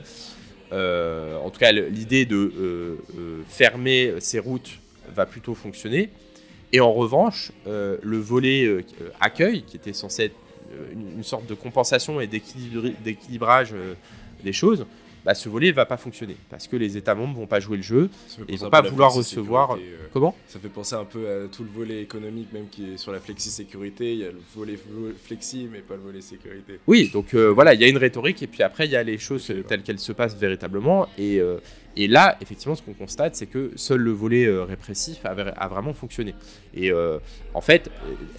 En 0.73 1.51
tout 1.51 1.59
cas, 1.59 1.73
l'idée 1.73 2.27
de 2.27 2.99
fermer 3.49 4.15
ces 4.19 4.39
routes 4.39 4.79
va 5.15 5.27
plutôt 5.27 5.55
fonctionner. 5.55 6.11
Et 6.73 6.81
en 6.81 6.93
revanche, 6.93 7.53
le 7.67 8.19
volet 8.19 8.85
accueil, 9.21 9.63
qui 9.63 9.77
était 9.77 9.93
censé 9.93 10.25
être 10.25 10.37
une, 10.93 11.25
sorte 11.25 11.47
de 11.47 11.55
compensation 11.55 12.21
et 12.21 12.27
d'équilibrage 12.27 13.75
des 14.45 14.53
choses, 14.53 14.87
bah, 15.25 15.35
ce 15.35 15.49
volet 15.49 15.69
ne 15.69 15.73
va 15.73 15.87
pas 15.87 15.97
fonctionner 15.97 16.37
parce 16.49 16.67
que 16.67 16.77
les 16.77 16.97
États 16.97 17.15
membres 17.15 17.39
vont 17.39 17.47
pas 17.47 17.61
jouer 17.61 17.77
le 17.77 17.83
jeu 17.83 18.11
et 18.49 18.57
vont 18.57 18.71
pas 18.71 18.83
vouloir 18.83 19.13
recevoir. 19.13 19.75
Euh, 19.75 20.09
Comment? 20.13 20.35
Ça 20.49 20.59
fait 20.59 20.69
penser 20.69 20.95
un 20.95 21.05
peu 21.05 21.29
à 21.29 21.49
tout 21.49 21.63
le 21.63 21.71
volet 21.71 22.03
économique 22.03 22.53
même 22.53 22.69
qui 22.71 22.93
est 22.93 22.97
sur 22.97 23.13
la 23.13 23.21
flexi-sécurité. 23.21 24.13
Il 24.13 24.19
y 24.19 24.25
a 24.25 24.31
le 24.31 24.41
volet 24.55 24.79
flexi 25.23 25.69
mais 25.71 25.81
pas 25.81 25.95
le 25.95 26.01
volet 26.01 26.21
sécurité. 26.21 26.81
Oui, 26.87 27.11
donc 27.13 27.35
euh, 27.35 27.49
voilà, 27.49 27.75
il 27.75 27.81
y 27.81 27.85
a 27.85 27.89
une 27.89 27.99
rhétorique 27.99 28.43
et 28.43 28.47
puis 28.47 28.63
après 28.63 28.87
il 28.87 28.93
y 28.93 28.97
a 28.97 29.03
les 29.03 29.19
choses 29.19 29.53
telles 29.69 29.83
qu'elles 29.83 29.99
se 29.99 30.13
passent 30.13 30.37
véritablement 30.37 31.09
et, 31.19 31.39
euh, 31.39 31.59
et 31.97 32.09
là 32.09 32.37
effectivement 32.41 32.75
ce 32.75 32.83
qu'on 32.83 32.95
constate 32.95 33.37
c'est 33.37 33.47
que 33.47 33.73
seul 33.77 34.01
le 34.01 34.13
volet 34.13 34.49
répressif 34.63 35.25
a, 35.25 35.31
a, 35.31 35.69
vraiment 35.69 35.93
fonctionné. 35.93 36.35
Et 36.75 36.93
en 37.55 37.61
fait, 37.61 37.91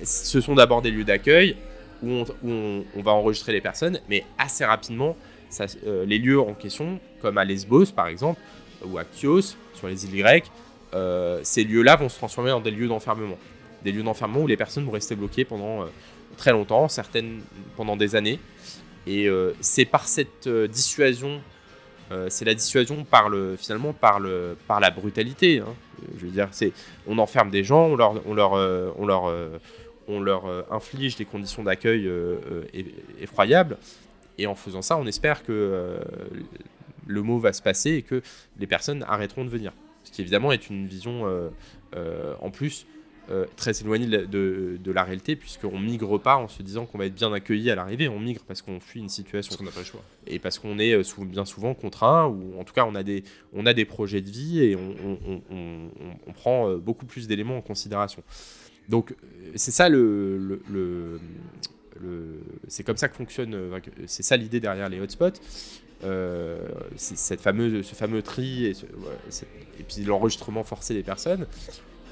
ce 0.04 0.42
sont 0.42 0.56
d'abord 0.56 0.82
des 0.82 0.92
lieux 0.92 1.04
d'accueil 1.04 1.56
où, 2.04 2.10
on, 2.10 2.26
où 2.44 2.86
on 2.96 3.02
va 3.02 3.12
enregistrer 3.12 3.54
les 3.54 3.62
personnes, 3.62 4.00
mais 4.10 4.24
assez 4.38 4.66
rapidement 4.66 5.16
euh, 5.86 6.06
les 6.06 6.18
lieux 6.18 6.40
en 6.40 6.54
question, 6.54 7.00
comme 7.22 7.38
à 7.38 7.46
Lesbos 7.46 7.88
par 7.96 8.08
exemple, 8.08 8.40
ou 8.86 8.98
à 8.98 9.04
Chios, 9.16 9.56
sur 9.74 9.88
les 9.88 10.06
îles 10.06 10.22
grecques, 10.22 10.52
euh, 10.94 11.40
ces 11.44 11.64
lieux-là 11.64 11.96
vont 11.96 12.10
se 12.10 12.18
transformer 12.18 12.52
en 12.52 12.60
des 12.60 12.72
lieux 12.72 12.88
d'enfermement. 12.88 13.38
Des 13.84 13.92
lieux 13.92 14.04
d'enfermement 14.04 14.42
où 14.42 14.48
les 14.48 14.58
personnes 14.58 14.86
vont 14.86 14.92
rester 14.92 15.16
bloquées 15.16 15.46
pendant 15.46 15.84
euh, 15.84 15.86
très 16.38 16.52
longtemps, 16.52 16.88
certaines 16.88 17.42
pendant 17.76 17.96
des 17.96 18.16
années. 18.16 18.40
Et 19.08 19.28
c'est 19.62 19.86
par 19.86 20.08
cette 20.08 20.48
dissuasion, 20.48 21.42
c'est 22.30 22.46
la 22.46 22.54
dissuasion 22.54 23.04
par 23.04 23.30
le, 23.30 23.56
finalement 23.58 23.94
par, 23.94 24.20
le, 24.20 24.56
par 24.68 24.80
la 24.80 24.92
brutalité. 24.92 25.58
Hein. 25.58 25.74
Je 26.20 26.28
veux 26.28 26.32
dire, 26.32 26.50
on 27.08 27.18
enferme 27.18 27.50
des 27.50 27.64
gens, 27.64 27.88
on 27.88 27.96
leur, 27.96 28.22
on 28.28 28.36
leur, 28.36 28.52
on 29.00 29.06
leur, 29.08 29.34
on 30.08 30.20
leur 30.20 30.72
inflige 30.72 31.16
des 31.16 31.26
conditions 31.26 31.64
d'accueil 31.64 32.08
effroyables. 33.20 33.80
Et 34.42 34.48
en 34.48 34.56
faisant 34.56 34.82
ça, 34.82 34.98
on 34.98 35.06
espère 35.06 35.44
que 35.44 35.52
euh, 35.52 36.00
le 37.06 37.22
mot 37.22 37.38
va 37.38 37.54
se 37.54 37.62
passer 37.62 37.92
et 37.92 38.02
que 38.02 38.24
les 38.58 38.66
personnes 38.66 39.06
arrêteront 39.08 39.46
de 39.46 39.52
venir. 39.52 39.72
Ce 40.04 40.12
qui 40.12 40.22
évidemment 40.22 40.52
est 40.52 40.68
une 40.68 40.88
vision 40.88 41.28
euh, 41.28 41.50
euh, 41.96 42.34
en 42.42 42.50
plus 42.50 42.88
très 43.56 43.80
éloignée 43.80 44.08
de, 44.08 44.92
la 44.92 45.04
réalité, 45.06 45.38
puisqu'on 45.38 45.80
migre 45.80 46.20
pas 46.20 46.36
en 46.36 46.50
se 46.50 46.62
disant 46.62 46.86
qu'on 46.86 46.98
va 46.98 47.06
être 47.06 47.16
bien 47.16 47.32
accueilli 47.32 47.72
à 47.72 47.76
l'arrivée, 47.76 48.10
on 48.10 48.20
migre 48.20 48.42
parce 48.46 48.62
qu'on 48.62 48.82
fuit 48.82 49.00
une 49.00 49.08
situation. 49.08 49.52
Parce 49.52 49.58
qu'on 49.58 49.64
n'a 49.64 49.72
pas 49.72 49.80
le 49.80 49.86
choix. 49.86 50.04
Et 50.28 50.38
parce 50.38 50.60
qu'on 50.60 50.78
est 50.80 51.18
bien 51.24 51.46
souvent 51.46 51.74
contraint, 51.74 52.28
ou 52.28 52.60
en 52.60 52.66
tout 52.66 52.74
cas 52.74 52.84
on 52.84 52.94
a 52.94 53.04
des, 53.04 53.24
on 53.54 53.66
a 53.66 53.74
des 53.74 53.86
projets 53.86 54.20
de 54.20 54.30
vie 54.30 54.62
et 54.62 54.76
on, 54.76 56.34
prend 56.34 56.76
beaucoup 56.76 57.06
plus 57.06 57.26
d'éléments 57.26 57.56
en 57.56 57.62
considération. 57.62 58.22
Donc 58.90 59.16
c'est 59.56 59.72
ça 59.72 59.88
le, 59.88 60.60
c'est 62.68 62.84
comme 62.84 62.98
ça 62.98 63.08
que 63.08 63.16
fonctionne, 63.16 63.54
euh, 63.54 63.80
c'est 64.08 64.24
ça 64.24 64.38
l'idée 64.38 64.60
derrière 64.60 64.90
les 64.90 65.00
hotspots. 65.00 65.40
Euh, 66.04 66.58
cette 66.96 67.42
fameuse, 67.42 67.86
ce 67.86 67.94
fameux 67.94 68.24
tri 68.24 68.66
et, 68.66 69.84
puis 69.88 70.04
l'enregistrement 70.04 70.64
forcé 70.64 70.94
des 70.94 71.04
personnes. 71.04 71.46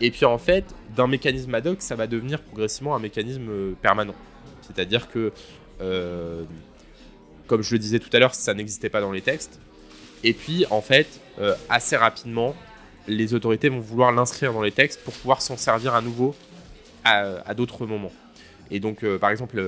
Et 0.01 0.11
puis 0.11 0.25
en 0.25 0.37
fait, 0.37 0.65
d'un 0.95 1.07
mécanisme 1.07 1.53
ad 1.55 1.67
hoc, 1.67 1.81
ça 1.81 1.95
va 1.95 2.07
devenir 2.07 2.41
progressivement 2.41 2.95
un 2.95 2.99
mécanisme 2.99 3.49
euh, 3.49 3.73
permanent. 3.81 4.15
C'est-à-dire 4.61 5.09
que, 5.09 5.31
comme 7.47 7.63
je 7.63 7.73
le 7.73 7.79
disais 7.79 7.97
tout 7.97 8.09
à 8.13 8.19
l'heure, 8.19 8.35
ça 8.35 8.53
n'existait 8.53 8.89
pas 8.89 9.01
dans 9.01 9.11
les 9.11 9.21
textes. 9.21 9.59
Et 10.23 10.33
puis 10.33 10.65
en 10.69 10.81
fait, 10.81 11.07
assez 11.69 11.95
rapidement, 11.95 12.55
les 13.07 13.33
autorités 13.33 13.69
vont 13.69 13.79
vouloir 13.79 14.11
l'inscrire 14.11 14.53
dans 14.53 14.61
les 14.61 14.71
textes 14.71 15.03
pour 15.03 15.15
pouvoir 15.15 15.41
s'en 15.41 15.57
servir 15.57 15.95
à 15.95 16.01
nouveau 16.01 16.35
à 17.03 17.55
d'autres 17.55 17.87
moments. 17.87 18.11
Et 18.71 18.79
donc, 18.79 19.03
euh, 19.03 19.17
par 19.17 19.29
exemple, 19.31 19.61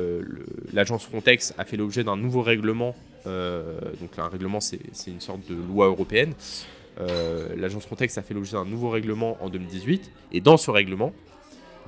l'agence 0.74 1.06
Frontex 1.06 1.54
a 1.58 1.66
fait 1.66 1.78
l'objet 1.78 2.04
d'un 2.04 2.18
nouveau 2.18 2.42
règlement. 2.42 2.96
Euh, 3.26 3.80
donc, 4.00 4.18
un 4.18 4.28
règlement, 4.28 4.60
c'est 4.60 4.80
une 5.08 5.22
sorte 5.22 5.42
de 5.50 5.56
loi 5.56 5.88
européenne. 5.88 6.34
Euh, 7.00 7.56
l'agence 7.58 7.86
Frontex 7.86 8.18
a 8.18 8.22
fait 8.22 8.34
l'objet 8.34 8.54
d'un 8.54 8.66
nouveau 8.66 8.90
règlement 8.90 9.38
en 9.42 9.50
2018. 9.50 10.12
Et 10.34 10.42
dans 10.42 10.58
ce 10.58 10.70
règlement, 10.70 11.14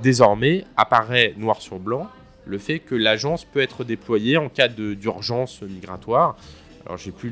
désormais, 0.02 0.66
apparaît 0.76 1.34
noir 1.38 1.62
sur 1.62 1.80
blanc 1.80 2.10
le 2.46 2.58
fait 2.58 2.80
que 2.80 2.96
l'agence 2.96 3.46
peut 3.46 3.62
être 3.62 3.86
déployée 3.86 4.38
en 4.38 4.50
cas 4.50 4.68
d'urgence 4.68 5.62
migratoire. 5.62 6.36
Alors, 6.86 6.98
j'ai 6.98 7.12
plus 7.12 7.32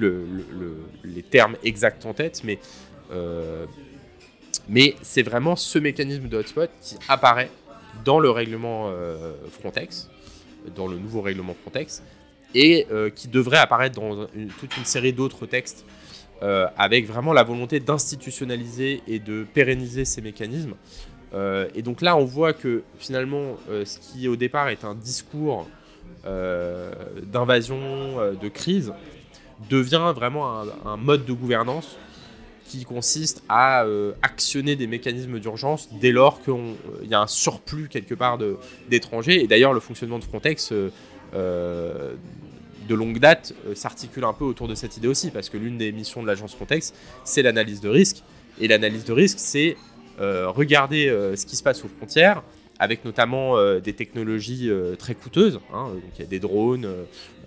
les 1.04 1.24
termes 1.24 1.58
exacts 1.64 2.06
en 2.06 2.14
tête, 2.14 2.44
mais, 2.46 2.60
mais 4.70 4.96
c'est 5.02 5.24
vraiment 5.24 5.58
ce 5.58 5.80
mécanisme 5.80 6.30
de 6.30 6.38
hotspot 6.38 6.70
qui 6.82 6.96
apparaît 7.10 7.50
dans 8.04 8.20
le 8.20 8.30
règlement 8.30 8.90
euh, 8.90 9.34
Frontex, 9.60 10.10
dans 10.76 10.88
le 10.88 10.98
nouveau 10.98 11.22
règlement 11.22 11.56
Frontex, 11.62 12.04
et 12.54 12.88
euh, 12.92 13.10
qui 13.10 13.28
devrait 13.28 13.58
apparaître 13.58 14.00
dans 14.00 14.28
toute 14.60 14.78
une 14.78 14.86
série 14.86 15.14
d'autres 15.14 15.46
textes 15.46 15.86
euh, 16.44 16.68
avec 16.78 17.08
vraiment 17.08 17.34
la 17.34 17.44
volonté 17.44 17.80
d'institutionnaliser 17.80 19.02
et 19.08 19.20
de 19.20 19.46
pérenniser 19.54 20.06
ces 20.06 20.22
mécanismes. 20.22 20.74
et 21.76 21.82
donc 21.82 22.02
là, 22.02 22.18
on 22.18 22.26
voit 22.26 22.52
que 22.52 22.84
finalement, 22.98 23.56
ce 23.70 24.00
qui 24.00 24.28
au 24.28 24.36
départ 24.36 24.68
est 24.68 24.84
un 24.84 24.96
discours 24.96 25.66
d'invasion, 26.26 27.80
de 28.42 28.50
crise, 28.50 28.92
devient 29.70 30.12
vraiment 30.14 30.64
un, 30.86 30.98
mode 30.98 31.24
de 31.24 31.32
gouvernance 31.32 31.98
qui 32.78 32.86
consiste 32.86 33.44
à 33.50 33.84
euh, 33.84 34.14
actionner 34.22 34.76
des 34.76 34.88
mécanismes 34.88 35.40
d'urgence 35.40 35.90
dès 36.00 36.12
lors 36.12 36.42
qu'il 36.42 36.54
euh, 36.54 37.06
y 37.06 37.14
a 37.14 37.20
un 37.20 37.28
surplus 37.28 37.90
quelque 37.90 38.16
part 38.16 38.38
d'étrangers. 38.90 39.44
Et 39.44 39.48
d'ailleurs, 39.48 39.74
le 39.74 39.80
fonctionnement 39.80 40.20
de 40.20 40.24
Frontex 40.24 40.72
euh, 40.72 42.14
de 42.88 42.96
longue 42.96 43.20
date 43.20 43.54
s'articule 43.76 44.24
un 44.24 44.34
peu 44.34 44.46
autour 44.46 44.68
de 44.68 44.76
cette 44.76 44.98
idée 44.98 45.08
aussi, 45.08 45.32
parce 45.32 45.50
que 45.50 45.58
l'une 45.58 45.78
des 45.78 45.92
missions 45.92 46.22
de 46.22 46.28
l'agence 46.28 46.56
Frontex, 46.56 46.94
c'est 47.24 47.42
l'analyse 47.42 47.82
de 47.82 47.90
risque. 47.90 48.24
Et 48.60 48.68
l'analyse 48.68 49.06
de 49.06 49.14
risque, 49.14 49.40
c'est 49.40 49.78
regarder 50.20 51.08
ce 51.36 51.46
qui 51.46 51.56
se 51.56 51.64
passe 51.64 51.84
aux 51.84 51.88
frontières, 51.88 52.44
avec 52.82 53.06
notamment 53.06 53.58
euh, 53.58 53.80
des 53.80 53.94
technologies 53.94 54.72
euh, 54.72 54.96
très 54.96 55.14
coûteuses. 55.14 55.60
Hein. 55.72 55.90
donc 55.94 56.12
il 56.18 56.22
y 56.22 56.24
a 56.24 56.28
des 56.28 56.40
drones, 56.40 56.88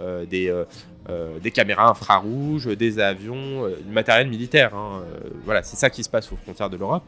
euh, 0.01 0.25
des, 0.25 1.51
caméras 1.51 1.91
infrarouges, 1.91 2.69
des 2.69 3.01
avions, 3.01 3.69
du 3.69 3.93
matériel 3.93 4.29
militaire. 4.29 4.77
Hein. 4.77 5.03
voilà, 5.45 5.65
c'est 5.65 5.75
ça 5.75 5.91
qui 5.91 6.05
se 6.05 6.09
passe 6.09 6.31
aux 6.33 6.37
frontières 6.37 6.71
de 6.71 6.77
l'Europe. 6.77 7.03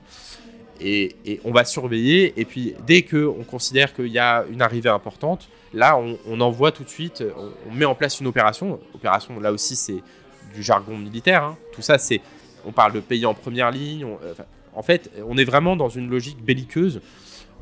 Et, 0.81 1.41
on 1.45 1.53
va 1.53 1.65
surveiller. 1.65 2.35
Et 2.37 2.45
puis 2.45 2.75
dès 2.85 3.03
qu'on 3.03 3.45
considère 3.49 3.95
qu'il 3.95 4.09
y 4.09 4.19
a 4.19 4.45
une 4.51 4.61
arrivée 4.61 4.91
importante, 4.91 5.49
là 5.73 5.97
on, 5.97 6.41
envoie 6.41 6.73
tout 6.73 6.83
de 6.83 6.89
suite, 6.89 7.23
on, 7.71 7.73
met 7.73 7.85
en 7.85 7.95
place 7.95 8.19
une 8.19 8.27
opération. 8.27 8.81
Opération, 8.93 9.39
là 9.39 9.53
aussi 9.53 9.77
c'est 9.77 10.03
du 10.53 10.65
jargon 10.65 10.99
militaire. 10.99 11.45
Hein. 11.45 11.57
Tout 11.73 11.83
ça 11.83 11.97
c'est, 11.97 12.21
on 12.67 12.73
parle 12.73 12.93
de 12.93 13.01
pays 13.01 13.25
en 13.25 13.35
première 13.35 13.71
ligne. 13.71 14.05
en 14.75 14.83
fait, 14.83 15.13
on 15.29 15.39
est 15.39 15.45
vraiment 15.45 15.77
dans 15.77 15.89
une 15.89 16.11
logique 16.11 16.43
belliqueuse 16.45 17.01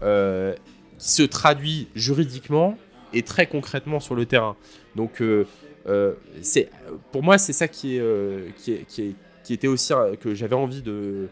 euh, 0.03 0.55
qui 0.99 1.11
se 1.11 1.22
traduit 1.22 1.88
juridiquement 1.95 2.76
et 3.12 3.22
très 3.22 3.47
concrètement 3.47 4.01
sur 4.01 4.14
le 4.14 4.26
terrain. 4.26 4.57
Donc, 4.97 5.20
euh, 5.20 5.47
euh, 5.86 6.14
c'est, 6.42 6.70
pour 7.12 7.22
moi, 7.22 7.38
c'est 7.38 7.53
ça 7.53 7.68
qui, 7.68 7.97
est, 7.97 8.55
qui, 8.57 8.84
qui, 8.86 9.16
qui, 9.42 9.53
était 9.53 9.66
aussi 9.66 9.92
que 10.20 10.34
j'avais 10.34 10.57
envie 10.57 10.82
de, 10.82 11.28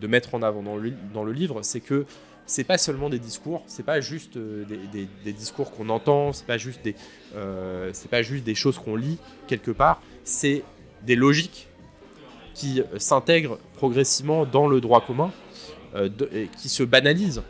de, 0.00 0.06
mettre 0.06 0.34
en 0.34 0.42
avant 0.42 0.62
dans 0.62 0.76
le, 0.76 0.92
dans 1.14 1.24
le 1.24 1.32
livre, 1.32 1.60
c'est 1.62 1.80
que 1.80 2.04
c'est 2.44 2.64
pas 2.64 2.78
seulement 2.78 3.08
des 3.08 3.18
discours, 3.18 3.62
c'est 3.66 3.84
pas 3.84 4.00
juste 4.00 4.36
des, 4.36 5.32
discours 5.32 5.70
qu'on 5.70 5.88
entend, 5.88 6.32
c'est 6.32 6.46
pas 6.46 6.58
juste 6.58 6.82
des, 6.82 6.96
c'est 7.92 8.10
pas 8.10 8.22
juste 8.22 8.44
des 8.44 8.56
choses 8.56 8.78
qu'on 8.78 8.96
lit 8.96 9.18
quelque 9.46 9.70
part, 9.70 10.02
c'est 10.24 10.64
des 11.02 11.14
logiques 11.14 11.68
qui 12.54 12.82
s'intègrent 12.98 13.58
progressivement 13.74 14.44
dans 14.44 14.66
le 14.66 14.80
droit 14.80 15.00
commun, 15.06 15.30
qui 16.58 16.68
se 16.68 16.82
banalisent. 16.82 17.42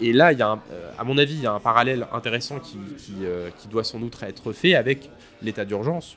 Et 0.00 0.12
là, 0.12 0.32
il 0.32 0.38
y 0.38 0.42
a 0.42 0.52
euh, 0.52 0.90
à 0.98 1.04
mon 1.04 1.18
avis, 1.18 1.34
il 1.34 1.42
y 1.42 1.46
a 1.46 1.52
un 1.52 1.60
parallèle 1.60 2.06
intéressant 2.12 2.60
qui, 2.60 2.78
euh, 3.22 3.50
doit 3.70 3.84
sans 3.84 3.98
doute 3.98 4.16
être 4.22 4.52
fait 4.52 4.74
avec 4.74 5.10
l'état 5.42 5.64
d'urgence. 5.64 6.16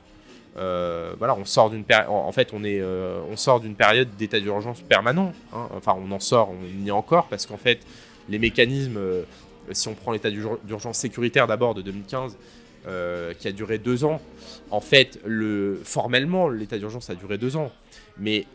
Euh, 0.56 1.14
voilà, 1.18 1.34
on 1.34 1.44
sort 1.44 1.70
d'une 1.70 1.84
en, 2.08 2.32
fait, 2.32 2.50
on 2.52 2.62
est, 2.62 2.82
on 2.82 3.36
sort 3.36 3.60
d'une 3.60 3.74
période 3.74 4.08
d'état 4.16 4.38
d'urgence 4.38 4.80
permanent. 4.82 5.32
Hein. 5.52 5.68
Enfin, 5.76 5.96
on 5.98 6.10
en 6.12 6.20
sort, 6.20 6.50
on 6.50 6.84
y 6.84 6.88
est 6.88 6.92
encore 6.92 7.26
parce 7.28 7.46
qu'en 7.46 7.56
fait, 7.56 7.80
les 8.28 8.38
mécanismes, 8.38 9.00
si 9.72 9.88
on 9.88 9.94
prend 9.94 10.12
l'état 10.12 10.30
d'urgence 10.30 10.98
sécuritaire 10.98 11.46
d'abord 11.46 11.74
de 11.74 11.82
2015, 11.82 12.36
qui 13.38 13.48
a 13.48 13.52
duré 13.52 13.78
deux 13.78 14.04
ans, 14.04 14.20
en 14.70 14.80
fait, 14.80 15.18
le, 15.24 15.80
formellement, 15.84 16.48
l'état 16.48 16.78
d'urgence 16.78 17.08
a 17.10 17.14
duré 17.14 17.38
deux 17.38 17.56
ans, 17.56 17.72
mais 18.18 18.46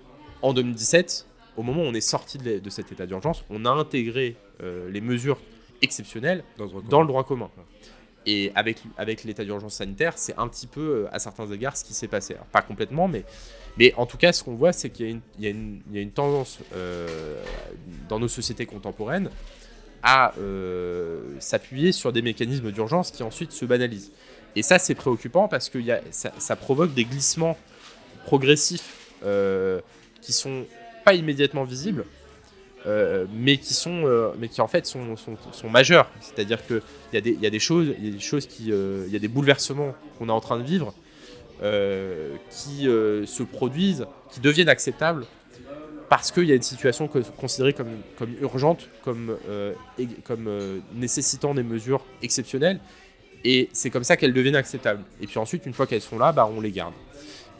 en 0.41 0.53
2017, 0.53 1.25
au 1.57 1.63
moment 1.63 1.81
où 1.81 1.85
on 1.85 1.93
est 1.93 2.01
sorti 2.01 2.37
de, 2.37 2.69
cet 2.69 2.91
état 2.91 3.05
d'urgence, 3.05 3.43
on 3.49 3.65
a 3.65 3.69
intégré 3.69 4.35
euh, 4.61 4.89
les 4.89 5.01
mesures 5.01 5.39
exceptionnelles 5.81 6.43
dans, 6.57 7.01
le 7.01 7.07
droit 7.07 7.23
commun. 7.23 7.49
Et 8.25 8.51
avec, 8.55 8.77
avec 8.97 9.23
l'état 9.23 9.43
d'urgence 9.43 9.75
sanitaire, 9.75 10.17
c'est 10.17 10.37
un 10.37 10.47
petit 10.47 10.67
peu, 10.67 11.07
à 11.11 11.19
certains 11.19 11.47
égards, 11.51 11.77
ce 11.77 11.83
qui 11.83 11.93
s'est 11.93 12.07
passé. 12.07 12.35
pas 12.51 12.61
complètement, 12.61 13.07
mais, 13.07 13.23
mais 13.77 13.93
en 13.95 14.05
tout 14.05 14.17
cas, 14.17 14.33
ce 14.33 14.43
qu'on 14.43 14.55
voit, 14.55 14.73
c'est 14.73 14.89
qu'il 14.89 15.21
y, 15.39 15.47
y, 15.47 15.79
y, 15.91 15.97
a 15.97 16.01
une 16.01 16.11
tendance 16.11 16.59
dans 18.09 18.19
nos 18.19 18.27
sociétés 18.27 18.65
contemporaines 18.65 19.29
à 20.03 20.33
s'appuyer 21.39 21.91
sur 21.91 22.11
des 22.11 22.21
mécanismes 22.21 22.71
d'urgence 22.71 23.11
qui 23.11 23.23
ensuite 23.23 23.51
se 23.51 23.65
banalisent. 23.65 24.11
Et 24.57 24.63
ça, 24.63 24.79
c'est 24.79 24.95
préoccupant 24.95 25.47
parce 25.47 25.69
que 25.69 25.77
y 25.77 25.91
a, 25.91 26.01
ça, 26.09 26.31
ça, 26.39 26.55
provoque 26.55 26.93
des 26.95 27.05
glissements 27.05 27.55
progressifs 28.25 29.13
euh, 29.23 29.81
qui 30.21 30.33
sont 30.33 30.65
pas 31.07 31.13
immédiatement 31.13 31.63
visibles, 31.63 32.03
euh, 32.85 33.25
mais 33.33 33.55
qui 33.55 33.73
sont, 33.73 34.01
euh, 34.03 34.31
mais 34.37 34.49
qui 34.49 34.59
en 34.59 34.67
fait 34.67 34.85
sont, 34.85 35.15
sont, 35.15 35.37
sont 35.53 35.69
majeurs. 35.69 36.11
C'est-à-dire 36.19 36.59
a 37.13 37.21
des, 37.21 37.31
y 37.31 37.47
a 37.47 37.49
des 37.49 37.59
choses, 37.59 37.95
il 37.97 38.05
y 38.05 38.09
a 38.09 38.11
des 38.11 38.19
choses 38.19 38.45
qui, 38.45 38.73
euh, 38.73 39.05
il 39.07 39.13
y 39.13 39.15
a 39.15 39.19
des 39.19 39.29
bouleversements 39.29 39.95
qu'on 40.17 40.27
est 40.27 40.33
en 40.33 40.41
train 40.41 40.57
de 40.57 40.63
vivre 40.63 40.93
qui 42.49 42.83
se 42.83 43.43
produisent, 43.43 44.05
qui 44.31 44.41
deviennent 44.41 44.69
acceptables 44.69 45.25
parce 46.07 46.31
qu'il 46.31 46.43
y 46.43 46.51
a 46.51 46.55
une 46.55 46.61
situation 46.61 47.07
considérée 47.07 47.73
comme, 47.73 47.93
comme 48.15 48.35
urgente, 48.41 48.89
comme, 49.03 49.35
comme 50.23 50.47
nécessitant 50.93 51.55
des 51.55 51.63
mesures 51.63 52.05
exceptionnelles, 52.21 52.79
et 53.43 53.69
c'est 53.73 53.89
comme 53.89 54.03
ça 54.03 54.17
qu'elles 54.17 54.33
deviennent 54.33 54.55
acceptables. 54.55 55.03
Et 55.19 55.25
puis 55.25 55.39
ensuite, 55.39 55.65
une 55.65 55.73
fois 55.73 55.87
qu'elles 55.87 56.01
sont 56.01 56.19
là, 56.19 56.31
bah, 56.31 56.47
on 56.55 56.61
les 56.61 56.71
garde. 56.71 56.93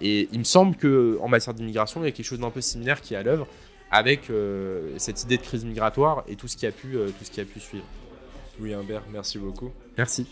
Et 0.02 0.30
il 0.32 0.40
me 0.40 0.44
semble 0.44 0.76
qu'en 0.76 1.28
matière 1.28 1.54
d'immigration, 1.54 2.02
il 2.02 2.06
y 2.06 2.08
a 2.08 2.12
quelque 2.12 2.26
chose 2.26 2.40
d'un 2.40 2.52
peu 2.52 2.62
similaire 2.62 3.02
qui 3.02 3.14
est 3.14 3.18
à 3.18 3.24
l'œuvre 3.24 3.48
avec 3.92 4.30
euh, 4.30 4.94
cette 4.98 5.24
idée 5.24 5.38
de 5.38 5.42
crise 5.42 5.66
migratoire 5.66 6.24
et 6.28 6.36
tout 6.36 6.48
ce 6.48 6.58
qui 6.58 6.66
a 6.66 6.72
pu, 6.72 6.96
euh, 6.96 7.08
tout 7.08 7.24
ce 7.24 7.32
qui 7.32 7.40
a 7.40 7.46
pu 7.46 7.60
suivre. 7.60 7.86
Oui, 8.60 8.74
Humbert, 8.74 9.04
merci 9.12 9.38
beaucoup. 9.38 9.72
Merci. 9.98 10.28